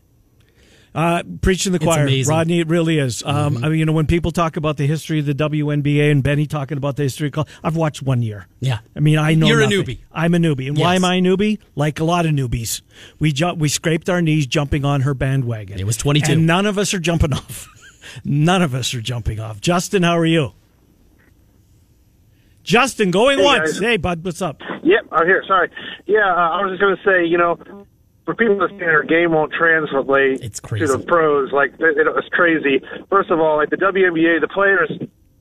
Uh, 0.95 1.23
preaching 1.43 1.73
the 1.73 1.79
choir. 1.79 2.09
Rodney. 2.27 2.61
It 2.61 2.67
really 2.69 2.99
is. 2.99 3.23
Um, 3.25 3.63
I 3.63 3.69
mean, 3.69 3.79
you 3.79 3.85
know, 3.85 3.93
when 3.93 4.07
people 4.07 4.31
talk 4.31 4.57
about 4.57 4.79
the 4.79 4.87
history 4.87 5.21
of 5.21 5.27
the 5.27 5.35
WNBA 5.35 6.11
and 6.11 6.23
Benny 6.23 6.47
talking 6.47 6.79
about 6.79 6.97
the 6.97 7.03
history 7.05 7.29
of 7.29 7.35
college, 7.35 7.49
I've 7.63 7.77
watched 7.77 8.03
one 8.03 8.23
year. 8.23 8.47
Yeah. 8.61 8.79
I 8.97 9.01
mean, 9.01 9.19
I 9.19 9.35
know 9.35 9.47
You're 9.47 9.61
a 9.61 9.67
newbie. 9.67 9.99
I'm 10.11 10.35
a 10.35 10.39
newbie, 10.39 10.67
and 10.69 10.79
why 10.79 10.95
am 10.97 11.05
I 11.05 11.17
a 11.17 11.21
newbie? 11.21 11.59
Like 11.77 12.01
a 12.01 12.05
lot 12.05 12.25
of 12.27 12.33
newbies, 12.33 12.81
we 13.21 13.33
ju- 13.33 13.55
we 13.55 13.69
scraped 13.69 14.09
our 14.09 14.23
knees 14.23 14.47
jumping 14.47 14.85
on 14.85 15.03
her 15.03 15.15
bandwagon. 15.15 15.79
It 15.79 15.85
was 15.87 15.97
22. 15.99 16.33
and 16.33 16.47
none 16.47 16.67
of 16.67 16.79
us 16.79 16.93
are 16.95 16.99
jumping 16.99 17.33
off. 17.35 17.69
None 18.25 18.63
of 18.63 18.75
us 18.75 18.95
are 18.95 19.01
jumping 19.01 19.41
off. 19.41 19.61
Justin, 19.61 20.03
how 20.03 20.17
are 20.19 20.27
you? 20.27 20.53
Justin, 22.63 23.11
going 23.11 23.39
Hey, 23.39 23.45
once. 23.45 23.73
guys. 23.73 23.79
Hey, 23.81 23.97
bud, 23.97 24.25
what's 24.25 24.43
up? 24.43 24.61
Yep, 24.83 25.07
I'm 25.13 25.27
here. 25.27 25.43
Sorry. 25.47 25.71
Yeah, 26.07 26.19
uh, 26.29 26.51
I 26.51 26.63
was 26.63 26.73
just 26.73 26.81
going 26.83 26.97
to 26.97 27.03
say, 27.03 27.25
you 27.27 27.39
know, 27.39 27.57
for 28.27 28.35
people 28.35 28.59
that 28.59 28.71
say 28.71 28.79
their 28.79 29.05
game 29.05 29.33
won't 29.33 29.53
translate 29.53 30.41
It's 30.43 30.61
to 30.61 30.87
the 30.87 30.99
pros, 31.07 31.51
like 31.53 31.73
it, 31.79 31.97
it, 31.97 32.07
it's 32.17 32.29
crazy. 32.29 32.81
First 33.09 33.31
of 33.31 33.41
all, 33.41 33.57
like 33.57 33.71
the 33.71 33.77
WNBA, 33.77 34.41
the 34.43 34.49
players, 34.49 34.91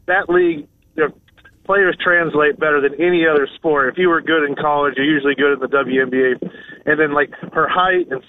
that 0.05 0.29
league, 0.29 0.67
the 0.95 1.11
players 1.65 1.97
translate 2.01 2.57
better 2.57 2.79
than 2.79 2.93
any 2.95 3.27
other 3.27 3.45
sport. 3.55 3.89
If 3.91 3.97
you 3.97 4.07
were 4.07 4.21
good 4.21 4.45
in 4.47 4.55
college, 4.55 4.93
you're 4.95 5.05
usually 5.05 5.35
good 5.35 5.53
in 5.55 5.59
the 5.59 5.67
WNBA. 5.67 6.49
And 6.85 6.97
then 6.97 7.13
like 7.13 7.31
her 7.51 7.67
height 7.67 8.07
and 8.09 8.23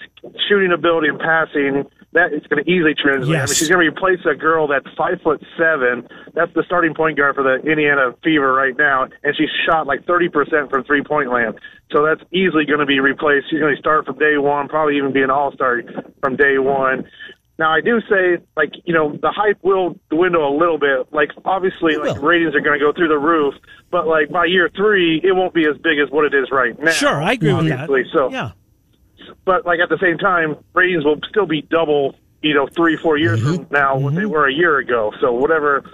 shooting 0.49 0.73
ability 0.73 1.07
and 1.07 1.21
passing, 1.21 1.85
that 2.19 2.35
is 2.35 2.43
going 2.51 2.59
to 2.63 2.69
easily 2.69 2.95
translate. 2.99 3.39
I 3.39 3.47
mean, 3.47 3.55
she's 3.55 3.69
going 3.71 3.81
to 3.81 3.89
replace 3.89 4.19
a 4.27 4.35
girl 4.35 4.67
that's 4.67 4.87
five 4.99 5.23
foot 5.23 5.39
seven. 5.57 6.07
That's 6.35 6.53
the 6.55 6.65
starting 6.67 6.95
point 6.95 7.17
guard 7.17 7.37
for 7.39 7.45
the 7.47 7.63
Indiana 7.63 8.11
Fever 8.25 8.53
right 8.53 8.75
now, 8.77 9.07
and 9.23 9.35
she's 9.39 9.49
shot 9.65 9.87
like 9.87 10.05
thirty 10.05 10.29
percent 10.29 10.71
from 10.71 10.83
three 10.85 11.03
point 11.05 11.31
land. 11.33 11.55
So 11.95 12.05
that's 12.05 12.21
easily 12.35 12.67
going 12.67 12.81
to 12.81 12.87
be 12.87 12.99
replaced. 13.01 13.47
She's 13.51 13.61
going 13.61 13.75
to 13.75 13.81
start 13.81 14.05
from 14.05 14.19
day 14.19 14.37
one, 14.37 14.69
probably 14.69 14.97
even 14.99 15.13
be 15.13 15.23
an 15.23 15.31
all 15.31 15.53
star 15.53 15.81
from 16.21 16.37
day 16.37 16.59
one. 16.59 17.07
Now 17.59 17.73
I 17.73 17.81
do 17.81 18.01
say, 18.09 18.39
like 18.57 18.71
you 18.85 18.95
know, 18.95 19.13
the 19.21 19.33
hype 19.35 19.59
will 19.63 19.99
dwindle 20.11 20.47
a 20.47 20.55
little 20.57 20.79
bit. 20.79 21.13
Like 21.13 21.31
obviously, 21.45 21.95
It 21.95 22.01
like 22.05 22.17
will. 22.17 22.23
ratings 22.29 22.55
are 22.55 22.61
going 22.61 22.79
to 22.79 22.85
go 22.85 22.93
through 22.93 23.09
the 23.09 23.19
roof, 23.19 23.55
but 23.91 24.07
like 24.07 24.31
by 24.31 24.45
year 24.47 24.71
three, 24.77 25.21
it 25.25 25.35
won't 25.35 25.55
be 25.55 25.67
as 25.67 25.77
big 25.83 25.99
as 25.99 26.11
what 26.11 26.25
it 26.25 26.35
is 26.35 26.51
right 26.53 26.79
now. 26.79 26.91
Sure, 26.93 27.21
I 27.23 27.33
agree 27.33 27.53
with 27.55 27.69
that. 27.69 27.89
So 28.13 28.31
Yeah. 28.31 28.53
But 29.45 29.67
like 29.67 29.81
at 29.81 29.89
the 29.89 29.99
same 29.99 30.19
time, 30.19 30.57
ratings 30.75 31.05
will 31.05 31.21
still 31.29 31.47
be 31.47 31.63
double, 31.63 32.15
you 32.43 32.55
know, 32.55 32.67
three, 32.67 32.97
four 32.97 33.17
years 33.17 33.41
mm-hmm. 33.41 33.65
from 33.65 33.67
now 33.71 33.99
what 33.99 34.15
they 34.15 34.23
mm-hmm. 34.23 34.31
were 34.31 34.47
a 34.47 34.53
year 34.53 34.79
ago. 34.79 35.13
So 35.21 35.33
whatever, 35.33 35.85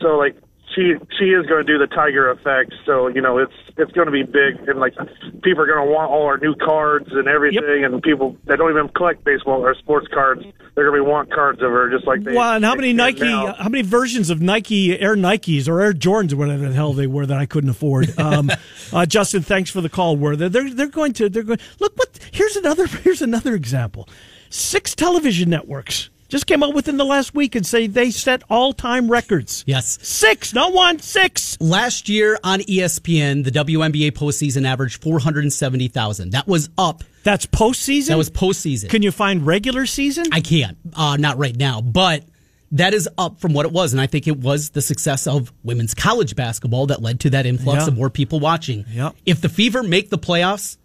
so 0.00 0.16
like 0.16 0.36
she 0.74 0.94
she 1.18 1.26
is 1.26 1.46
going 1.46 1.64
to 1.64 1.72
do 1.72 1.78
the 1.78 1.86
Tiger 1.86 2.30
effect. 2.30 2.74
So 2.84 3.08
you 3.08 3.20
know, 3.20 3.38
it's 3.38 3.52
it's 3.76 3.92
going 3.92 4.06
to 4.06 4.12
be 4.12 4.22
big, 4.22 4.68
and 4.68 4.80
like 4.80 4.94
people 5.42 5.62
are 5.62 5.66
going 5.66 5.86
to 5.86 5.92
want 5.92 6.10
all 6.10 6.26
our 6.26 6.38
new 6.38 6.54
cards 6.54 7.08
and 7.10 7.28
everything, 7.28 7.84
and 7.84 8.02
people 8.02 8.36
that 8.46 8.56
don't 8.58 8.70
even 8.70 8.88
collect 8.88 9.24
baseball 9.24 9.64
or 9.64 9.74
sports 9.74 10.06
cards, 10.12 10.42
they're 10.74 10.90
going 10.90 11.02
to 11.02 11.08
want 11.08 11.32
cards 11.32 11.62
of 11.62 11.70
her 11.70 11.90
just 11.90 12.06
like 12.06 12.22
they. 12.24 12.34
Well, 12.34 12.54
and 12.54 12.64
how 12.64 12.74
many 12.74 12.92
Nike, 12.92 13.20
now. 13.20 13.54
how 13.54 13.68
many 13.68 13.82
versions 13.82 14.30
of 14.30 14.40
Nike 14.40 14.98
Air 14.98 15.16
Nikes 15.16 15.68
or 15.68 15.80
Air 15.80 15.92
Jordans 15.92 16.32
or 16.32 16.36
whatever 16.36 16.68
the 16.68 16.74
hell 16.74 16.92
they 16.92 17.06
were 17.06 17.26
that 17.26 17.38
I 17.38 17.46
couldn't 17.46 17.70
afford? 17.70 18.12
Um, 18.24 18.50
uh, 18.92 19.04
Justin, 19.04 19.42
thanks 19.42 19.70
for 19.70 19.82
the 19.82 19.88
call. 19.90 20.16
Were? 20.16 20.34
They're 20.34 20.48
they're 20.48 20.86
going 20.86 21.12
to 21.14 21.28
they're 21.28 21.42
going. 21.42 21.58
Look 21.78 21.94
what 21.96 22.18
here's 22.32 22.56
another 22.56 22.86
here's 23.04 23.20
another 23.20 23.54
example. 23.54 24.08
Six 24.48 24.94
television 24.94 25.50
networks 25.50 26.08
just 26.34 26.48
came 26.48 26.64
out 26.64 26.74
within 26.74 26.96
the 26.96 27.04
last 27.04 27.32
week 27.32 27.54
and 27.54 27.64
say 27.64 27.86
they 27.86 28.10
set 28.10 28.42
all 28.50 28.72
time 28.72 29.08
records. 29.08 29.62
Yes. 29.68 30.00
Six, 30.02 30.52
not 30.52 30.72
one, 30.72 30.98
six. 30.98 31.56
Last 31.60 32.08
year 32.08 32.36
on 32.42 32.58
ESPN, 32.58 33.44
the 33.44 33.52
WNBA 33.52 34.10
postseason 34.10 34.66
averaged 34.66 35.00
470,000. 35.00 36.30
That 36.32 36.48
was 36.48 36.70
up. 36.76 37.04
That's 37.22 37.46
postseason. 37.46 38.08
That 38.08 38.18
was 38.18 38.30
postseason. 38.30 38.90
Can 38.90 39.02
you 39.02 39.12
find 39.12 39.46
regular 39.46 39.86
season? 39.86 40.24
I 40.32 40.40
can't, 40.40 40.76
uh, 40.94 41.16
not 41.18 41.38
right 41.38 41.54
now, 41.56 41.80
but 41.80 42.24
that 42.72 42.94
is 42.94 43.08
up 43.16 43.40
from 43.40 43.52
what 43.52 43.64
it 43.64 43.70
was. 43.70 43.92
And 43.92 44.00
I 44.00 44.08
think 44.08 44.26
it 44.26 44.36
was 44.38 44.70
the 44.70 44.82
success 44.82 45.28
of 45.28 45.52
women's 45.62 45.94
college 45.94 46.34
basketball 46.34 46.86
that 46.86 47.00
led 47.00 47.20
to 47.20 47.30
that 47.30 47.46
influx 47.46 47.82
Yeah. 47.82 47.86
of 47.86 47.96
more 47.96 48.10
people 48.10 48.40
watching. 48.40 48.84
Yeah. 48.92 49.10
If 49.24 49.40
the 49.40 49.48
Fever 49.48 49.84
make 49.84 50.10
the 50.10 50.18
playoffs, 50.18 50.78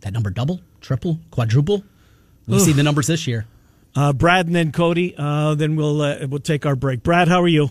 that 0.00 0.12
number 0.12 0.30
double, 0.30 0.62
triple, 0.80 1.20
quadruple. 1.30 1.84
We 2.48 2.58
see 2.58 2.72
the 2.72 2.82
numbers 2.82 3.06
this 3.06 3.28
year. 3.28 3.46
Uh, 3.96 4.12
Brad 4.12 4.46
and 4.46 4.54
then 4.54 4.72
Cody. 4.72 5.14
Uh, 5.16 5.54
then 5.54 5.74
we'll 5.74 6.02
uh, 6.02 6.26
we'll 6.28 6.40
take 6.40 6.66
our 6.66 6.76
break. 6.76 7.02
Brad, 7.02 7.28
how 7.28 7.42
are 7.42 7.48
you? 7.48 7.70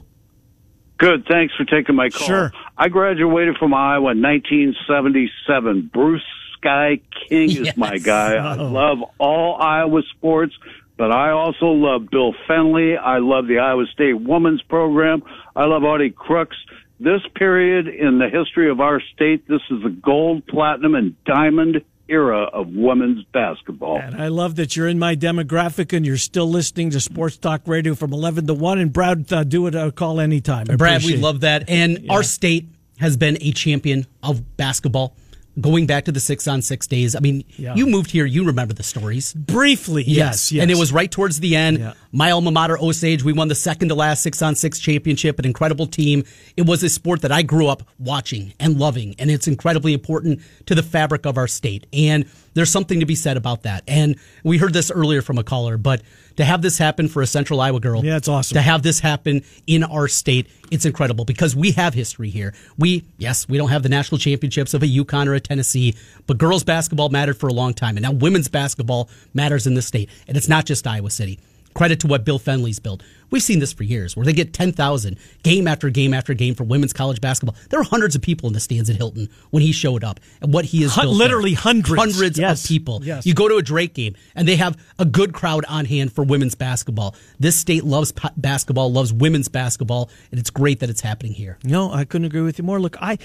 Good. 0.98 1.26
Thanks 1.30 1.54
for 1.56 1.66
taking 1.66 1.96
my 1.96 2.10
call. 2.10 2.26
Sure. 2.26 2.52
I 2.78 2.88
graduated 2.90 3.58
from 3.58 3.74
Iowa 3.74 4.12
in 4.12 4.22
1977. 4.22 5.90
Bruce 5.94 6.24
Sky 6.58 7.00
King 7.30 7.52
is 7.52 7.78
my 7.78 7.98
guy. 7.98 8.36
I 8.36 8.56
love 8.56 9.00
all 9.20 9.58
Iowa 9.62 10.02
sports, 10.16 10.54
but 10.98 11.12
I 11.12 11.32
also 11.32 11.68
love 11.68 12.10
Bill 12.10 12.34
Fennelly. 12.48 12.98
I 12.98 13.20
love 13.20 13.48
the 13.48 13.60
Iowa 13.60 13.86
State 13.94 14.20
women's 14.20 14.62
program. 14.64 15.22
I 15.56 15.66
love 15.66 15.84
Audie 15.84 16.12
Crooks. 16.12 16.58
This 16.98 17.22
period 17.36 17.88
in 17.88 18.20
the 18.20 18.30
history 18.30 18.72
of 18.72 18.80
our 18.80 19.02
state, 19.14 19.48
this 19.50 19.62
is 19.70 19.84
the 19.84 19.90
gold, 19.90 20.48
platinum, 20.48 20.96
and 20.96 21.22
diamond 21.26 21.84
era 22.08 22.44
of 22.44 22.68
women's 22.70 23.24
basketball. 23.34 24.00
And 24.00 24.22
I 24.22 24.28
love 24.28 24.56
that 24.56 24.76
you're 24.76 24.88
in 24.88 25.00
my 25.00 25.16
demographic 25.16 25.96
and 25.96 26.06
you're 26.06 26.18
still 26.18 26.50
listening 26.50 26.92
to 26.92 27.00
Sports 27.00 27.38
Talk 27.38 27.62
Radio 27.66 27.96
from 27.96 28.14
11 28.14 28.48
to 28.48 28.54
1. 28.54 28.80
And 28.80 28.94
Brad, 28.94 29.32
uh, 29.32 29.44
do 29.44 29.68
it 29.68 29.76
a 29.76 29.92
call 29.92 30.20
anytime. 30.20 30.68
I 30.70 30.76
Brad, 30.76 31.04
we 31.04 31.18
love 31.18 31.42
that. 31.42 31.70
And 31.70 32.06
our 32.10 32.24
state 32.24 32.70
has 33.00 33.18
been 33.18 33.38
a 33.42 33.52
champion 33.52 34.06
of 34.24 34.58
basketball 34.58 35.16
going 35.62 35.86
back 35.86 36.06
to 36.06 36.12
the 36.12 36.20
six 36.20 36.48
on 36.48 36.62
six 36.62 36.86
days. 36.88 37.16
I 37.16 37.20
mean, 37.20 37.44
Yeah. 37.58 37.76
you 37.76 37.86
moved 37.88 38.12
here, 38.12 38.26
you 38.26 38.44
remember 38.44 38.74
the 38.74 38.84
stories. 38.84 39.34
Briefly, 39.34 40.04
yes, 40.06 40.52
yes. 40.52 40.62
And 40.62 40.70
it 40.70 40.78
was 40.78 40.92
right 40.92 41.10
towards 41.10 41.40
the 41.40 41.56
end. 41.56 41.80
Yeah. 41.80 41.94
My 42.12 42.32
alma 42.32 42.52
mater, 42.52 42.78
Osage, 42.78 43.24
we 43.24 43.32
won 43.34 43.48
the 43.48 43.56
second 43.56 43.90
to 43.90 43.96
last 43.96 44.22
six 44.22 44.42
on 44.42 44.56
six 44.56 44.80
championship, 44.80 45.40
an 45.40 45.46
incredible 45.46 45.88
team. 45.88 46.24
It 46.58 46.66
was 46.66 46.84
a 46.84 46.90
sport 46.90 47.22
that 47.22 47.32
I 47.32 47.42
grew 47.42 47.68
up 47.68 47.84
watching 48.00 48.54
and 48.60 48.78
loving, 48.78 49.16
and 49.18 49.32
it's 49.32 49.48
incredibly 49.48 49.94
important 49.94 50.42
to 50.66 50.76
the 50.76 50.84
fabric 50.84 51.26
of 51.26 51.38
our 51.38 51.48
state. 51.48 51.88
And 51.94 52.26
there's 52.56 52.72
something 52.72 53.02
to 53.02 53.06
be 53.06 53.16
said 53.16 53.38
about 53.38 53.64
that. 53.64 53.84
And 53.88 54.16
we 54.44 54.58
heard 54.58 54.74
this 54.74 54.90
earlier 54.90 55.22
from 55.22 55.38
a 55.38 55.44
caller, 55.44 55.78
but 55.78 56.02
to 56.38 56.44
have 56.44 56.62
this 56.62 56.78
happen 56.78 57.08
for 57.08 57.22
a 57.22 57.28
Central 57.28 57.62
Iowa 57.62 57.80
girl, 57.80 58.04
Yeah, 58.04 58.18
it's 58.18 58.28
awesome. 58.28 58.56
To 58.56 58.62
have 58.62 58.82
this 58.82 59.00
happen 59.00 59.44
in 59.68 59.84
our 59.84 60.08
state, 60.08 60.48
it's 60.72 60.86
incredible 60.86 61.26
because 61.26 61.56
we 61.56 61.72
have 61.74 61.94
history 61.94 62.30
here. 62.30 62.54
We, 62.78 63.06
yes, 63.18 63.48
we 63.48 63.58
don't 63.58 63.70
have 63.70 63.84
the 63.84 63.90
national 63.90 64.18
championships 64.18 64.74
of 64.74 64.82
a 64.84 64.88
UConn 64.88 65.28
or 65.28 65.36
a 65.36 65.40
Tennessee, 65.40 65.96
but 66.28 66.38
girls 66.38 66.64
basketball 66.64 67.10
mattered 67.10 67.38
for 67.38 67.48
a 67.48 67.54
long 67.54 67.74
time. 67.74 67.98
And 67.98 68.04
now 68.04 68.12
women's 68.12 68.48
basketball 68.48 69.10
matters 69.34 69.68
in 69.68 69.76
the 69.76 69.82
state. 69.82 70.10
And 70.28 70.36
it's 70.36 70.50
not 70.50 70.66
just 70.66 70.88
Iowa 70.88 71.12
City. 71.12 71.40
Credit 71.76 72.00
to 72.00 72.08
what 72.08 72.24
Bill 72.24 72.40
Fennelly's 72.40 72.80
built. 72.80 73.04
We've 73.30 73.44
seen 73.44 73.60
this 73.60 73.74
for 73.74 73.84
years 73.84 74.16
where 74.16 74.26
they 74.26 74.32
get 74.32 74.54
10,000 74.54 75.18
game 75.44 75.68
after 75.68 75.90
game 75.90 76.14
after 76.14 76.34
game 76.34 76.56
for 76.56 76.64
women's 76.64 76.94
college 76.94 77.20
basketball. 77.20 77.56
There 77.70 77.80
were 77.80 77.84
hundreds 77.84 78.16
of 78.16 78.22
people 78.22 78.48
in 78.48 78.54
the 78.54 78.62
stands 78.62 78.90
at 78.90 78.96
Hilton 78.96 79.28
when 79.50 79.62
he 79.62 79.74
showed 79.74 80.04
up 80.04 80.22
and 80.42 80.54
what 80.54 80.64
he 80.66 80.80
built. 80.88 81.06
literally 81.08 81.54
there. 81.54 81.60
hundreds. 81.64 82.00
Hundreds 82.00 82.40
Yes. 82.40 82.64
of 82.64 82.68
people. 82.70 83.02
Yes. 83.04 83.26
You 83.26 83.34
go 83.34 83.50
to 83.50 83.58
a 83.58 83.62
Drake 83.62 83.94
game 83.94 84.16
and 84.36 84.48
they 84.48 84.56
have 84.56 84.78
a 85.00 85.06
good 85.06 85.34
crowd 85.34 85.66
on 85.68 85.84
hand 85.86 86.14
for 86.14 86.24
women's 86.24 86.56
basketball. 86.56 87.14
This 87.40 87.58
state 87.58 87.84
loves 87.84 88.14
basketball, 88.38 88.90
loves 88.92 89.12
women's 89.12 89.50
basketball, 89.50 90.10
and 90.32 90.40
it's 90.40 90.50
great 90.50 90.80
that 90.80 90.90
it's 90.90 91.02
happening 91.02 91.34
here. 91.34 91.58
No, 91.66 91.92
I 91.92 92.06
couldn't 92.06 92.26
agree 92.26 92.42
with 92.42 92.58
you 92.58 92.64
more. 92.64 92.80
Look, 92.80 92.96
I. 93.02 93.18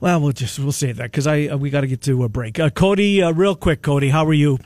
Well, 0.00 0.20
we'll 0.20 0.32
just 0.32 0.58
we'll 0.58 0.72
save 0.72 0.96
that 0.96 1.04
because 1.12 1.26
I 1.28 1.46
uh, 1.48 1.56
we 1.56 1.70
got 1.70 1.80
to 1.82 1.86
get 1.88 2.02
to 2.02 2.22
a 2.24 2.28
break. 2.28 2.58
Uh, 2.58 2.70
Cody, 2.70 3.20
uh, 3.22 3.32
real 3.32 3.54
quick, 3.56 3.82
Cody, 3.82 4.08
how 4.10 4.24
are 4.26 4.32
you? 4.32 4.58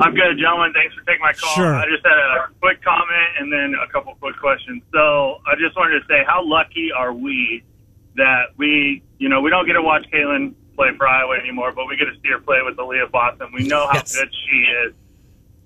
I'm 0.00 0.14
good, 0.14 0.38
gentlemen. 0.38 0.72
Thanks 0.72 0.94
for 0.94 1.02
taking 1.04 1.20
my 1.20 1.32
call. 1.32 1.54
Sure. 1.54 1.74
I 1.74 1.84
just 1.86 2.04
had 2.04 2.12
a 2.16 2.48
quick 2.60 2.82
comment 2.82 3.30
and 3.38 3.52
then 3.52 3.74
a 3.80 3.90
couple 3.92 4.14
quick 4.20 4.36
questions. 4.38 4.82
So 4.92 5.40
I 5.46 5.54
just 5.58 5.76
wanted 5.76 6.00
to 6.00 6.06
say, 6.08 6.24
how 6.26 6.42
lucky 6.46 6.90
are 6.96 7.12
we 7.12 7.62
that 8.16 8.56
we, 8.56 9.02
you 9.18 9.28
know, 9.28 9.40
we 9.40 9.50
don't 9.50 9.66
get 9.66 9.74
to 9.74 9.82
watch 9.82 10.04
Caitlin 10.12 10.54
play 10.76 10.88
for 10.96 11.06
Iowa 11.06 11.36
anymore, 11.36 11.72
but 11.72 11.86
we 11.86 11.96
get 11.96 12.06
to 12.06 12.14
see 12.22 12.28
her 12.30 12.40
play 12.40 12.58
with 12.64 12.76
Aaliyah 12.76 13.10
Boston. 13.10 13.48
We 13.54 13.66
know 13.68 13.86
how 13.86 13.94
Yes. 13.94 14.16
good 14.16 14.28
she 14.32 14.56
is. 14.86 14.94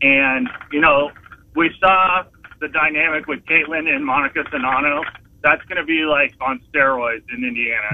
And, 0.03 0.49
you 0.73 0.81
know, 0.81 1.11
we 1.55 1.71
saw 1.81 2.25
the 2.61 2.69
dynamic 2.69 3.27
with 3.27 3.45
Caitlin 3.47 3.89
and 3.89 4.05
Monika 4.07 4.45
Czinano. 4.51 5.03
That's 5.43 5.63
going 5.67 5.77
to 5.79 5.85
be 5.85 6.05
like 6.05 6.35
on 6.41 6.61
steroids 6.73 7.23
in 7.35 7.45
Indiana. 7.45 7.89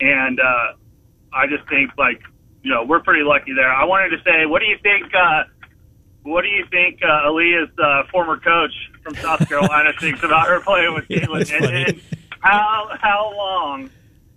And 0.00 0.40
uh, 0.40 0.72
I 1.32 1.46
just 1.46 1.68
think, 1.68 1.90
like, 1.98 2.20
you 2.62 2.70
know, 2.70 2.84
we're 2.84 3.00
pretty 3.00 3.24
lucky 3.24 3.52
there. 3.54 3.70
I 3.72 3.84
wanted 3.84 4.10
to 4.10 4.18
say, 4.22 4.46
what 4.46 4.60
do 4.60 4.66
you 4.66 4.76
think? 4.82 5.12
Uh, 5.14 5.44
what 6.22 6.42
do 6.42 6.48
you 6.48 6.64
think 6.70 7.00
uh, 7.02 7.06
Aaliyah's 7.28 7.70
uh, 7.78 8.02
former 8.10 8.38
coach 8.38 8.72
from 9.02 9.14
South 9.16 9.48
Carolina 9.48 9.90
thinks 10.00 10.22
about 10.22 10.46
her 10.48 10.60
playing 10.60 10.94
with 10.94 11.06
Yeah, 11.08 11.20
Caitlin? 11.26 11.52
and, 11.56 11.64
and 11.88 12.00
how 12.40 12.90
how 13.00 13.32
long 13.36 13.90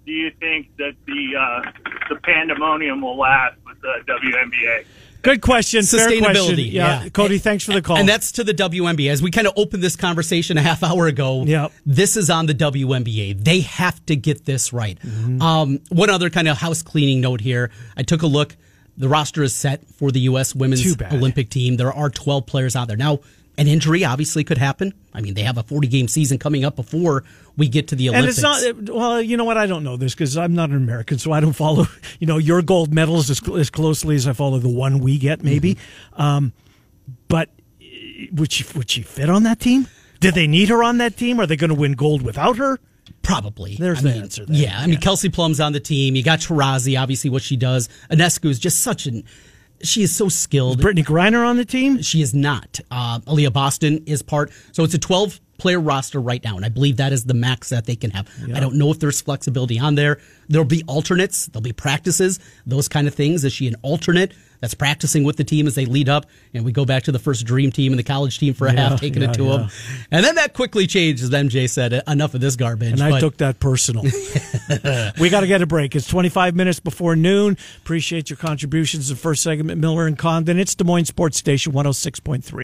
do 0.05 0.11
you 0.11 0.31
think 0.39 0.69
that 0.77 0.93
the 1.05 1.35
uh, 1.39 1.71
the 2.09 2.15
pandemonium 2.21 3.01
will 3.01 3.17
last 3.17 3.55
with 3.65 3.79
the 3.81 3.93
WNBA? 4.07 4.85
Good 5.21 5.39
question. 5.41 5.83
Fair 5.83 6.07
question. 6.07 6.21
Sustainability, 6.25 6.69
yeah. 6.69 7.07
Cody, 7.07 7.37
thanks 7.37 7.63
for 7.63 7.71
the 7.71 7.81
call. 7.81 7.95
And 7.95 8.09
that's 8.09 8.33
to 8.33 8.43
the 8.43 8.53
WNBA. 8.53 9.09
As 9.09 9.21
we 9.21 9.31
kind 9.31 9.47
of 9.47 9.53
opened 9.55 9.81
this 9.81 9.95
conversation 9.95 10.57
a 10.57 10.61
half 10.61 10.83
hour 10.83 11.07
ago, 11.07 11.43
Yep. 11.45 11.71
this 11.85 12.17
is 12.17 12.29
on 12.29 12.45
the 12.45 12.53
WNBA. 12.53 13.41
They 13.41 13.61
have 13.61 14.05
to 14.07 14.17
get 14.17 14.43
this 14.43 14.73
right. 14.73 14.99
Mm-hmm. 14.99 15.41
Um, 15.41 15.79
one 15.87 16.09
other 16.09 16.29
kind 16.29 16.49
of 16.49 16.57
house 16.57 16.81
cleaning 16.81 17.21
note 17.21 17.39
here. 17.39 17.71
I 17.95 18.03
took 18.03 18.21
a 18.21 18.27
look. 18.27 18.57
The 18.97 19.09
roster 19.09 19.43
is 19.43 19.55
set 19.55 19.87
for 19.87 20.11
the 20.11 20.21
U.S. 20.21 20.53
women's 20.53 21.01
Olympic 21.11 21.49
team. 21.49 21.77
There 21.77 21.91
are 21.91 22.09
12 22.09 22.45
players 22.45 22.75
out 22.75 22.87
there. 22.87 22.97
Now, 22.97 23.19
an 23.57 23.67
injury 23.67 24.03
obviously 24.03 24.43
could 24.43 24.57
happen. 24.57 24.93
I 25.13 25.21
mean, 25.21 25.33
they 25.35 25.43
have 25.43 25.57
a 25.57 25.63
40 25.63 25.87
game 25.87 26.07
season 26.07 26.37
coming 26.37 26.65
up 26.65 26.75
before 26.75 27.23
we 27.55 27.67
get 27.67 27.87
to 27.89 27.95
the 27.95 28.09
Olympics. 28.09 28.43
and 28.43 28.55
it's 28.55 28.87
not 28.87 28.95
well. 28.95 29.21
You 29.21 29.37
know 29.37 29.43
what? 29.43 29.57
I 29.57 29.67
don't 29.67 29.83
know 29.83 29.95
this 29.97 30.13
because 30.13 30.37
I'm 30.37 30.55
not 30.55 30.69
an 30.71 30.77
American, 30.77 31.19
so 31.19 31.31
I 31.31 31.39
don't 31.39 31.53
follow. 31.65 31.85
You 32.19 32.27
know 32.27 32.37
your 32.37 32.61
gold 32.61 32.93
medals 32.93 33.29
as, 33.29 33.47
as 33.49 33.69
closely 33.69 34.15
as 34.15 34.27
I 34.27 34.33
follow 34.33 34.59
the 34.59 34.69
one 34.69 34.99
we 34.99 35.17
get, 35.17 35.43
maybe. 35.43 35.75
Mm-hmm. 35.75 36.21
Um, 36.21 36.53
but 37.27 37.49
uh, 37.81 37.85
would 38.33 38.51
she 38.51 38.65
would 38.75 38.89
she 38.89 39.03
fit 39.03 39.29
on 39.29 39.43
that 39.43 39.59
team? 39.59 39.87
Did 40.19 40.35
they 40.35 40.47
need 40.47 40.69
her 40.69 40.83
on 40.83 40.97
that 40.99 41.17
team? 41.17 41.39
Are 41.39 41.45
they 41.45 41.57
going 41.57 41.69
to 41.69 41.75
win 41.75 41.93
gold 41.93 42.21
without 42.21 42.57
her? 42.57 42.79
Probably. 43.23 43.75
There's 43.77 43.99
I 43.99 44.01
the 44.01 44.09
mean, 44.09 44.21
answer 44.21 44.45
there. 44.45 44.55
Yeah, 44.55 44.79
I 44.79 44.85
mean 44.85 44.99
Kelsey 44.99 45.29
Plum's 45.29 45.59
on 45.59 45.73
the 45.73 45.79
team. 45.79 46.15
You 46.15 46.23
got 46.23 46.39
Taurasi, 46.39 47.01
obviously 47.01 47.29
what 47.29 47.41
she 47.41 47.57
does. 47.57 47.89
Ionescu 48.11 48.49
is 48.49 48.59
just 48.59 48.81
such 48.81 49.05
an 49.07 49.23
she 49.83 50.01
is 50.03 50.15
so 50.15 50.29
skilled. 50.29 50.81
Brittney 50.81 51.03
Griner 51.03 51.45
on 51.45 51.57
the 51.57 51.65
team? 51.65 52.01
She 52.01 52.21
is 52.21 52.33
not. 52.33 52.79
Uh, 52.89 53.19
Aaliyah 53.19 53.53
Boston 53.53 54.03
is 54.05 54.21
part. 54.21 54.51
So 54.71 54.83
it's 54.83 54.93
a 54.93 54.99
12 54.99 55.39
player 55.63 55.79
roster 55.79 56.19
right 56.19 56.43
now, 56.43 56.57
and 56.57 56.65
I 56.65 56.69
believe 56.69 56.97
that 56.97 57.13
is 57.13 57.23
the 57.23 57.33
max 57.33 57.69
that 57.69 57.85
they 57.85 57.95
can 57.95 58.11
have. 58.11 58.27
I 58.53 58.59
don't 58.59 58.75
know 58.75 58.91
if 58.91 58.99
there's 58.99 59.21
flexibility 59.21 59.79
on 59.79 59.95
there. 59.95 60.19
There'll 60.49 60.65
be 60.67 60.83
alternates. 60.87 61.45
There'll 61.47 61.63
be 61.63 61.71
practices, 61.71 62.39
those 62.65 62.89
kind 62.89 63.07
of 63.07 63.13
things. 63.15 63.45
Is 63.45 63.53
she 63.53 63.67
an 63.67 63.75
alternate 63.81 64.33
that's 64.59 64.73
practicing 64.73 65.23
with 65.23 65.37
the 65.37 65.45
team 65.45 65.65
as 65.65 65.75
they 65.75 65.85
lead 65.85 66.09
up? 66.09 66.25
And 66.53 66.65
we 66.65 66.73
go 66.73 66.83
back 66.83 67.03
to 67.03 67.13
the 67.13 67.17
first 67.19 67.45
dream 67.45 67.71
team 67.71 67.93
and 67.93 67.97
the 67.99 68.03
college 68.03 68.39
team 68.39 68.53
for 68.53 68.67
a 68.67 68.73
Yeah, 68.73 68.89
half, 68.89 68.99
taking 68.99 69.21
yeah, 69.21 69.29
it 69.31 69.33
to 69.35 69.43
them. 69.45 69.69
And 70.11 70.25
then 70.25 70.35
that 70.35 70.53
quickly 70.53 70.85
changed, 70.85 71.23
as 71.23 71.29
MJ 71.29 71.69
said, 71.69 71.93
enough 72.09 72.33
of 72.33 72.41
this 72.41 72.57
garbage. 72.57 72.91
And 72.91 73.01
I 73.01 73.11
But- 73.11 73.19
took 73.21 73.37
that 73.37 73.61
personal. 73.61 74.03
we 75.19 75.29
got 75.29 75.41
to 75.41 75.47
get 75.47 75.61
a 75.61 75.65
break. 75.65 75.95
It's 75.95 76.07
25 76.07 76.55
minutes 76.55 76.81
before 76.81 77.15
noon. 77.15 77.57
Appreciate 77.77 78.29
your 78.29 78.37
contributions. 78.37 79.07
The 79.07 79.15
first 79.15 79.41
segment, 79.43 79.79
Miller 79.79 80.07
and 80.07 80.17
Condon. 80.17 80.59
It's 80.59 80.75
Des 80.75 80.83
Moines 80.83 81.05
Sports 81.05 81.37
Station 81.37 81.71
106.3. 81.71 82.63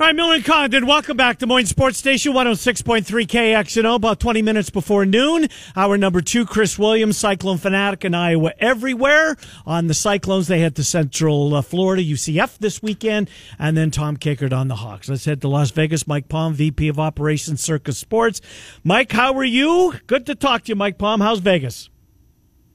All 0.00 0.06
right, 0.06 0.16
Miller 0.16 0.36
and 0.36 0.44
Condon, 0.46 0.86
welcome 0.86 1.18
back 1.18 1.40
to 1.40 1.46
Moines 1.46 1.66
Sports 1.66 1.98
Station 1.98 2.32
106.3 2.32 3.04
KXNO, 3.04 3.96
about 3.96 4.18
20 4.18 4.40
minutes 4.40 4.70
before 4.70 5.04
noon. 5.04 5.46
Our 5.76 5.98
number 5.98 6.22
two, 6.22 6.46
Chris 6.46 6.78
Williams, 6.78 7.18
Cyclone 7.18 7.58
Fanatic 7.58 8.06
in 8.06 8.14
Iowa 8.14 8.54
everywhere. 8.58 9.36
On 9.66 9.88
the 9.88 9.92
Cyclones, 9.92 10.48
they 10.48 10.60
head 10.60 10.74
to 10.76 10.84
Central 10.84 11.54
uh, 11.54 11.60
Florida, 11.60 12.02
UCF 12.02 12.56
this 12.56 12.82
weekend, 12.82 13.28
and 13.58 13.76
then 13.76 13.90
Tom 13.90 14.16
Kakert 14.16 14.54
on 14.54 14.68
the 14.68 14.76
Hawks. 14.76 15.10
Let's 15.10 15.26
head 15.26 15.42
to 15.42 15.48
Las 15.48 15.70
Vegas. 15.70 16.06
Mike 16.06 16.30
Palm, 16.30 16.54
VP 16.54 16.88
of 16.88 16.98
Operations, 16.98 17.60
Circa 17.60 17.92
Sports. 17.92 18.40
Mike, 18.82 19.12
how 19.12 19.34
are 19.34 19.44
you? 19.44 19.92
Good 20.06 20.24
to 20.24 20.34
talk 20.34 20.62
to 20.62 20.68
you, 20.70 20.76
Mike 20.76 20.96
Palm. 20.96 21.20
How's 21.20 21.40
Vegas? 21.40 21.90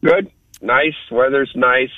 Good. 0.03 0.31
Nice. 0.61 0.93
Weather's 1.09 1.51
nice. 1.55 1.89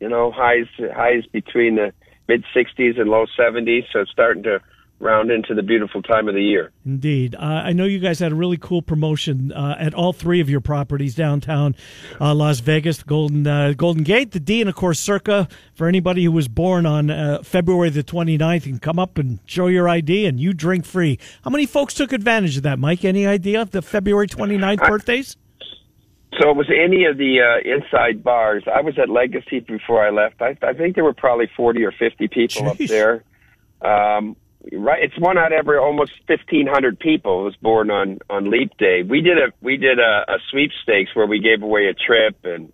You 0.00 0.08
know, 0.08 0.32
highs 0.32 0.66
highs 0.76 1.24
between 1.26 1.76
the 1.76 1.92
mid 2.26 2.44
60s 2.52 3.00
and 3.00 3.08
low 3.08 3.26
70s. 3.38 3.84
So 3.92 4.00
it's 4.00 4.10
starting 4.10 4.42
to 4.42 4.60
round 5.02 5.30
into 5.30 5.54
the 5.54 5.62
beautiful 5.62 6.00
time 6.02 6.28
of 6.28 6.34
the 6.34 6.42
year. 6.42 6.70
Indeed. 6.86 7.34
Uh, 7.34 7.62
I 7.64 7.72
know 7.72 7.84
you 7.84 7.98
guys 7.98 8.20
had 8.20 8.32
a 8.32 8.34
really 8.34 8.56
cool 8.56 8.80
promotion 8.80 9.52
uh, 9.52 9.76
at 9.78 9.94
all 9.94 10.12
three 10.12 10.40
of 10.40 10.48
your 10.48 10.60
properties 10.60 11.14
downtown 11.14 11.74
uh, 12.20 12.34
Las 12.34 12.60
Vegas, 12.60 13.02
Golden 13.02 13.46
uh, 13.46 13.72
Golden 13.76 14.04
Gate, 14.04 14.30
the 14.30 14.40
D, 14.40 14.60
and 14.60 14.70
of 14.70 14.76
course 14.76 15.00
Circa. 15.00 15.48
For 15.74 15.88
anybody 15.88 16.24
who 16.24 16.32
was 16.32 16.48
born 16.48 16.86
on 16.86 17.10
uh, 17.10 17.42
February 17.42 17.90
the 17.90 18.04
29th, 18.04 18.66
you 18.66 18.72
can 18.72 18.78
come 18.78 18.98
up 18.98 19.18
and 19.18 19.40
show 19.44 19.66
your 19.66 19.88
ID 19.88 20.26
and 20.26 20.38
you 20.38 20.52
drink 20.52 20.84
free. 20.84 21.18
How 21.42 21.50
many 21.50 21.66
folks 21.66 21.94
took 21.94 22.12
advantage 22.12 22.56
of 22.56 22.62
that, 22.62 22.78
Mike? 22.78 23.04
Any 23.04 23.26
idea 23.26 23.60
of 23.60 23.72
the 23.72 23.82
February 23.82 24.28
29th 24.28 24.86
birthdays? 24.86 25.36
So 26.40 26.50
it 26.50 26.56
was 26.56 26.70
any 26.70 27.04
of 27.04 27.18
the 27.18 27.40
uh, 27.40 27.74
inside 27.76 28.24
bars. 28.24 28.64
I 28.72 28.80
was 28.80 28.98
at 28.98 29.10
Legacy 29.10 29.60
before 29.60 30.04
I 30.04 30.10
left. 30.10 30.40
I, 30.40 30.56
I 30.62 30.72
think 30.72 30.94
there 30.94 31.04
were 31.04 31.12
probably 31.12 31.50
40 31.54 31.84
or 31.84 31.92
50 31.92 32.28
people 32.28 32.68
up 32.68 32.78
there. 32.78 33.22
Um, 33.82 34.36
right, 34.72 35.02
it's 35.02 35.18
one 35.18 35.38
out 35.38 35.52
of 35.52 35.58
every 35.58 35.78
almost 35.78 36.12
1,500 36.26 36.98
people 36.98 37.44
was 37.44 37.56
born 37.56 37.90
on 37.90 38.18
on 38.30 38.50
Leap 38.50 38.76
Day. 38.78 39.02
We 39.02 39.20
did 39.20 39.38
a 39.38 39.52
we 39.60 39.76
did 39.76 39.98
a, 39.98 40.24
a 40.28 40.38
sweepstakes 40.50 41.14
where 41.14 41.26
we 41.26 41.40
gave 41.40 41.62
away 41.62 41.86
a 41.86 41.94
trip 41.94 42.36
and 42.44 42.72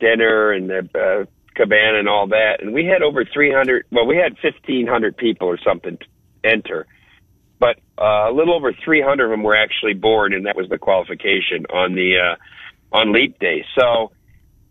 dinner 0.00 0.52
and 0.52 0.70
a 0.70 0.78
uh, 0.98 1.24
cabana 1.54 1.98
and 1.98 2.08
all 2.08 2.28
that, 2.28 2.58
and 2.60 2.72
we 2.72 2.86
had 2.86 3.02
over 3.02 3.24
300. 3.24 3.86
Well, 3.90 4.06
we 4.06 4.16
had 4.16 4.32
1,500 4.42 5.16
people 5.16 5.48
or 5.48 5.58
something 5.58 5.98
enter 6.42 6.86
but 7.62 7.78
uh, 7.96 8.28
a 8.28 8.32
little 8.34 8.56
over 8.56 8.72
300 8.72 9.24
of 9.24 9.30
them 9.30 9.44
were 9.44 9.54
actually 9.54 9.94
born, 9.94 10.32
and 10.32 10.46
that 10.46 10.56
was 10.56 10.68
the 10.68 10.78
qualification 10.78 11.64
on 11.72 11.94
the 11.94 12.16
uh, 12.18 12.96
on 12.96 13.12
leap 13.12 13.38
day. 13.38 13.64
So 13.78 14.10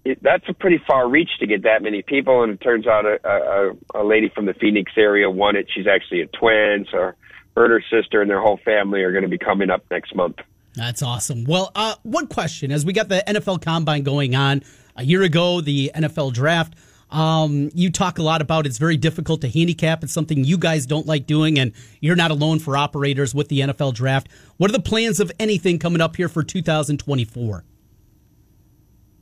it, 0.04 0.22
that's 0.22 0.48
a 0.48 0.54
pretty 0.54 0.82
far 0.88 1.08
reach 1.10 1.30
to 1.40 1.48
get 1.48 1.64
that 1.64 1.82
many 1.82 2.02
people. 2.02 2.44
And 2.44 2.54
it 2.54 2.62
turns 2.62 2.88
out 2.88 3.06
a, 3.06 3.20
a, 3.24 4.02
a 4.02 4.04
lady 4.04 4.30
from 4.34 4.46
the 4.46 4.54
Phoenix 4.54 4.92
area 4.98 5.30
won 5.30 5.56
it. 5.56 5.68
She's 5.74 5.88
actually 5.88 6.22
a 6.22 6.28
twin, 6.28 6.86
so 6.92 7.12
her 7.56 7.66
and 7.66 7.72
her 7.72 7.84
sister 7.90 8.22
and 8.22 8.30
their 8.30 8.42
whole 8.42 8.60
family 8.64 9.04
are 9.04 9.12
going 9.12 9.24
to 9.24 9.30
be 9.30 9.38
coming 9.38 9.70
up 9.70 9.84
next 9.92 10.16
month. 10.16 10.38
That's 10.74 11.02
awesome. 11.02 11.44
Well, 11.44 11.72
uh, 11.76 11.96
one 12.04 12.28
question 12.28 12.72
as 12.72 12.86
we 12.86 12.94
got 12.94 13.10
the 13.10 13.24
NFL 13.28 13.62
Combine 13.62 14.04
going 14.04 14.36
on 14.36 14.64
a 14.96 15.04
year 15.04 15.22
ago, 15.22 15.62
the 15.62 15.92
NFL 15.94 16.34
Draft. 16.34 16.76
Um, 17.10 17.70
you 17.74 17.92
talk 17.92 18.20
a 18.20 18.24
lot 18.24 18.42
about 18.42 18.66
it's 18.66 18.78
very 18.78 18.96
difficult 18.96 19.42
to 19.42 19.50
handicap. 19.50 20.02
It's 20.02 20.14
something 20.14 20.46
you 20.46 20.58
guys 20.58 20.86
don't 20.86 21.06
like 21.06 21.28
doing, 21.28 21.60
and 21.60 21.74
you're 22.00 22.16
not 22.16 22.32
alone 22.32 22.60
for 22.60 22.78
operators 22.78 23.36
with 23.36 23.50
the 23.50 23.60
NFL 23.60 23.96
Draft. 23.96 24.30
What 24.56 24.70
are 24.70 24.74
the 24.74 24.80
plans 24.80 25.20
of 25.20 25.30
anything 25.38 25.78
coming 25.78 26.00
up 26.00 26.16
here 26.16 26.30
for 26.30 26.42
2024? 26.42 27.66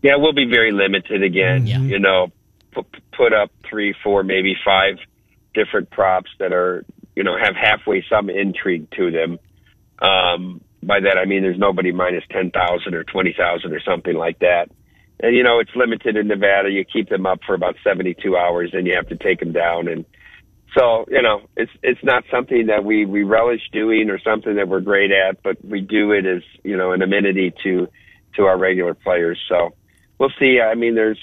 Yeah, 0.01 0.15
we'll 0.17 0.33
be 0.33 0.45
very 0.45 0.71
limited 0.71 1.23
again. 1.23 1.67
You 1.83 1.99
know, 1.99 2.31
put, 2.71 2.85
put 3.15 3.33
up 3.33 3.51
three, 3.69 3.93
four, 4.03 4.23
maybe 4.23 4.55
five 4.63 4.95
different 5.53 5.89
props 5.89 6.29
that 6.39 6.53
are, 6.53 6.85
you 7.15 7.23
know, 7.23 7.37
have 7.37 7.55
halfway 7.55 8.05
some 8.09 8.29
intrigue 8.29 8.89
to 8.91 9.11
them. 9.11 9.39
Um, 10.01 10.61
by 10.81 11.01
that 11.01 11.17
I 11.17 11.25
mean 11.25 11.41
there's 11.41 11.57
nobody 11.57 11.91
minus 11.91 12.23
ten 12.31 12.51
thousand 12.51 12.95
or 12.95 13.03
twenty 13.03 13.35
thousand 13.37 13.73
or 13.73 13.81
something 13.81 14.15
like 14.15 14.39
that. 14.39 14.69
And 15.19 15.35
you 15.35 15.43
know, 15.43 15.59
it's 15.59 15.75
limited 15.75 16.15
in 16.15 16.27
Nevada. 16.27 16.69
You 16.69 16.85
keep 16.85 17.09
them 17.09 17.25
up 17.25 17.39
for 17.45 17.53
about 17.53 17.75
seventy 17.83 18.13
two 18.13 18.37
hours, 18.37 18.71
and 18.73 18.87
you 18.87 18.93
have 18.95 19.09
to 19.09 19.17
take 19.17 19.39
them 19.39 19.51
down. 19.51 19.87
And 19.87 20.05
so, 20.77 21.05
you 21.09 21.21
know, 21.21 21.41
it's 21.57 21.71
it's 21.83 22.03
not 22.03 22.23
something 22.31 22.67
that 22.67 22.85
we 22.85 23.05
we 23.05 23.23
relish 23.23 23.61
doing 23.73 24.09
or 24.09 24.19
something 24.19 24.55
that 24.55 24.69
we're 24.69 24.79
great 24.79 25.11
at, 25.11 25.43
but 25.43 25.63
we 25.63 25.81
do 25.81 26.11
it 26.13 26.25
as 26.25 26.43
you 26.63 26.77
know 26.77 26.93
an 26.93 27.01
amenity 27.01 27.53
to 27.63 27.87
to 28.35 28.43
our 28.43 28.57
regular 28.57 28.93
players. 28.93 29.39
So 29.49 29.73
we'll 30.19 30.31
see. 30.39 30.59
I 30.61 30.75
mean, 30.75 30.95
there's 30.95 31.19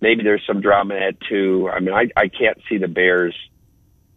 maybe 0.00 0.22
there's 0.22 0.44
some 0.46 0.60
drama 0.60 0.94
at 0.94 1.20
two. 1.28 1.68
I 1.70 1.80
mean, 1.80 1.94
I 1.94 2.08
I 2.16 2.28
can't 2.28 2.58
see 2.68 2.78
the 2.78 2.88
Bears 2.88 3.34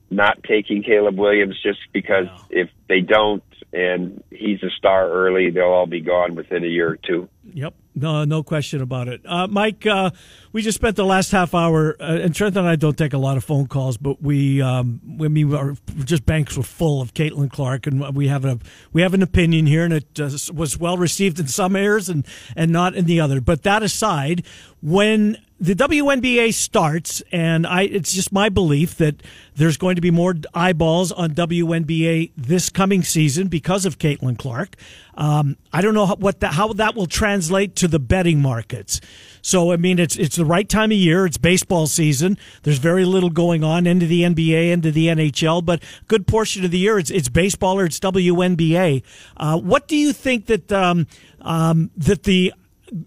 not 0.09 0.43
taking 0.43 0.83
Caleb 0.83 1.17
Williams 1.17 1.55
just 1.61 1.79
because 1.91 2.27
if 2.49 2.69
they 2.87 2.99
don't 3.01 3.43
and 3.73 4.23
he's 4.29 4.61
a 4.63 4.69
star 4.69 5.09
early, 5.09 5.49
they'll 5.49 5.63
all 5.63 5.87
be 5.87 6.01
gone 6.01 6.35
within 6.35 6.63
a 6.63 6.67
year 6.67 6.89
or 6.91 6.97
two. 6.97 7.29
Yep. 7.53 7.73
No, 7.93 8.23
no 8.23 8.41
question 8.41 8.81
about 8.81 9.09
it. 9.09 9.21
Uh, 9.25 9.47
Mike, 9.47 9.85
uh, 9.85 10.11
we 10.53 10.61
just 10.61 10.77
spent 10.77 10.95
the 10.95 11.03
last 11.03 11.31
half 11.31 11.53
hour, 11.53 11.97
uh, 11.99 12.19
and 12.21 12.33
Trent 12.33 12.55
and 12.55 12.65
I 12.65 12.77
don't 12.77 12.97
take 12.97 13.11
a 13.13 13.17
lot 13.17 13.35
of 13.35 13.43
phone 13.43 13.67
calls, 13.67 13.97
but 13.97 14.21
we, 14.21 14.61
um, 14.61 15.01
I 15.21 15.27
mean, 15.27 15.53
our 15.53 15.75
just 16.05 16.25
banks 16.25 16.55
were 16.55 16.63
full 16.63 17.01
of 17.01 17.13
Caitlin 17.13 17.51
Clark, 17.51 17.87
and 17.87 18.15
we 18.15 18.29
have 18.29 18.45
a 18.45 18.59
we 18.93 19.01
have 19.01 19.13
an 19.13 19.21
opinion 19.21 19.65
here, 19.65 19.83
and 19.83 19.93
it 19.93 20.19
uh, 20.19 20.29
was 20.53 20.77
well 20.77 20.97
received 20.97 21.39
in 21.39 21.47
some 21.47 21.75
areas 21.75 22.07
and 22.07 22.25
and 22.55 22.71
not 22.71 22.95
in 22.95 23.05
the 23.05 23.19
other. 23.19 23.41
But 23.41 23.63
that 23.63 23.83
aside, 23.83 24.45
when 24.81 25.37
the 25.61 25.75
WNBA 25.75 26.55
starts, 26.55 27.21
and 27.31 27.67
I, 27.67 27.83
it's 27.83 28.11
just 28.11 28.31
my 28.31 28.49
belief 28.49 28.95
that 28.95 29.21
there's 29.55 29.77
going 29.77 29.95
to 29.95 30.01
be 30.01 30.09
more 30.09 30.33
eyeballs 30.55 31.11
on 31.11 31.35
WNBA 31.35 32.31
this 32.35 32.69
coming 32.69 33.03
season 33.03 33.47
because 33.47 33.85
of 33.85 33.99
Caitlin 33.99 34.39
Clark. 34.39 34.75
Um, 35.13 35.57
I 35.71 35.81
don't 35.81 35.93
know 35.93 36.07
what 36.07 36.39
that, 36.39 36.53
how 36.53 36.73
that 36.73 36.95
will 36.95 37.05
translate 37.05 37.40
to 37.49 37.87
the 37.87 37.99
betting 37.99 38.41
markets. 38.41 39.01
So, 39.41 39.71
I 39.71 39.77
mean, 39.77 39.99
it's 39.99 40.15
it's 40.17 40.35
the 40.35 40.45
right 40.45 40.67
time 40.67 40.91
of 40.91 40.97
year. 40.97 41.25
It's 41.25 41.37
baseball 41.37 41.87
season. 41.87 42.37
There's 42.63 42.77
very 42.77 43.05
little 43.05 43.29
going 43.29 43.63
on 43.63 43.87
into 43.87 44.05
the 44.05 44.21
NBA, 44.21 44.71
into 44.71 44.91
the 44.91 45.07
NHL, 45.07 45.65
but 45.65 45.81
good 46.07 46.27
portion 46.27 46.63
of 46.63 46.71
the 46.71 46.77
year 46.77 46.99
it's 46.99 47.09
it's 47.09 47.29
baseball 47.29 47.79
or 47.79 47.85
it's 47.85 47.99
WNBA. 47.99 49.03
Uh, 49.37 49.57
what 49.59 49.87
do 49.87 49.95
you 49.95 50.13
think 50.13 50.45
that 50.45 50.71
um, 50.71 51.07
um, 51.41 51.91
that 51.97 52.23
the 52.23 52.53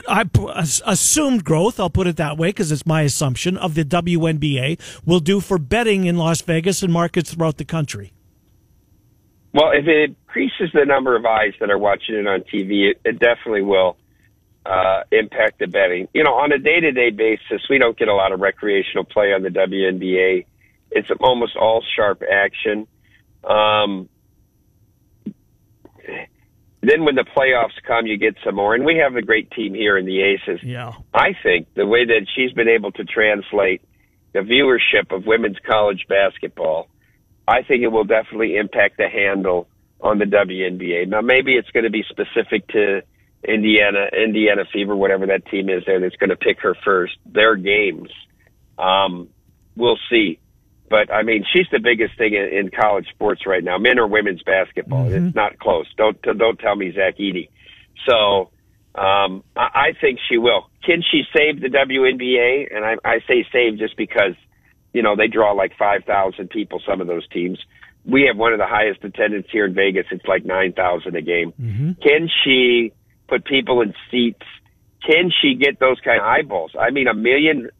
I 0.08 0.24
assumed 0.86 1.44
growth, 1.44 1.78
I'll 1.78 1.90
put 1.90 2.06
it 2.06 2.16
that 2.16 2.38
way 2.38 2.48
because 2.48 2.72
it's 2.72 2.86
my 2.86 3.02
assumption 3.02 3.58
of 3.58 3.74
the 3.74 3.84
WNBA 3.84 4.80
will 5.04 5.20
do 5.20 5.40
for 5.40 5.58
betting 5.58 6.06
in 6.06 6.16
Las 6.16 6.40
Vegas 6.40 6.82
and 6.82 6.92
markets 6.92 7.34
throughout 7.34 7.58
the 7.58 7.66
country. 7.66 8.12
Well, 9.52 9.70
if 9.72 9.86
it 9.86 10.16
increases 10.26 10.70
the 10.72 10.86
number 10.86 11.14
of 11.16 11.24
eyes 11.26 11.52
that 11.60 11.70
are 11.70 11.78
watching 11.78 12.16
it 12.16 12.26
on 12.26 12.40
TV, 12.40 12.90
it, 12.90 13.00
it 13.04 13.18
definitely 13.18 13.62
will 13.62 13.96
uh, 14.66 15.02
impact 15.12 15.58
the 15.58 15.66
betting. 15.66 16.08
You 16.14 16.24
know, 16.24 16.34
on 16.34 16.52
a 16.52 16.58
day 16.58 16.80
to 16.80 16.92
day 16.92 17.10
basis, 17.10 17.62
we 17.68 17.78
don't 17.78 17.96
get 17.98 18.08
a 18.08 18.14
lot 18.14 18.32
of 18.32 18.40
recreational 18.40 19.04
play 19.04 19.32
on 19.32 19.42
the 19.42 19.50
WNBA. 19.50 20.46
It's 20.90 21.08
almost 21.20 21.56
all 21.56 21.82
sharp 21.96 22.22
action. 22.22 22.86
Um, 23.42 24.08
then 26.86 27.04
when 27.04 27.14
the 27.14 27.24
playoffs 27.24 27.82
come, 27.86 28.06
you 28.06 28.16
get 28.18 28.36
some 28.44 28.56
more. 28.56 28.74
And 28.74 28.84
we 28.84 28.96
have 28.96 29.16
a 29.16 29.22
great 29.22 29.50
team 29.50 29.74
here 29.74 29.96
in 29.96 30.06
the 30.06 30.22
Aces. 30.22 30.60
Yeah. 30.62 30.92
I 31.12 31.34
think 31.42 31.68
the 31.74 31.86
way 31.86 32.04
that 32.04 32.26
she's 32.34 32.52
been 32.52 32.68
able 32.68 32.92
to 32.92 33.04
translate 33.04 33.82
the 34.32 34.40
viewership 34.40 35.14
of 35.14 35.26
women's 35.26 35.58
college 35.66 36.04
basketball, 36.08 36.88
I 37.48 37.62
think 37.62 37.82
it 37.82 37.88
will 37.88 38.04
definitely 38.04 38.56
impact 38.56 38.98
the 38.98 39.08
handle 39.08 39.68
on 40.00 40.18
the 40.18 40.26
WNBA. 40.26 41.08
Now, 41.08 41.20
maybe 41.20 41.54
it's 41.54 41.70
going 41.70 41.84
to 41.84 41.90
be 41.90 42.04
specific 42.08 42.66
to 42.68 43.02
Indiana, 43.46 44.06
Indiana 44.12 44.64
Fever, 44.72 44.96
whatever 44.96 45.26
that 45.26 45.46
team 45.46 45.68
is 45.68 45.82
there 45.86 46.00
that's 46.00 46.16
going 46.16 46.30
to 46.30 46.36
pick 46.36 46.60
her 46.60 46.74
first. 46.84 47.14
Their 47.26 47.56
games. 47.56 48.08
Um, 48.78 49.28
we'll 49.76 49.98
see. 50.10 50.38
But 50.88 51.12
I 51.12 51.22
mean, 51.22 51.44
she's 51.52 51.66
the 51.72 51.80
biggest 51.80 52.16
thing 52.18 52.34
in, 52.34 52.58
in 52.58 52.70
college 52.70 53.06
sports 53.14 53.46
right 53.46 53.64
now, 53.64 53.78
men 53.78 53.98
or 53.98 54.06
women's 54.06 54.42
basketball. 54.42 55.06
Mm-hmm. 55.06 55.28
It's 55.28 55.34
not 55.34 55.58
close. 55.58 55.86
Don't 55.96 56.20
don't 56.22 56.58
tell 56.58 56.76
me 56.76 56.92
Zach 56.92 57.18
Edey. 57.18 57.48
So 58.08 58.50
um, 58.94 59.42
I, 59.56 59.68
I 59.74 59.92
think 60.00 60.20
she 60.28 60.38
will. 60.38 60.68
Can 60.84 61.02
she 61.10 61.22
save 61.34 61.60
the 61.60 61.68
WNBA? 61.68 62.74
And 62.74 62.84
I, 62.84 62.96
I 63.04 63.18
say 63.26 63.46
save 63.50 63.78
just 63.78 63.96
because 63.96 64.34
you 64.92 65.02
know 65.02 65.16
they 65.16 65.26
draw 65.26 65.52
like 65.52 65.72
five 65.78 66.04
thousand 66.04 66.50
people. 66.50 66.80
Some 66.86 67.00
of 67.00 67.06
those 67.06 67.26
teams. 67.28 67.58
We 68.06 68.26
have 68.28 68.36
one 68.36 68.52
of 68.52 68.58
the 68.58 68.66
highest 68.66 69.02
attendance 69.02 69.46
here 69.50 69.64
in 69.64 69.72
Vegas. 69.72 70.04
It's 70.10 70.26
like 70.26 70.44
nine 70.44 70.74
thousand 70.74 71.16
a 71.16 71.22
game. 71.22 71.52
Mm-hmm. 71.60 71.92
Can 72.02 72.28
she 72.44 72.92
put 73.28 73.44
people 73.44 73.80
in 73.80 73.94
seats? 74.10 74.46
Can 75.06 75.30
she 75.42 75.54
get 75.54 75.78
those 75.78 76.00
kind 76.00 76.20
of 76.20 76.26
eyeballs? 76.26 76.72
I 76.78 76.90
mean, 76.90 77.08
a 77.08 77.14
million 77.14 77.70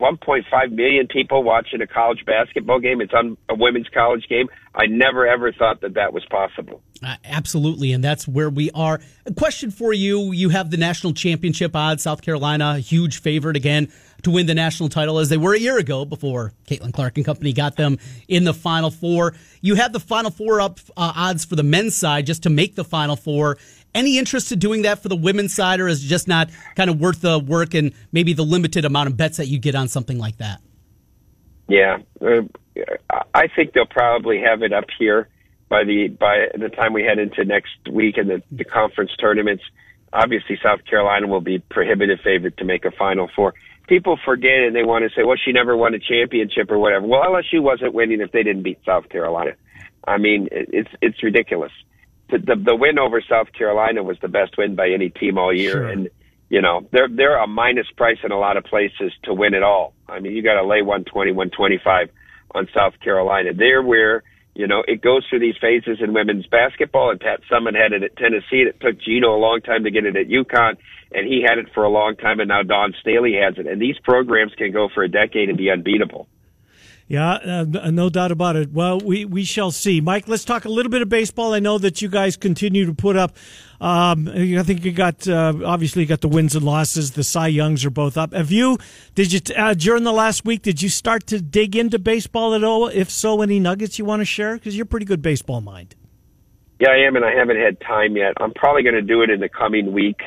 1.5 0.00 0.72
million 0.72 1.06
people 1.06 1.42
watching 1.42 1.80
a 1.80 1.86
college 1.86 2.24
basketball 2.26 2.80
game. 2.80 3.00
It's 3.00 3.14
on 3.14 3.38
a 3.48 3.54
women's 3.54 3.88
college 3.88 4.26
game. 4.28 4.48
I 4.74 4.86
never 4.86 5.26
ever 5.26 5.52
thought 5.52 5.80
that 5.80 5.94
that 5.94 6.12
was 6.12 6.22
possible. 6.26 6.82
Uh, 7.02 7.16
absolutely, 7.24 7.92
and 7.92 8.04
that's 8.04 8.28
where 8.28 8.50
we 8.50 8.70
are. 8.72 9.00
A 9.24 9.32
question 9.32 9.70
for 9.70 9.94
you: 9.94 10.32
You 10.32 10.50
have 10.50 10.70
the 10.70 10.76
national 10.76 11.14
championship 11.14 11.74
odds. 11.74 12.02
South 12.02 12.20
Carolina, 12.20 12.78
huge 12.78 13.20
favorite 13.20 13.56
again 13.56 13.90
to 14.22 14.30
win 14.30 14.46
the 14.46 14.54
national 14.54 14.90
title, 14.90 15.18
as 15.18 15.30
they 15.30 15.36
were 15.38 15.54
a 15.54 15.58
year 15.58 15.78
ago 15.78 16.04
before 16.04 16.52
Caitlin 16.66 16.92
Clark 16.92 17.16
and 17.16 17.24
company 17.24 17.52
got 17.54 17.76
them 17.76 17.98
in 18.28 18.44
the 18.44 18.54
Final 18.54 18.90
Four. 18.90 19.34
You 19.62 19.76
have 19.76 19.94
the 19.94 20.00
Final 20.00 20.30
Four 20.30 20.60
up 20.60 20.78
uh, 20.90 21.12
odds 21.16 21.46
for 21.46 21.56
the 21.56 21.62
men's 21.62 21.96
side 21.96 22.26
just 22.26 22.42
to 22.42 22.50
make 22.50 22.74
the 22.74 22.84
Final 22.84 23.16
Four. 23.16 23.56
Any 23.96 24.18
interest 24.18 24.52
in 24.52 24.58
doing 24.58 24.82
that 24.82 25.02
for 25.02 25.08
the 25.08 25.16
women's 25.16 25.54
side, 25.54 25.80
or 25.80 25.88
is 25.88 26.04
it 26.04 26.08
just 26.08 26.28
not 26.28 26.50
kind 26.74 26.90
of 26.90 27.00
worth 27.00 27.22
the 27.22 27.38
work 27.38 27.72
and 27.72 27.92
maybe 28.12 28.34
the 28.34 28.42
limited 28.44 28.84
amount 28.84 29.08
of 29.08 29.16
bets 29.16 29.38
that 29.38 29.46
you 29.46 29.58
get 29.58 29.74
on 29.74 29.88
something 29.88 30.18
like 30.18 30.36
that? 30.36 30.60
Yeah, 31.66 31.98
uh, 32.20 32.42
I 33.34 33.48
think 33.48 33.72
they'll 33.72 33.86
probably 33.86 34.42
have 34.42 34.62
it 34.62 34.74
up 34.74 34.84
here 34.98 35.28
by 35.70 35.84
the 35.84 36.08
by 36.08 36.48
the 36.58 36.68
time 36.68 36.92
we 36.92 37.04
head 37.04 37.18
into 37.18 37.44
next 37.46 37.70
week 37.90 38.18
and 38.18 38.28
the, 38.28 38.42
the 38.52 38.64
conference 38.64 39.12
tournaments. 39.18 39.64
Obviously, 40.12 40.58
South 40.62 40.84
Carolina 40.84 41.26
will 41.26 41.40
be 41.40 41.58
prohibitive 41.58 42.20
favorite 42.22 42.58
to 42.58 42.64
make 42.64 42.84
a 42.84 42.90
Final 42.90 43.30
Four. 43.34 43.54
people 43.88 44.18
forget 44.24 44.60
and 44.60 44.76
they 44.76 44.84
want 44.84 45.04
to 45.04 45.10
say, 45.16 45.24
well, 45.24 45.36
she 45.42 45.52
never 45.52 45.74
won 45.74 45.94
a 45.94 45.98
championship 45.98 46.70
or 46.70 46.78
whatever. 46.78 47.06
Well, 47.06 47.22
LSU 47.22 47.62
wasn't 47.62 47.94
winning 47.94 48.20
if 48.20 48.30
they 48.30 48.42
didn't 48.42 48.62
beat 48.62 48.78
South 48.84 49.08
Carolina. 49.08 49.52
I 50.06 50.18
mean, 50.18 50.48
it's 50.52 50.90
it's 51.00 51.22
ridiculous. 51.22 51.72
The, 52.30 52.38
the 52.38 52.56
the 52.56 52.74
win 52.76 52.98
over 52.98 53.20
South 53.20 53.52
Carolina 53.52 54.02
was 54.02 54.16
the 54.20 54.28
best 54.28 54.56
win 54.58 54.74
by 54.74 54.90
any 54.90 55.10
team 55.10 55.38
all 55.38 55.54
year, 55.54 55.72
Sure. 55.72 55.86
and 55.86 56.08
you 56.48 56.60
know 56.60 56.86
they're 56.92 57.08
they're 57.08 57.38
a 57.38 57.46
minus 57.46 57.86
price 57.96 58.18
in 58.24 58.32
a 58.32 58.38
lot 58.38 58.56
of 58.56 58.64
places 58.64 59.12
to 59.24 59.32
win 59.34 59.54
it 59.54 59.62
all. 59.62 59.94
I 60.08 60.20
mean, 60.20 60.32
you 60.34 60.42
got 60.42 60.60
to 60.60 60.66
lay 60.66 60.82
120, 60.82 61.32
125 61.32 62.10
on 62.54 62.68
South 62.74 62.94
Carolina. 63.00 63.52
They're 63.54 63.82
where 63.82 64.24
you 64.54 64.66
know 64.66 64.82
it 64.88 65.02
goes 65.02 65.24
through 65.28 65.40
these 65.40 65.56
phases 65.60 65.98
in 66.00 66.12
women's 66.14 66.46
basketball. 66.46 67.10
And 67.10 67.20
Pat 67.20 67.40
Summitt 67.50 67.74
had 67.80 67.92
it 67.92 68.02
at 68.02 68.16
Tennessee. 68.16 68.64
It 68.66 68.80
took 68.80 69.00
Gino 69.00 69.36
a 69.36 69.38
long 69.38 69.60
time 69.60 69.84
to 69.84 69.90
get 69.92 70.04
it 70.04 70.16
at 70.16 70.26
UConn, 70.26 70.76
and 71.12 71.26
he 71.28 71.42
had 71.48 71.58
it 71.58 71.66
for 71.74 71.84
a 71.84 71.88
long 71.88 72.16
time. 72.16 72.40
And 72.40 72.48
now 72.48 72.62
Dawn 72.62 72.92
Staley 73.00 73.34
has 73.40 73.54
it. 73.58 73.66
And 73.68 73.80
these 73.80 73.98
programs 74.02 74.52
can 74.56 74.72
go 74.72 74.88
for 74.92 75.04
a 75.04 75.08
decade 75.08 75.48
and 75.48 75.56
be 75.58 75.70
unbeatable. 75.70 76.26
Yeah, 77.08 77.34
uh, 77.34 77.90
no 77.92 78.10
doubt 78.10 78.32
about 78.32 78.56
it. 78.56 78.72
Well, 78.72 78.98
we, 78.98 79.24
we 79.24 79.44
shall 79.44 79.70
see. 79.70 80.00
Mike, 80.00 80.26
let's 80.26 80.44
talk 80.44 80.64
a 80.64 80.68
little 80.68 80.90
bit 80.90 81.02
of 81.02 81.08
baseball. 81.08 81.54
I 81.54 81.60
know 81.60 81.78
that 81.78 82.02
you 82.02 82.08
guys 82.08 82.36
continue 82.36 82.84
to 82.84 82.94
put 82.94 83.16
up. 83.16 83.36
Um, 83.80 84.28
I 84.28 84.62
think 84.64 84.84
you 84.84 84.90
got 84.90 85.28
uh, 85.28 85.52
obviously 85.64 86.02
you 86.02 86.08
got 86.08 86.20
the 86.20 86.28
wins 86.28 86.56
and 86.56 86.64
losses. 86.64 87.12
The 87.12 87.22
Cy 87.22 87.46
Youngs 87.48 87.84
are 87.84 87.90
both 87.90 88.16
up. 88.16 88.32
Have 88.32 88.50
you? 88.50 88.78
Did 89.14 89.32
you 89.32 89.40
uh, 89.54 89.74
during 89.74 90.02
the 90.02 90.12
last 90.12 90.44
week? 90.44 90.62
Did 90.62 90.82
you 90.82 90.88
start 90.88 91.26
to 91.28 91.40
dig 91.40 91.76
into 91.76 92.00
baseball 92.00 92.54
at 92.54 92.64
all? 92.64 92.88
If 92.88 93.08
so, 93.10 93.40
any 93.40 93.60
nuggets 93.60 94.00
you 94.00 94.04
want 94.04 94.20
to 94.20 94.24
share? 94.24 94.54
Because 94.54 94.76
you're 94.76 94.84
a 94.84 94.88
pretty 94.88 95.06
good 95.06 95.22
baseball 95.22 95.60
mind. 95.60 95.94
Yeah, 96.80 96.90
I 96.90 97.06
am, 97.06 97.14
and 97.14 97.24
I 97.24 97.34
haven't 97.34 97.56
had 97.56 97.80
time 97.80 98.16
yet. 98.16 98.34
I'm 98.38 98.52
probably 98.52 98.82
going 98.82 98.96
to 98.96 99.02
do 99.02 99.22
it 99.22 99.30
in 99.30 99.40
the 99.40 99.48
coming 99.48 99.92
week. 99.92 100.20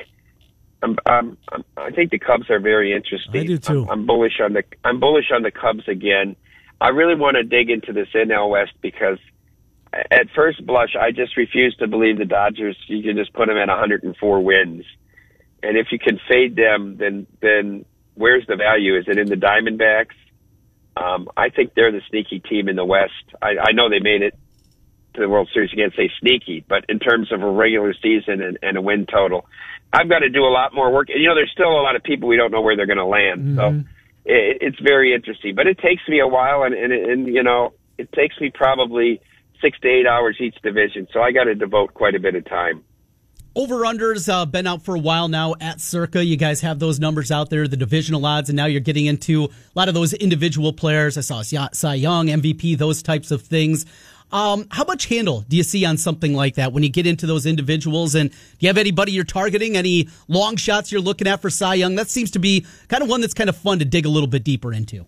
I'm, 0.82 0.98
I'm, 1.06 1.38
I'm, 1.52 1.64
I 1.76 1.92
think 1.92 2.12
the 2.12 2.20
Cubs 2.20 2.50
are 2.50 2.60
very 2.60 2.94
interesting. 2.94 3.42
I 3.42 3.46
do 3.46 3.58
too. 3.58 3.84
I'm, 3.84 3.90
I'm 3.90 4.06
bullish 4.06 4.40
on 4.40 4.54
the 4.54 4.64
I'm 4.86 5.00
bullish 5.00 5.30
on 5.34 5.44
the 5.44 5.52
Cubs 5.52 5.88
again. 5.88 6.38
I 6.82 6.90
really 6.90 7.16
want 7.16 7.36
to 7.36 7.44
dig 7.44 7.70
into 7.70 7.94
this 7.94 8.08
NL 8.16 8.50
West 8.50 8.72
because 8.82 9.18
at 9.94 10.28
first 10.36 10.66
blush, 10.66 10.96
I 11.00 11.12
just 11.12 11.36
refuse 11.36 11.76
to 11.78 11.88
believe 11.88 12.18
the 12.18 12.26
Dodgers. 12.26 12.78
You 12.88 13.04
can 13.04 13.18
just 13.18 13.34
put 13.34 13.48
them 13.48 13.58
at 13.58 13.68
104 13.68 14.40
wins, 14.44 14.86
and 15.62 15.78
if 15.78 15.88
you 15.92 16.00
can 16.00 16.20
fade 16.28 16.56
them, 16.56 16.98
then 16.98 17.28
then 17.42 17.86
where's 18.16 18.46
the 18.48 18.56
value? 18.56 18.98
Is 18.98 19.06
it 19.08 19.18
in 19.18 19.28
the 19.28 19.36
Diamondbacks? 19.36 20.16
Um, 20.96 21.30
I 21.36 21.50
think 21.50 21.74
they're 21.76 21.92
the 21.92 22.02
sneaky 22.10 22.40
team 22.40 22.68
in 22.68 22.76
the 22.76 22.86
West. 22.86 23.14
I, 23.42 23.56
I 23.70 23.72
know 23.72 23.90
they 23.90 24.00
made 24.00 24.22
it 24.22 24.38
to 25.16 25.22
the 25.22 25.30
World 25.30 25.50
Series. 25.54 25.72
You 25.72 25.78
can't 25.78 25.96
say 25.96 26.12
sneaky, 26.20 26.64
but 26.68 26.86
in 26.90 27.00
terms 27.00 27.32
of 27.32 27.42
a 27.42 27.50
regular 27.50 27.94
season 27.94 28.42
and, 28.42 28.60
and 28.62 28.78
a 28.78 28.82
win 28.82 29.06
total, 29.06 29.46
I've 29.94 30.10
got 30.10 30.20
to 30.20 30.30
do 30.30 30.44
a 30.44 30.52
lot 30.52 30.74
more 30.74 30.92
work. 30.92 31.10
And, 31.10 31.22
you 31.22 31.30
know, 31.30 31.36
there's 31.36 31.52
still 31.52 31.72
a 31.72 31.82
lot 31.82 31.96
of 31.96 32.04
people 32.04 32.28
we 32.28 32.38
don't 32.38 32.52
know 32.52 32.62
where 32.62 32.76
they're 32.76 32.86
going 32.86 32.98
to 32.98 33.06
land. 33.06 33.56
So 33.56 33.70
it, 34.30 34.58
it's 34.62 34.80
very 34.80 35.14
interesting, 35.14 35.56
but 35.56 35.68
it 35.68 35.80
takes 35.80 36.08
me 36.08 36.20
a 36.20 36.28
while, 36.28 36.64
and, 36.64 36.76
and 36.76 36.94
and 36.94 37.28
you 37.28 37.44
know, 37.44 37.74
it 37.98 38.12
takes 38.14 38.40
me 38.40 38.52
probably 38.54 39.20
six 39.62 39.80
to 39.80 39.88
eight 39.88 40.06
hours 40.06 40.38
each 40.40 40.56
division. 40.62 41.08
So 41.12 41.22
I 41.22 41.32
got 41.32 41.46
to 41.46 41.56
devote 41.56 41.94
quite 41.94 42.16
a 42.16 42.20
bit 42.20 42.36
of 42.36 42.46
time. 42.46 42.84
Over 43.56 43.78
unders 43.80 44.32
uh, 44.32 44.46
been 44.46 44.68
out 44.68 44.84
for 44.84 44.96
a 44.96 45.00
while 45.00 45.28
now 45.28 45.56
at 45.60 45.82
Circa. 45.82 46.24
You 46.24 46.38
guys 46.38 46.62
have 46.62 46.78
those 46.80 47.00
numbers 47.00 47.32
out 47.32 47.50
there, 47.50 47.68
the 47.68 47.76
divisional 47.76 48.26
odds, 48.26 48.50
and 48.50 48.56
now 48.56 48.68
you're 48.68 48.80
getting 48.80 49.08
into 49.08 49.46
a 49.46 49.50
lot 49.76 49.88
of 49.88 49.96
those 49.96 50.14
individual 50.14 50.72
players. 50.72 51.18
I 51.18 51.22
saw 51.22 51.42
Cy 51.42 51.96
Young, 51.96 52.28
MVP, 52.28 52.78
those 52.78 53.02
types 53.02 53.32
of 53.32 53.42
things. 53.42 53.86
Um, 54.32 54.68
how 54.70 54.84
much 54.84 55.08
handle 55.08 55.42
do 55.42 55.58
you 55.58 55.64
see 55.64 55.86
on 55.86 55.98
something 55.98 56.34
like 56.34 56.56
that 56.56 56.72
when 56.72 56.84
you 56.84 56.90
get 56.90 57.08
into 57.08 57.26
those 57.26 57.46
individuals? 57.46 58.14
And 58.16 58.30
do 58.30 58.38
you 58.60 58.68
have 58.68 58.78
anybody 58.78 59.12
you're 59.12 59.24
targeting? 59.24 59.76
Any 59.76 60.08
long 60.28 60.56
shots 60.56 60.92
you're 60.92 61.02
looking 61.02 61.28
at 61.28 61.42
for 61.42 61.50
Cy 61.50 61.76
Young? 61.76 61.96
That 61.96 62.10
seems 62.10 62.32
to 62.32 62.40
be 62.40 62.66
kind 62.88 63.02
of 63.02 63.10
one 63.10 63.22
that's 63.22 63.34
kind 63.34 63.50
of 63.50 63.58
fun 63.58 63.80
to 63.80 63.86
dig 63.86 64.06
a 64.06 64.10
little 64.10 64.28
bit 64.28 64.44
deeper 64.44 64.72
into. 64.72 65.06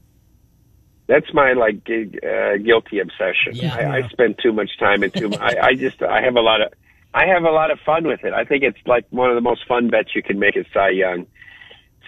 That's 1.08 1.32
my 1.34 1.54
like 1.54 1.88
uh, 1.90 2.58
guilty 2.58 3.00
obsession. 3.00 3.54
Yeah. 3.54 3.76
I, 3.76 3.98
I 3.98 4.08
spend 4.10 4.40
too 4.42 4.54
much 4.54 4.72
time 4.80 5.04
and 5.04 5.14
too. 5.14 5.30
mu- 5.30 5.38
I, 5.40 5.56
I 5.62 5.76
just 5.76 6.02
I 6.02 6.22
have 6.22 6.36
a 6.36 6.42
lot 6.42 6.62
of 6.62 6.74
I 7.14 7.28
have 7.28 7.44
a 7.44 7.52
lot 7.52 7.70
of 7.70 7.80
fun 7.86 8.08
with 8.08 8.24
it. 8.24 8.34
I 8.34 8.46
think 8.46 8.64
it's 8.64 8.80
like 8.86 9.06
one 9.10 9.30
of 9.30 9.36
the 9.36 9.42
most 9.42 9.68
fun 9.68 9.90
bets 9.90 10.16
you 10.16 10.24
can 10.24 10.40
make 10.40 10.56
is 10.56 10.66
Cy 10.74 10.92
Young. 10.92 11.28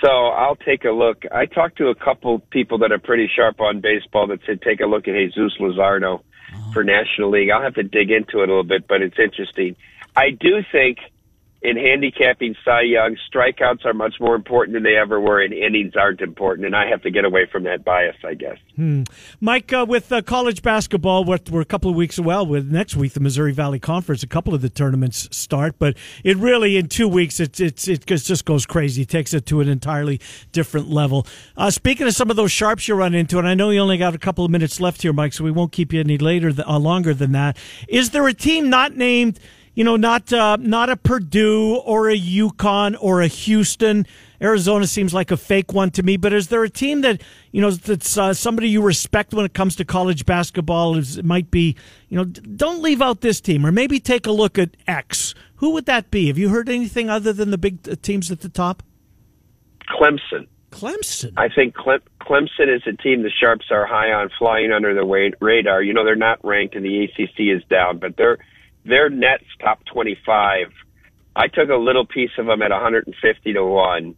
So 0.01 0.07
I'll 0.07 0.55
take 0.55 0.85
a 0.85 0.91
look. 0.91 1.23
I 1.31 1.45
talked 1.45 1.77
to 1.77 1.87
a 1.87 1.95
couple 1.95 2.39
people 2.39 2.79
that 2.79 2.91
are 2.91 2.99
pretty 2.99 3.29
sharp 3.33 3.59
on 3.61 3.81
baseball 3.81 4.27
that 4.27 4.39
said 4.45 4.61
take 4.61 4.79
a 4.79 4.85
look 4.85 5.07
at 5.07 5.13
Jesus 5.13 5.53
Luzardo 5.59 6.23
for 6.73 6.83
National 6.83 7.29
League. 7.29 7.49
I'll 7.49 7.61
have 7.61 7.75
to 7.75 7.83
dig 7.83 8.11
into 8.11 8.39
it 8.39 8.49
a 8.49 8.51
little 8.51 8.63
bit, 8.63 8.87
but 8.87 9.01
it's 9.01 9.17
interesting. 9.17 9.75
I 10.15 10.31
do 10.31 10.63
think 10.71 10.99
in 11.63 11.77
handicapping 11.77 12.55
Cy 12.65 12.81
Young, 12.81 13.15
strikeouts 13.33 13.85
are 13.85 13.93
much 13.93 14.15
more 14.19 14.35
important 14.35 14.73
than 14.73 14.83
they 14.83 14.97
ever 14.97 15.17
were, 15.19 15.41
and 15.41 15.53
innings 15.53 15.93
aren't 15.95 16.19
important. 16.19 16.65
And 16.65 16.75
I 16.75 16.89
have 16.89 17.01
to 17.03 17.09
get 17.09 17.23
away 17.23 17.47
from 17.49 17.63
that 17.63 17.85
bias, 17.85 18.17
I 18.25 18.33
guess. 18.33 18.57
Hmm. 18.75 19.03
Mike, 19.39 19.71
uh, 19.71 19.85
with 19.87 20.11
uh, 20.11 20.21
college 20.21 20.61
basketball, 20.61 21.23
we're, 21.23 21.39
a 21.61 21.65
couple 21.65 21.89
of 21.89 21.95
weeks 21.95 22.19
well. 22.19 22.45
With 22.45 22.69
next 22.69 22.97
week, 22.97 23.13
the 23.13 23.21
Missouri 23.21 23.53
Valley 23.53 23.79
Conference, 23.79 24.23
a 24.23 24.27
couple 24.27 24.53
of 24.53 24.61
the 24.61 24.69
tournaments 24.69 25.29
start, 25.35 25.75
but 25.79 25.95
it 26.25 26.35
really 26.35 26.75
in 26.75 26.89
two 26.89 27.07
weeks 27.07 27.39
it's 27.39 27.61
it's 27.61 27.87
it 27.87 28.05
just 28.05 28.27
just 28.27 28.43
goes 28.43 28.65
crazy. 28.65 29.03
It 29.03 29.09
takes 29.09 29.33
it 29.33 29.45
to 29.45 29.61
an 29.61 29.69
entirely 29.69 30.19
different 30.51 30.89
level. 30.89 31.25
Uh, 31.55 31.69
speaking 31.69 32.07
of 32.07 32.13
some 32.13 32.29
of 32.29 32.35
those 32.35 32.51
sharps 32.51 32.89
you 32.89 32.95
run 32.95 33.13
into, 33.13 33.39
and 33.39 33.47
I 33.47 33.53
know 33.53 33.69
you 33.69 33.79
only 33.79 33.97
got 33.97 34.13
a 34.13 34.19
couple 34.19 34.43
of 34.43 34.51
minutes 34.51 34.81
left 34.81 35.01
here, 35.01 35.13
Mike, 35.13 35.31
so 35.31 35.45
we 35.45 35.51
won't 35.51 35.71
keep 35.71 35.93
you 35.93 36.01
any 36.01 36.17
later 36.17 36.51
th- 36.51 36.67
uh, 36.67 36.77
longer 36.77 37.13
than 37.13 37.31
that. 37.31 37.55
Is 37.87 38.09
there 38.09 38.27
a 38.27 38.33
team 38.33 38.69
not 38.69 38.97
named? 38.97 39.39
You 39.75 39.83
know, 39.83 39.95
not 39.95 40.31
uh, 40.31 40.57
not 40.59 40.89
a 40.89 40.95
Purdue 40.95 41.77
or 41.77 42.09
a 42.09 42.17
UConn 42.17 42.95
or 42.99 43.21
a 43.21 43.27
Houston. 43.27 44.05
Arizona 44.39 44.85
seems 44.85 45.13
like 45.13 45.31
a 45.31 45.37
fake 45.37 45.73
one 45.73 45.89
to 45.91 46.03
me. 46.03 46.15
But 46.15 46.31
is 46.31 46.49
there 46.49 46.63
a 46.63 46.69
team 46.69 47.01
that 47.01 47.21
you 47.51 47.59
know 47.59 47.71
that's 47.71 48.17
uh, 48.17 48.35
somebody 48.35 48.69
you 48.69 48.83
respect 48.83 49.33
when 49.33 49.45
it 49.45 49.53
comes 49.53 49.75
to 49.77 49.85
college 49.85 50.25
basketball? 50.25 50.95
Is 50.95 51.17
it 51.17 51.25
might 51.25 51.49
be 51.49 51.75
you 52.09 52.17
know 52.17 52.25
don't 52.25 52.83
leave 52.83 53.01
out 53.01 53.21
this 53.21 53.41
team 53.41 53.65
or 53.65 53.71
maybe 53.71 53.99
take 53.99 54.27
a 54.27 54.31
look 54.31 54.59
at 54.59 54.77
X. 54.85 55.33
Who 55.55 55.71
would 55.71 55.85
that 55.87 56.11
be? 56.11 56.27
Have 56.27 56.37
you 56.37 56.49
heard 56.49 56.69
anything 56.69 57.09
other 57.09 57.33
than 57.33 57.49
the 57.49 57.57
big 57.57 57.87
uh, 57.89 57.95
teams 58.01 58.29
at 58.29 58.41
the 58.41 58.49
top? 58.49 58.83
Clemson. 59.89 60.47
Clemson. 60.71 61.33
I 61.37 61.49
think 61.49 61.75
Cle- 61.75 61.99
Clemson 62.21 62.75
is 62.75 62.81
a 62.85 62.93
team 62.93 63.23
the 63.23 63.29
Sharps 63.29 63.67
are 63.71 63.85
high 63.85 64.11
on, 64.11 64.29
flying 64.37 64.71
under 64.71 64.93
the 64.93 65.05
radar. 65.39 65.81
You 65.81 65.93
know, 65.93 66.03
they're 66.03 66.15
not 66.15 66.43
ranked, 66.43 66.75
and 66.75 66.83
the 66.83 67.03
ACC 67.05 67.55
is 67.55 67.63
down, 67.69 67.99
but 67.99 68.17
they're 68.17 68.39
their 68.85 69.09
nets 69.09 69.45
top 69.59 69.83
25. 69.85 70.67
I 71.35 71.47
took 71.47 71.69
a 71.69 71.75
little 71.75 72.05
piece 72.05 72.31
of 72.37 72.45
them 72.45 72.61
at 72.61 72.71
150 72.71 73.53
to 73.53 73.63
one. 73.63 74.15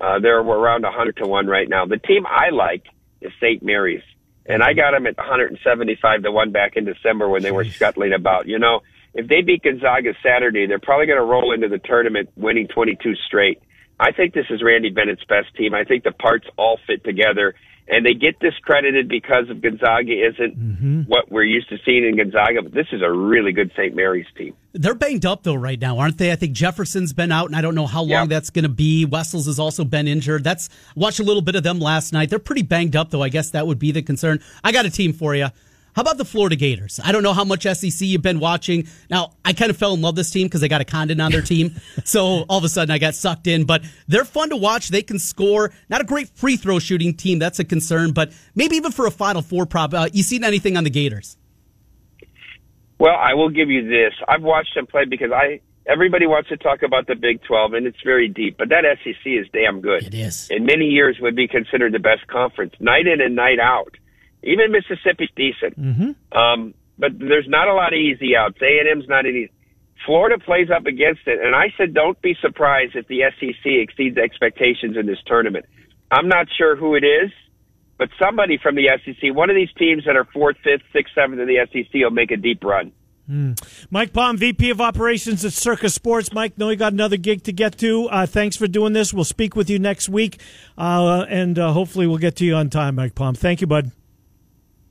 Uh, 0.00 0.18
they're 0.20 0.40
around 0.40 0.82
100 0.82 1.16
to 1.16 1.26
one 1.26 1.46
right 1.46 1.68
now. 1.68 1.86
The 1.86 1.98
team 1.98 2.26
I 2.26 2.50
like 2.50 2.84
is 3.20 3.32
St. 3.40 3.62
Mary's, 3.62 4.02
and 4.46 4.62
I 4.62 4.72
got 4.72 4.92
them 4.92 5.06
at 5.06 5.16
175 5.16 6.22
to 6.22 6.32
one 6.32 6.52
back 6.52 6.76
in 6.76 6.84
December 6.84 7.28
when 7.28 7.42
they 7.42 7.50
were 7.50 7.64
scuttling 7.64 8.12
about. 8.12 8.46
You 8.46 8.58
know, 8.58 8.80
if 9.14 9.28
they 9.28 9.42
beat 9.42 9.62
Gonzaga 9.62 10.14
Saturday, 10.22 10.66
they're 10.66 10.78
probably 10.78 11.06
going 11.06 11.18
to 11.18 11.24
roll 11.24 11.52
into 11.52 11.68
the 11.68 11.78
tournament 11.78 12.30
winning 12.36 12.68
22 12.68 13.14
straight. 13.26 13.60
I 13.98 14.10
think 14.10 14.34
this 14.34 14.46
is 14.50 14.62
Randy 14.62 14.90
Bennett's 14.90 15.24
best 15.24 15.54
team. 15.56 15.72
I 15.72 15.84
think 15.84 16.02
the 16.02 16.12
parts 16.12 16.46
all 16.56 16.78
fit 16.86 17.04
together, 17.04 17.54
and 17.86 18.04
they 18.04 18.14
get 18.14 18.38
discredited 18.40 19.08
because 19.08 19.50
of 19.50 19.60
Gonzaga 19.60 20.12
isn't 20.12 20.58
mm-hmm. 20.58 21.00
what 21.02 21.30
we're 21.30 21.44
used 21.44 21.68
to 21.68 21.76
seeing 21.84 22.04
in 22.04 22.16
Gonzaga. 22.16 22.62
But 22.62 22.72
this 22.72 22.86
is 22.92 23.02
a 23.02 23.10
really 23.10 23.52
good 23.52 23.70
St. 23.76 23.94
Mary's 23.94 24.26
team. 24.36 24.54
They're 24.72 24.94
banged 24.94 25.26
up 25.26 25.42
though 25.42 25.54
right 25.54 25.80
now, 25.80 25.98
aren't 25.98 26.18
they? 26.18 26.32
I 26.32 26.36
think 26.36 26.52
Jefferson's 26.52 27.12
been 27.12 27.30
out, 27.30 27.46
and 27.46 27.56
I 27.56 27.60
don't 27.60 27.74
know 27.74 27.86
how 27.86 28.02
long 28.02 28.28
that's 28.28 28.50
going 28.50 28.62
to 28.62 28.68
be. 28.68 29.04
Wessels 29.04 29.46
has 29.46 29.58
also 29.58 29.84
been 29.84 30.08
injured. 30.08 30.44
That's 30.44 30.70
watched 30.96 31.20
a 31.20 31.24
little 31.24 31.42
bit 31.42 31.56
of 31.56 31.62
them 31.62 31.78
last 31.78 32.12
night. 32.12 32.30
They're 32.30 32.38
pretty 32.38 32.62
banged 32.62 32.96
up 32.96 33.10
though. 33.10 33.22
I 33.22 33.28
guess 33.28 33.50
that 33.50 33.66
would 33.66 33.78
be 33.78 33.92
the 33.92 34.02
concern. 34.02 34.40
I 34.62 34.72
got 34.72 34.86
a 34.86 34.90
team 34.90 35.12
for 35.12 35.34
you. 35.34 35.48
How 35.94 36.02
about 36.02 36.18
the 36.18 36.24
Florida 36.24 36.56
Gators? 36.56 36.98
I 37.02 37.12
don't 37.12 37.22
know 37.22 37.32
how 37.32 37.44
much 37.44 37.62
SEC 37.62 38.00
you've 38.00 38.20
been 38.22 38.40
watching. 38.40 38.88
Now, 39.10 39.32
I 39.44 39.52
kind 39.52 39.70
of 39.70 39.76
fell 39.76 39.94
in 39.94 40.00
love 40.00 40.14
with 40.14 40.26
this 40.26 40.30
team 40.30 40.46
because 40.46 40.60
they 40.60 40.68
got 40.68 40.80
a 40.80 40.84
Condon 40.84 41.20
on 41.20 41.30
their 41.30 41.42
team. 41.54 41.76
so 42.04 42.44
all 42.48 42.58
of 42.58 42.64
a 42.64 42.68
sudden 42.68 42.90
I 42.90 42.98
got 42.98 43.14
sucked 43.14 43.46
in, 43.46 43.64
but 43.64 43.84
they're 44.08 44.24
fun 44.24 44.50
to 44.50 44.56
watch. 44.56 44.88
They 44.88 45.02
can 45.02 45.20
score. 45.20 45.72
Not 45.88 46.00
a 46.00 46.04
great 46.04 46.28
free 46.30 46.56
throw 46.56 46.80
shooting 46.80 47.14
team. 47.14 47.38
That's 47.38 47.60
a 47.60 47.64
concern, 47.64 48.12
but 48.12 48.32
maybe 48.56 48.74
even 48.76 48.90
for 48.90 49.06
a 49.06 49.10
Final 49.10 49.40
Four 49.40 49.66
prop. 49.66 49.94
Uh, 49.94 50.08
you 50.12 50.24
seen 50.24 50.42
anything 50.42 50.76
on 50.76 50.82
the 50.82 50.90
Gators? 50.90 51.36
Well, 52.98 53.16
I 53.16 53.34
will 53.34 53.50
give 53.50 53.70
you 53.70 53.88
this. 53.88 54.14
I've 54.26 54.42
watched 54.42 54.74
them 54.74 54.86
play 54.86 55.04
because 55.04 55.30
I 55.30 55.60
everybody 55.86 56.26
wants 56.26 56.48
to 56.48 56.56
talk 56.56 56.82
about 56.82 57.06
the 57.06 57.14
Big 57.14 57.42
12 57.42 57.74
and 57.74 57.86
it's 57.86 58.02
very 58.04 58.28
deep, 58.28 58.56
but 58.58 58.70
that 58.70 58.84
SEC 59.04 59.26
is 59.26 59.46
damn 59.52 59.80
good. 59.80 60.02
It 60.04 60.14
is. 60.14 60.48
In 60.50 60.64
many 60.64 60.86
years 60.86 61.18
would 61.20 61.36
be 61.36 61.46
considered 61.46 61.92
the 61.92 61.98
best 61.98 62.26
conference, 62.26 62.74
night 62.80 63.06
in 63.06 63.20
and 63.20 63.36
night 63.36 63.58
out. 63.60 63.94
Even 64.44 64.72
Mississippi's 64.72 65.30
decent. 65.36 65.80
Mm-hmm. 65.80 66.36
Um, 66.36 66.74
but 66.98 67.18
there's 67.18 67.48
not 67.48 67.68
a 67.68 67.74
lot 67.74 67.92
of 67.92 67.98
easy 67.98 68.36
outs. 68.36 68.58
A&M's 68.60 69.08
not 69.08 69.26
an 69.26 69.34
easy. 69.34 69.52
Florida 70.06 70.38
plays 70.38 70.68
up 70.70 70.86
against 70.86 71.22
it, 71.26 71.40
and 71.42 71.54
I 71.54 71.72
said 71.78 71.94
don't 71.94 72.20
be 72.20 72.36
surprised 72.40 72.94
if 72.94 73.08
the 73.08 73.22
SEC 73.40 73.64
exceeds 73.64 74.18
expectations 74.18 74.96
in 74.96 75.06
this 75.06 75.18
tournament. 75.26 75.64
I'm 76.10 76.28
not 76.28 76.46
sure 76.56 76.76
who 76.76 76.94
it 76.94 77.04
is, 77.04 77.30
but 77.98 78.08
somebody 78.20 78.58
from 78.62 78.74
the 78.74 78.88
SEC, 79.04 79.34
one 79.34 79.50
of 79.50 79.56
these 79.56 79.72
teams 79.78 80.04
that 80.04 80.16
are 80.16 80.26
fourth, 80.32 80.56
fifth, 80.62 80.82
sixth, 80.92 81.14
seventh 81.14 81.40
in 81.40 81.48
the 81.48 81.66
SEC 81.72 81.92
will 81.94 82.10
make 82.10 82.30
a 82.30 82.36
deep 82.36 82.62
run. 82.62 82.92
Hmm. 83.26 83.52
Mike 83.90 84.12
Palm, 84.12 84.36
VP 84.36 84.68
of 84.68 84.82
Operations 84.82 85.44
at 85.46 85.54
Circa 85.54 85.88
Sports. 85.88 86.32
Mike, 86.34 86.58
know 86.58 86.68
you 86.68 86.76
got 86.76 86.92
another 86.92 87.16
gig 87.16 87.42
to 87.44 87.52
get 87.52 87.78
to. 87.78 88.06
Uh, 88.08 88.26
thanks 88.26 88.56
for 88.56 88.66
doing 88.66 88.92
this. 88.92 89.14
We'll 89.14 89.24
speak 89.24 89.56
with 89.56 89.70
you 89.70 89.78
next 89.78 90.10
week, 90.10 90.40
uh, 90.76 91.24
and 91.30 91.58
uh, 91.58 91.72
hopefully 91.72 92.06
we'll 92.06 92.18
get 92.18 92.36
to 92.36 92.44
you 92.44 92.54
on 92.54 92.68
time, 92.68 92.96
Mike 92.96 93.14
Palm. 93.14 93.34
Thank 93.34 93.62
you, 93.62 93.66
bud. 93.66 93.92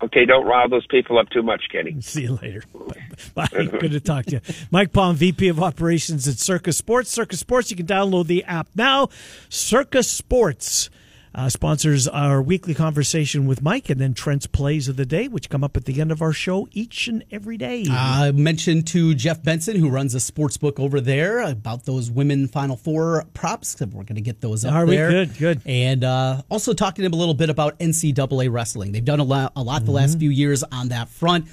Okay, 0.03 0.25
don't 0.25 0.45
rile 0.45 0.67
those 0.67 0.85
people 0.87 1.17
up 1.17 1.29
too 1.29 1.41
much, 1.41 1.63
Kenny. 1.71 1.95
See 2.01 2.23
you 2.23 2.37
later. 2.41 2.63
Bye. 3.35 3.47
Good 3.51 3.91
to 3.91 4.01
talk 4.01 4.25
to 4.25 4.31
you. 4.33 4.41
Mike 4.69 4.91
Palm, 4.91 5.15
VP 5.15 5.47
of 5.47 5.61
Operations 5.63 6.27
at 6.27 6.39
Circa 6.39 6.73
Sports. 6.73 7.09
Circa 7.09 7.37
Sports, 7.37 7.71
you 7.71 7.77
can 7.77 7.85
download 7.85 8.27
the 8.27 8.43
app 8.43 8.67
now. 8.75 9.07
Circa 9.47 10.03
Sports. 10.03 10.89
Uh, 11.35 11.49
sponsors 11.49 12.07
our 12.07 12.43
weekly 12.43 12.75
conversation 12.75 13.47
with 13.47 13.59
Mike 13.59 13.89
and 13.89 13.99
then 13.99 14.13
Trent's 14.13 14.45
plays 14.45 14.87
of 14.87 14.97
the 14.97 15.05
day, 15.05 15.27
which 15.27 15.49
come 15.49 15.63
up 15.63 15.75
at 15.75 15.85
the 15.85 15.99
end 15.99 16.11
of 16.11 16.21
our 16.21 16.31
show 16.31 16.67
each 16.73 17.07
and 17.07 17.23
every 17.31 17.57
day. 17.57 17.87
I 17.89 18.31
mentioned 18.31 18.85
to 18.89 19.15
Jeff 19.15 19.41
Benson, 19.41 19.75
who 19.77 19.89
runs 19.89 20.13
a 20.13 20.19
sports 20.19 20.57
book 20.57 20.79
over 20.79 21.01
there, 21.01 21.39
about 21.39 21.85
those 21.85 22.11
women 22.11 22.47
Final 22.47 22.75
Four 22.75 23.25
props. 23.33 23.75
We're 23.81 24.03
going 24.03 24.13
to 24.13 24.21
get 24.21 24.41
those 24.41 24.63
up 24.63 24.73
Are 24.75 24.85
we? 24.85 24.95
Good, 24.95 25.35
good. 25.39 25.61
And 25.65 26.03
uh, 26.03 26.43
also 26.51 26.73
talking 26.73 27.01
to 27.01 27.07
him 27.07 27.13
a 27.13 27.17
little 27.17 27.33
bit 27.33 27.49
about 27.49 27.79
NCAA 27.79 28.51
wrestling. 28.53 28.91
They've 28.91 29.03
done 29.03 29.19
a 29.19 29.23
lot, 29.23 29.53
a 29.55 29.63
lot 29.63 29.79
the 29.79 29.85
Mm-hmm. 29.87 29.95
last 29.95 30.19
few 30.19 30.29
years 30.29 30.61
on 30.63 30.89
that 30.89 31.09
front. 31.09 31.47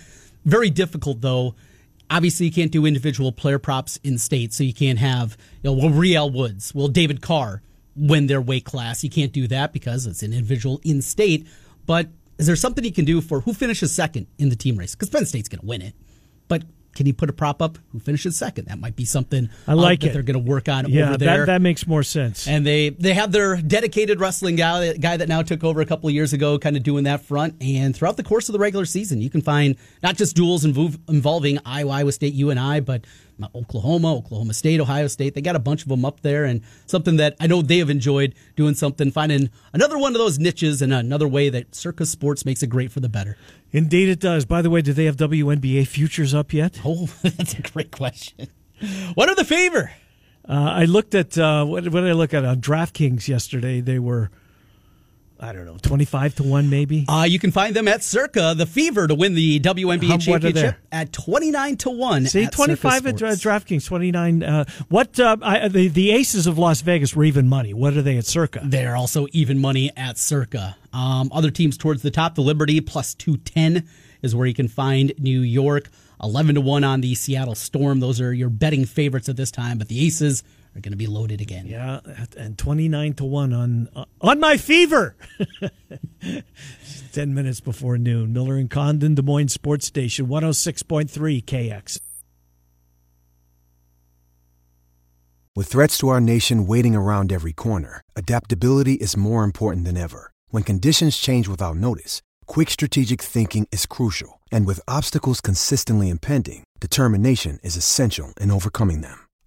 Very 0.44 0.68
difficult, 0.68 1.22
though. 1.22 1.54
Obviously, 2.10 2.44
you 2.44 2.52
can't 2.52 2.70
do 2.70 2.84
individual 2.84 3.32
player 3.32 3.58
props 3.58 3.98
in 4.04 4.18
state, 4.18 4.52
so 4.52 4.62
you 4.62 4.74
can't 4.74 4.98
have, 4.98 5.38
you 5.62 5.70
know, 5.70 5.72
well, 5.76 5.88
Real 5.90 6.28
Woods, 6.28 6.74
well, 6.74 6.88
David 6.88 7.22
Carr 7.22 7.62
win 8.00 8.26
their 8.26 8.40
weight 8.40 8.64
class. 8.64 9.04
You 9.04 9.10
can't 9.10 9.32
do 9.32 9.46
that 9.48 9.72
because 9.72 10.06
it's 10.06 10.22
an 10.22 10.32
individual 10.32 10.80
in 10.82 11.02
state. 11.02 11.46
But 11.86 12.08
is 12.38 12.46
there 12.46 12.56
something 12.56 12.84
you 12.84 12.92
can 12.92 13.04
do 13.04 13.20
for 13.20 13.40
who 13.40 13.52
finishes 13.52 13.92
second 13.92 14.26
in 14.38 14.48
the 14.48 14.56
team 14.56 14.76
race? 14.76 14.94
Because 14.94 15.10
Penn 15.10 15.26
State's 15.26 15.48
going 15.48 15.60
to 15.60 15.66
win 15.66 15.82
it. 15.82 15.94
But 16.48 16.62
can 16.94 17.06
you 17.06 17.14
put 17.14 17.30
a 17.30 17.32
prop 17.32 17.62
up 17.62 17.78
who 17.92 18.00
finishes 18.00 18.36
second? 18.36 18.66
That 18.66 18.80
might 18.80 18.96
be 18.96 19.04
something 19.04 19.48
I 19.68 19.74
like 19.74 20.00
uh, 20.00 20.06
that 20.06 20.10
it. 20.10 20.12
they're 20.14 20.22
going 20.22 20.44
to 20.44 20.50
work 20.50 20.68
on 20.68 20.88
yeah, 20.88 21.08
over 21.08 21.18
there. 21.18 21.38
that, 21.38 21.46
that 21.46 21.62
makes 21.62 21.86
more 21.86 22.02
sense. 22.02 22.48
And 22.48 22.66
they 22.66 22.90
they 22.90 23.14
have 23.14 23.30
their 23.30 23.56
dedicated 23.56 24.18
wrestling 24.20 24.56
guy 24.56 24.94
guy 24.94 25.16
that 25.16 25.28
now 25.28 25.42
took 25.42 25.62
over 25.62 25.80
a 25.80 25.86
couple 25.86 26.08
of 26.08 26.14
years 26.14 26.32
ago, 26.32 26.58
kind 26.58 26.76
of 26.76 26.82
doing 26.82 27.04
that 27.04 27.22
front. 27.22 27.62
And 27.62 27.94
throughout 27.94 28.16
the 28.16 28.24
course 28.24 28.48
of 28.48 28.54
the 28.54 28.58
regular 28.58 28.84
season, 28.84 29.20
you 29.20 29.30
can 29.30 29.40
find 29.40 29.76
not 30.02 30.16
just 30.16 30.36
duals 30.36 30.64
invo- 30.64 30.98
involving 31.08 31.58
Iowa, 31.64 31.92
Iowa 31.92 32.12
State, 32.12 32.34
I, 32.58 32.80
but 32.80 33.04
Oklahoma, 33.54 34.14
Oklahoma 34.14 34.54
State, 34.54 34.80
Ohio 34.80 35.06
State. 35.06 35.34
They 35.34 35.40
got 35.40 35.56
a 35.56 35.60
bunch 35.60 35.82
of 35.82 35.88
them 35.88 36.04
up 36.04 36.20
there, 36.20 36.44
and 36.44 36.62
something 36.86 37.16
that 37.16 37.36
I 37.40 37.46
know 37.46 37.62
they 37.62 37.78
have 37.78 37.90
enjoyed 37.90 38.34
doing 38.56 38.74
something, 38.74 39.10
finding 39.10 39.50
another 39.72 39.98
one 39.98 40.12
of 40.12 40.18
those 40.18 40.38
niches 40.38 40.82
and 40.82 40.92
another 40.92 41.28
way 41.28 41.48
that 41.48 41.74
Circa 41.74 42.06
Sports 42.06 42.44
makes 42.44 42.62
it 42.62 42.68
great 42.68 42.92
for 42.92 43.00
the 43.00 43.08
better. 43.08 43.36
Indeed, 43.72 44.08
it 44.08 44.20
does. 44.20 44.44
By 44.44 44.62
the 44.62 44.70
way, 44.70 44.82
do 44.82 44.92
they 44.92 45.04
have 45.04 45.16
WNBA 45.16 45.86
futures 45.86 46.34
up 46.34 46.52
yet? 46.52 46.80
Oh, 46.84 47.06
that's 47.22 47.54
a 47.54 47.62
great 47.62 47.92
question. 47.92 48.48
What 49.14 49.28
are 49.28 49.34
the 49.34 49.44
favor? 49.44 49.92
Uh, 50.48 50.72
I 50.72 50.84
looked 50.86 51.14
at 51.14 51.36
uh, 51.38 51.64
what, 51.64 51.84
what 51.88 52.00
did 52.00 52.10
I 52.10 52.14
look 52.14 52.34
at 52.34 52.44
on 52.44 52.60
DraftKings 52.60 53.28
yesterday? 53.28 53.80
They 53.80 53.98
were, 53.98 54.30
I 55.40 55.52
don't 55.52 55.64
know, 55.64 55.78
twenty-five 55.80 56.34
to 56.36 56.42
one, 56.42 56.68
maybe. 56.70 57.06
Uh, 57.08 57.26
you 57.28 57.38
can 57.38 57.50
find 57.50 57.74
them 57.74 57.88
at 57.88 58.02
Circa, 58.02 58.54
the 58.56 58.66
Fever, 58.66 59.06
to 59.06 59.14
win 59.14 59.34
the 59.34 59.58
WNBA 59.60 60.08
How- 60.08 60.18
championship 60.18 60.76
at 60.92 61.12
twenty 61.12 61.50
nine 61.50 61.76
to 61.78 61.90
one. 61.90 62.26
See, 62.26 62.44
at 62.44 62.52
twenty-five 62.52 63.02
Circa 63.02 63.08
at 63.08 63.16
Dra- 63.16 63.30
DraftKings, 63.30 63.86
twenty-nine. 63.86 64.42
Uh, 64.42 64.64
what 64.88 65.18
uh, 65.18 65.36
I, 65.42 65.68
the 65.68 65.88
the 65.88 66.10
Aces 66.12 66.46
of 66.46 66.58
Las 66.58 66.82
Vegas 66.82 67.16
were 67.16 67.24
even 67.24 67.48
money. 67.48 67.72
What 67.72 67.96
are 67.96 68.02
they 68.02 68.18
at 68.18 68.26
Circa? 68.26 68.60
They're 68.62 68.96
also 68.96 69.26
even 69.32 69.58
money 69.58 69.90
at 69.96 70.18
Circa. 70.18 70.76
Um, 70.92 71.30
other 71.32 71.50
teams 71.50 71.76
towards 71.76 72.02
the 72.02 72.10
top, 72.10 72.34
the 72.34 72.42
Liberty 72.42 72.80
plus 72.80 73.14
210 73.14 73.88
is 74.22 74.34
where 74.34 74.46
you 74.46 74.54
can 74.54 74.68
find 74.68 75.12
New 75.18 75.40
York. 75.40 75.88
11 76.22 76.56
to 76.56 76.60
1 76.60 76.84
on 76.84 77.00
the 77.00 77.14
Seattle 77.14 77.54
Storm. 77.54 78.00
Those 78.00 78.20
are 78.20 78.32
your 78.32 78.50
betting 78.50 78.84
favorites 78.84 79.30
at 79.30 79.36
this 79.36 79.50
time, 79.50 79.78
but 79.78 79.88
the 79.88 80.04
Aces 80.04 80.42
are 80.74 80.80
going 80.80 80.92
to 80.92 80.96
be 80.96 81.06
loaded 81.06 81.40
again. 81.40 81.66
Yeah, 81.66 82.00
and 82.36 82.56
twenty-nine 82.56 83.14
to 83.14 83.24
one 83.24 83.52
on 83.52 83.88
uh, 83.94 84.04
on 84.20 84.40
my 84.40 84.56
fever. 84.56 85.16
Ten 87.12 87.34
minutes 87.34 87.60
before 87.60 87.98
noon. 87.98 88.32
Miller 88.32 88.56
and 88.56 88.70
Condon, 88.70 89.14
Des 89.14 89.22
Moines 89.22 89.48
Sports 89.48 89.86
Station, 89.86 90.28
one 90.28 90.42
hundred 90.42 90.54
six 90.54 90.82
point 90.82 91.10
three 91.10 91.42
KX. 91.42 92.00
With 95.56 95.66
threats 95.66 95.98
to 95.98 96.08
our 96.08 96.20
nation 96.20 96.66
waiting 96.66 96.94
around 96.94 97.32
every 97.32 97.52
corner, 97.52 98.00
adaptability 98.14 98.94
is 98.94 99.16
more 99.16 99.42
important 99.42 99.84
than 99.84 99.96
ever. 99.96 100.30
When 100.50 100.62
conditions 100.62 101.18
change 101.18 101.48
without 101.48 101.76
notice, 101.76 102.22
quick 102.46 102.70
strategic 102.70 103.20
thinking 103.20 103.66
is 103.72 103.84
crucial. 103.84 104.40
And 104.52 104.64
with 104.64 104.80
obstacles 104.86 105.40
consistently 105.40 106.08
impending, 106.08 106.62
determination 106.78 107.58
is 107.64 107.76
essential 107.76 108.32
in 108.40 108.50
overcoming 108.50 109.00
them. 109.00 109.26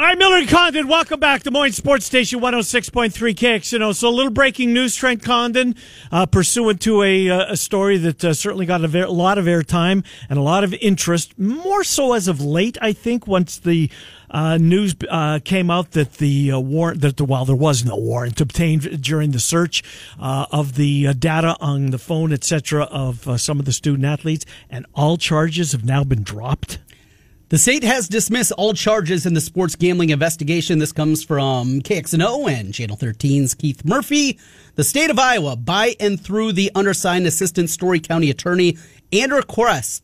All 0.00 0.06
right, 0.06 0.16
Miller 0.16 0.36
and 0.36 0.48
Condon, 0.48 0.86
welcome 0.86 1.18
back. 1.18 1.42
Des 1.42 1.50
Moines 1.50 1.72
Sports 1.72 2.06
Station 2.06 2.38
106.3 2.38 3.10
KXNO. 3.34 3.92
So 3.96 4.08
a 4.08 4.10
little 4.10 4.30
breaking 4.30 4.72
news, 4.72 4.94
Trent 4.94 5.24
Condon, 5.24 5.74
uh, 6.12 6.24
pursuant 6.24 6.80
to 6.82 7.02
a, 7.02 7.28
uh, 7.28 7.52
a 7.52 7.56
story 7.56 7.98
that 7.98 8.24
uh, 8.24 8.32
certainly 8.32 8.64
got 8.64 8.84
a, 8.84 8.86
ver- 8.86 9.06
a 9.06 9.10
lot 9.10 9.38
of 9.38 9.46
airtime 9.46 10.04
and 10.30 10.38
a 10.38 10.42
lot 10.42 10.62
of 10.62 10.72
interest, 10.74 11.36
more 11.36 11.82
so 11.82 12.12
as 12.12 12.28
of 12.28 12.40
late, 12.40 12.78
I 12.80 12.92
think, 12.92 13.26
once 13.26 13.58
the 13.58 13.90
uh, 14.30 14.56
news 14.56 14.94
uh, 15.08 15.40
came 15.44 15.68
out 15.68 15.90
that 15.92 16.18
the 16.18 16.52
uh, 16.52 16.60
warrant, 16.60 17.00
that 17.00 17.16
the, 17.16 17.24
well, 17.24 17.44
there 17.44 17.56
was 17.56 17.84
no 17.84 17.96
warrant 17.96 18.40
obtained 18.40 19.02
during 19.02 19.32
the 19.32 19.40
search 19.40 19.82
uh, 20.20 20.46
of 20.52 20.76
the 20.76 21.12
data 21.14 21.56
on 21.60 21.90
the 21.90 21.98
phone, 21.98 22.32
et 22.32 22.44
cetera, 22.44 22.84
of 22.84 23.40
some 23.40 23.58
of 23.58 23.64
the 23.64 23.72
student 23.72 24.04
athletes, 24.04 24.46
and 24.70 24.86
all 24.94 25.16
charges 25.16 25.72
have 25.72 25.84
now 25.84 26.04
been 26.04 26.22
dropped. 26.22 26.78
The 27.50 27.56
state 27.56 27.82
has 27.82 28.08
dismissed 28.08 28.52
all 28.58 28.74
charges 28.74 29.24
in 29.24 29.32
the 29.32 29.40
sports 29.40 29.74
gambling 29.74 30.10
investigation. 30.10 30.78
This 30.78 30.92
comes 30.92 31.24
from 31.24 31.80
KXNO 31.80 32.46
and 32.46 32.74
Channel 32.74 32.98
13's 32.98 33.54
Keith 33.54 33.86
Murphy. 33.86 34.38
The 34.74 34.84
state 34.84 35.08
of 35.08 35.18
Iowa, 35.18 35.56
by 35.56 35.96
and 35.98 36.20
through 36.20 36.52
the 36.52 36.70
undersigned 36.74 37.26
Assistant 37.26 37.70
Story 37.70 38.00
County 38.00 38.28
Attorney 38.28 38.76
and 39.14 39.32
requests 39.32 40.02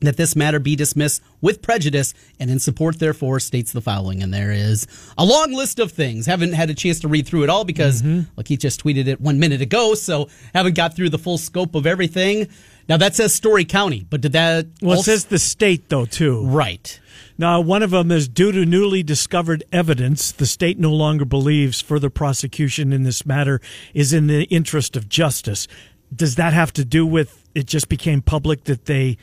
that 0.00 0.16
this 0.16 0.34
matter 0.34 0.58
be 0.58 0.74
dismissed 0.74 1.22
with 1.40 1.62
prejudice 1.62 2.12
and 2.40 2.50
in 2.50 2.58
support, 2.58 2.98
therefore, 2.98 3.38
states 3.38 3.70
the 3.70 3.80
following. 3.80 4.20
And 4.20 4.34
there 4.34 4.50
is 4.50 4.88
a 5.16 5.24
long 5.24 5.52
list 5.52 5.78
of 5.78 5.92
things. 5.92 6.26
Haven't 6.26 6.54
had 6.54 6.70
a 6.70 6.74
chance 6.74 6.98
to 7.00 7.08
read 7.08 7.24
through 7.24 7.44
it 7.44 7.50
all 7.50 7.64
because, 7.64 8.02
mm-hmm. 8.02 8.22
well, 8.34 8.42
Keith 8.42 8.60
just 8.60 8.82
tweeted 8.82 9.06
it 9.06 9.20
one 9.20 9.38
minute 9.38 9.60
ago, 9.60 9.94
so 9.94 10.28
haven't 10.54 10.74
got 10.74 10.96
through 10.96 11.10
the 11.10 11.18
full 11.18 11.38
scope 11.38 11.76
of 11.76 11.86
everything. 11.86 12.48
Now, 12.90 12.96
that 12.96 13.14
says 13.14 13.32
Story 13.32 13.64
County, 13.64 14.04
but 14.10 14.20
did 14.20 14.32
that. 14.32 14.66
Well, 14.82 14.98
it 14.98 15.04
says 15.04 15.26
the 15.26 15.38
state, 15.38 15.90
though, 15.90 16.06
too. 16.06 16.44
Right. 16.44 16.98
Now, 17.38 17.60
one 17.60 17.84
of 17.84 17.92
them 17.92 18.10
is 18.10 18.26
due 18.26 18.50
to 18.50 18.66
newly 18.66 19.04
discovered 19.04 19.62
evidence, 19.70 20.32
the 20.32 20.44
state 20.44 20.76
no 20.76 20.90
longer 20.90 21.24
believes 21.24 21.80
further 21.80 22.10
prosecution 22.10 22.92
in 22.92 23.04
this 23.04 23.24
matter 23.24 23.60
is 23.94 24.12
in 24.12 24.26
the 24.26 24.42
interest 24.46 24.96
of 24.96 25.08
justice. 25.08 25.68
Does 26.12 26.34
that 26.34 26.52
have 26.52 26.72
to 26.72 26.84
do 26.84 27.06
with 27.06 27.48
it 27.54 27.66
just 27.66 27.88
became 27.88 28.22
public 28.22 28.64
that 28.64 28.86
they 28.86 29.18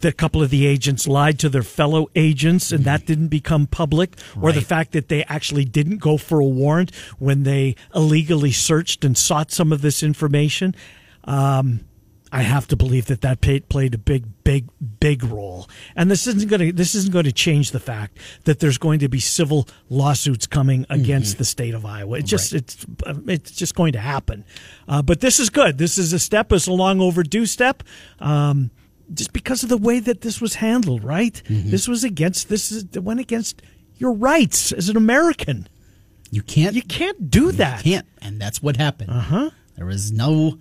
that 0.00 0.08
a 0.08 0.12
couple 0.12 0.42
of 0.42 0.50
the 0.50 0.66
agents 0.66 1.06
lied 1.06 1.38
to 1.38 1.48
their 1.48 1.62
fellow 1.62 2.08
agents 2.16 2.72
and 2.72 2.82
that 2.82 3.06
didn't 3.06 3.28
become 3.28 3.68
public 3.68 4.16
or 4.40 4.50
the 4.50 4.60
fact 4.60 4.90
that 4.90 5.08
they 5.08 5.22
actually 5.24 5.64
didn't 5.64 5.98
go 5.98 6.16
for 6.16 6.40
a 6.40 6.44
warrant 6.44 6.92
when 7.20 7.44
they 7.44 7.76
illegally 7.94 8.50
searched 8.50 9.04
and 9.04 9.16
sought 9.16 9.52
some 9.52 9.72
of 9.72 9.80
this 9.80 10.02
information 10.02 10.74
um, 11.22 11.84
I 12.34 12.40
have 12.42 12.66
to 12.68 12.76
believe 12.76 13.06
that 13.06 13.20
that 13.20 13.42
played, 13.42 13.94
a 13.94 13.98
big, 13.98 14.24
big, 14.42 14.68
big 15.00 15.22
role. 15.22 15.68
And 15.94 16.10
this 16.10 16.26
isn't 16.26 16.48
going 16.48 16.60
to 16.60 16.72
this 16.72 16.94
isn't 16.94 17.12
going 17.12 17.26
to 17.26 17.32
change 17.32 17.72
the 17.72 17.78
fact 17.80 18.16
that 18.44 18.58
there's 18.58 18.78
going 18.78 19.00
to 19.00 19.08
be 19.08 19.20
civil 19.20 19.68
lawsuits 19.90 20.46
coming 20.46 20.86
against 20.88 21.32
Mm-hmm. 21.34 21.38
the 21.38 21.44
state 21.44 21.74
of 21.74 21.84
Iowa. 21.84 22.18
It 22.18 22.24
just 22.24 22.54
it's 22.54 22.86
it's 23.28 23.50
just 23.52 23.74
going 23.74 23.92
to 23.92 24.00
happen. 24.00 24.44
Uh, 24.88 25.02
but 25.02 25.20
this 25.20 25.38
is 25.38 25.50
good. 25.50 25.76
This 25.76 25.98
is 25.98 26.12
a 26.14 26.18
step. 26.18 26.50
It's 26.52 26.66
a 26.66 26.72
long 26.72 27.00
overdue 27.02 27.44
step. 27.44 27.82
Um, 28.18 28.70
just 29.12 29.34
because 29.34 29.62
of 29.62 29.68
the 29.68 29.76
way 29.76 30.00
that 30.00 30.22
this 30.22 30.40
was 30.40 30.54
handled, 30.54 31.04
right? 31.04 31.42
Mm-hmm. 31.48 31.70
This 31.70 31.86
was 31.86 32.02
against 32.02 32.48
this 32.48 32.72
is 32.72 32.84
it 32.94 33.04
went 33.04 33.20
against 33.20 33.60
your 33.98 34.14
rights 34.14 34.72
as 34.72 34.88
an 34.88 34.96
American. 34.96 35.68
You 36.30 36.42
can't. 36.42 36.74
You 36.74 36.82
can't 36.82 37.30
do 37.30 37.52
that. 37.52 37.82
can't, 37.84 38.06
and 38.22 38.40
that's 38.40 38.62
what 38.62 38.78
happened. 38.78 39.10
Uh 39.10 39.20
huh. 39.20 39.50
There 39.76 39.84
was 39.84 40.10
no 40.10 40.58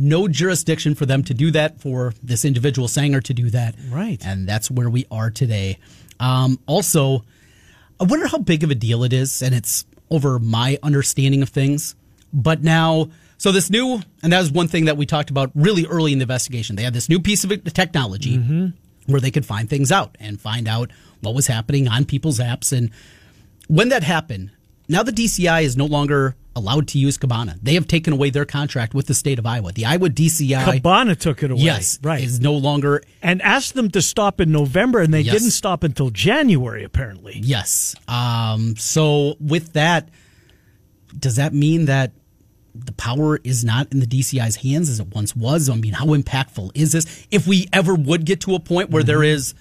no 0.00 0.26
jurisdiction 0.28 0.94
for 0.94 1.04
them 1.04 1.22
to 1.24 1.34
do 1.34 1.50
that, 1.50 1.80
for 1.80 2.14
this 2.22 2.44
individual 2.44 2.88
Sanger 2.88 3.20
to 3.20 3.34
do 3.34 3.50
that. 3.50 3.74
Right. 3.90 4.24
And 4.24 4.48
that's 4.48 4.70
where 4.70 4.88
we 4.88 5.06
are 5.10 5.30
today. 5.30 5.78
Um, 6.18 6.58
also, 6.66 7.24
I 8.00 8.04
wonder 8.04 8.26
how 8.26 8.38
big 8.38 8.64
of 8.64 8.70
a 8.70 8.74
deal 8.74 9.04
it 9.04 9.12
is, 9.12 9.42
and 9.42 9.54
it's 9.54 9.84
over 10.10 10.38
my 10.38 10.78
understanding 10.82 11.42
of 11.42 11.50
things. 11.50 11.94
But 12.32 12.62
now, 12.62 13.10
so 13.38 13.52
this 13.52 13.70
new, 13.70 14.00
and 14.22 14.32
that 14.32 14.38
was 14.38 14.50
one 14.50 14.68
thing 14.68 14.86
that 14.86 14.96
we 14.96 15.06
talked 15.06 15.30
about 15.30 15.50
really 15.54 15.86
early 15.86 16.12
in 16.12 16.18
the 16.18 16.24
investigation. 16.24 16.76
They 16.76 16.82
had 16.82 16.94
this 16.94 17.08
new 17.08 17.20
piece 17.20 17.44
of 17.44 17.64
technology 17.72 18.36
where 19.06 19.20
they 19.20 19.30
could 19.30 19.44
find 19.46 19.68
things 19.68 19.92
out 19.92 20.16
and 20.18 20.40
find 20.40 20.66
out 20.66 20.90
what 21.20 21.34
was 21.34 21.46
happening 21.46 21.88
on 21.88 22.04
people's 22.04 22.38
apps. 22.38 22.76
And 22.76 22.90
when 23.68 23.90
that 23.90 24.02
happened, 24.02 24.50
now 24.88 25.02
the 25.02 25.12
DCI 25.12 25.62
is 25.62 25.76
no 25.76 25.86
longer 25.86 26.36
allowed 26.56 26.88
to 26.88 26.98
use 26.98 27.16
Cabana. 27.16 27.56
They 27.62 27.74
have 27.74 27.86
taken 27.86 28.12
away 28.12 28.30
their 28.30 28.44
contract 28.44 28.92
with 28.92 29.06
the 29.06 29.14
state 29.14 29.38
of 29.38 29.46
Iowa. 29.46 29.72
The 29.72 29.86
Iowa 29.86 30.08
DCI 30.10 30.64
Cabana 30.76 31.14
took 31.14 31.42
it 31.42 31.50
away. 31.50 31.62
Yes, 31.62 31.98
right. 32.02 32.22
Is 32.22 32.40
no 32.40 32.54
longer 32.54 33.02
and 33.22 33.40
asked 33.42 33.74
them 33.74 33.90
to 33.92 34.02
stop 34.02 34.40
in 34.40 34.50
November, 34.50 35.00
and 35.00 35.14
they 35.14 35.20
Yes. 35.20 35.34
didn't 35.34 35.52
stop 35.52 35.84
until 35.84 36.10
January. 36.10 36.82
Apparently, 36.84 37.38
Yes. 37.42 37.94
Um, 38.08 38.74
so 38.76 39.36
with 39.40 39.74
that, 39.74 40.08
does 41.18 41.36
that 41.36 41.54
mean 41.54 41.86
that 41.86 42.12
the 42.74 42.92
power 42.92 43.40
is 43.42 43.64
not 43.64 43.90
in 43.92 44.00
the 44.00 44.06
DCI's 44.06 44.56
hands 44.56 44.88
as 44.88 45.00
it 45.00 45.08
once 45.14 45.34
was? 45.36 45.68
I 45.68 45.74
mean, 45.76 45.92
how 45.92 46.06
impactful 46.06 46.70
is 46.74 46.92
this? 46.92 47.26
If 47.30 47.46
we 47.46 47.68
ever 47.72 47.94
would 47.94 48.24
get 48.24 48.40
to 48.42 48.54
a 48.54 48.60
point 48.60 48.90
where 48.90 49.02
there 49.02 49.22
is 49.22 49.54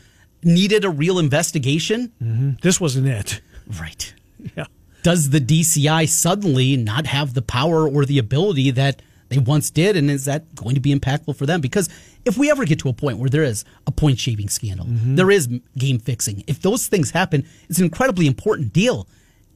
needed 0.44 0.86
a 0.86 0.90
real 0.90 1.20
investigation, 1.20 2.12
hmm 2.20 2.52
this 2.62 2.80
wasn't 2.82 3.08
it. 3.08 3.42
Right. 3.80 4.14
Yeah. 4.56 4.66
Does 5.04 5.30
the 5.30 5.40
DCI 5.40 6.08
suddenly 6.10 6.76
not 6.78 7.06
have 7.08 7.34
the 7.34 7.42
power 7.42 7.88
or 7.88 8.06
the 8.06 8.18
ability 8.20 8.72
that 8.72 9.02
they 9.30 9.38
once 9.38 9.70
did? 9.70 9.96
And 9.96 10.10
is 10.12 10.26
that 10.26 10.56
going 10.56 10.76
to 10.76 10.82
be 10.82 10.94
impactful 10.94 11.36
for 11.36 11.46
them? 11.46 11.62
Because 11.62 11.88
if 12.26 12.38
we 12.38 12.52
ever 12.52 12.66
get 12.66 12.80
to 12.80 12.90
a 12.90 12.94
point 12.94 13.18
where 13.18 13.30
there 13.30 13.44
is 13.44 13.64
a 13.88 13.92
point 13.92 14.20
shaving 14.20 14.50
scandal, 14.50 14.86
there 14.90 15.32
is 15.32 15.48
game 15.78 16.00
fixing, 16.00 16.44
if 16.48 16.62
those 16.62 16.88
things 16.88 17.12
happen, 17.12 17.46
it's 17.70 17.80
an 17.80 17.86
incredibly 17.86 18.28
important 18.28 18.74
deal. 18.74 19.08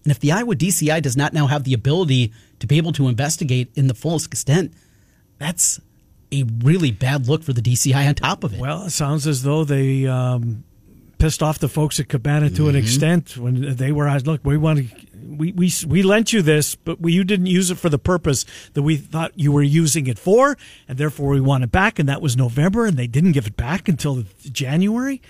And 0.03 0.11
if 0.11 0.19
the 0.19 0.31
Iowa 0.31 0.55
DCI 0.55 1.01
does 1.01 1.15
not 1.17 1.33
now 1.33 1.47
have 1.47 1.63
the 1.63 1.73
ability 1.73 2.33
to 2.59 2.67
be 2.67 2.77
able 2.77 2.91
to 2.93 3.07
investigate 3.07 3.69
in 3.75 3.87
the 3.87 3.93
fullest 3.93 4.27
extent, 4.27 4.73
that's 5.39 5.79
a 6.31 6.43
really 6.63 6.91
bad 6.91 7.27
look 7.27 7.43
for 7.43 7.53
the 7.53 7.61
DCI 7.61 8.07
on 8.07 8.15
top 8.15 8.43
of 8.43 8.53
it. 8.53 8.59
Well, 8.59 8.83
it 8.85 8.89
sounds 8.91 9.27
as 9.27 9.43
though 9.43 9.63
they 9.63 10.05
um, 10.07 10.63
pissed 11.19 11.43
off 11.43 11.59
the 11.59 11.69
folks 11.69 11.99
at 11.99 12.09
Cabana 12.09 12.49
to 12.51 12.69
an 12.69 12.75
Mhm. 12.75 12.79
extent 12.79 13.37
when 13.37 13.75
they 13.75 13.91
were, 13.91 14.07
asked, 14.07 14.25
look, 14.27 14.41
we 14.43 14.57
want 14.57 14.79
to. 14.79 14.95
We, 15.25 15.51
we, 15.51 15.71
we 15.87 16.03
lent 16.03 16.33
you 16.33 16.41
this, 16.41 16.75
but 16.75 16.99
we, 16.99 17.13
you 17.13 17.23
didn't 17.23 17.47
use 17.47 17.71
it 17.71 17.77
for 17.77 17.89
the 17.89 17.99
purpose 17.99 18.45
that 18.73 18.81
we 18.81 18.97
thought 18.97 19.31
you 19.35 19.51
were 19.51 19.63
using 19.63 20.07
it 20.07 20.19
for, 20.19 20.57
and 20.87 20.97
therefore 20.97 21.29
we 21.29 21.41
want 21.41 21.63
it 21.63 21.71
back. 21.71 21.99
And 21.99 22.07
that 22.09 22.21
was 22.21 22.35
November, 22.37 22.85
and 22.85 22.97
they 22.97 23.07
didn't 23.07 23.31
give 23.31 23.47
it 23.47 23.57
back 23.57 23.87
until 23.87 24.23
January, 24.51 25.21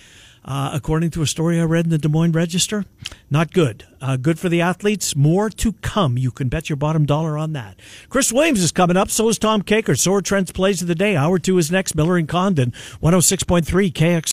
uh, 0.45 0.71
according 0.73 1.09
to 1.11 1.21
a 1.21 1.27
story 1.27 1.59
I 1.59 1.63
read 1.63 1.85
in 1.85 1.91
the 1.91 1.97
Des 1.97 2.09
Moines 2.09 2.33
Register. 2.33 2.85
Not 3.29 3.53
good. 3.53 3.85
Uh, 4.01 4.17
good 4.17 4.37
for 4.37 4.49
the 4.49 4.61
athletes. 4.61 5.15
More 5.15 5.49
to 5.49 5.71
come. 5.73 6.17
You 6.17 6.29
can 6.29 6.49
bet 6.49 6.69
your 6.69 6.75
bottom 6.75 7.05
dollar 7.05 7.37
on 7.37 7.53
that. 7.53 7.79
Chris 8.09 8.33
Williams 8.33 8.61
is 8.61 8.71
coming 8.71 8.97
up. 8.97 9.09
So 9.09 9.29
is 9.29 9.39
Tom 9.39 9.61
Kakert. 9.61 9.99
So 9.99 10.13
are 10.13 10.21
Trent's 10.21 10.51
plays 10.51 10.81
of 10.81 10.89
the 10.89 10.95
day. 10.95 11.15
Hour 11.15 11.39
two 11.39 11.57
is 11.57 11.71
next. 11.71 11.95
Miller 11.95 12.17
and 12.17 12.27
Condon, 12.27 12.71
106.3 13.01 13.93
KX. 13.93 14.21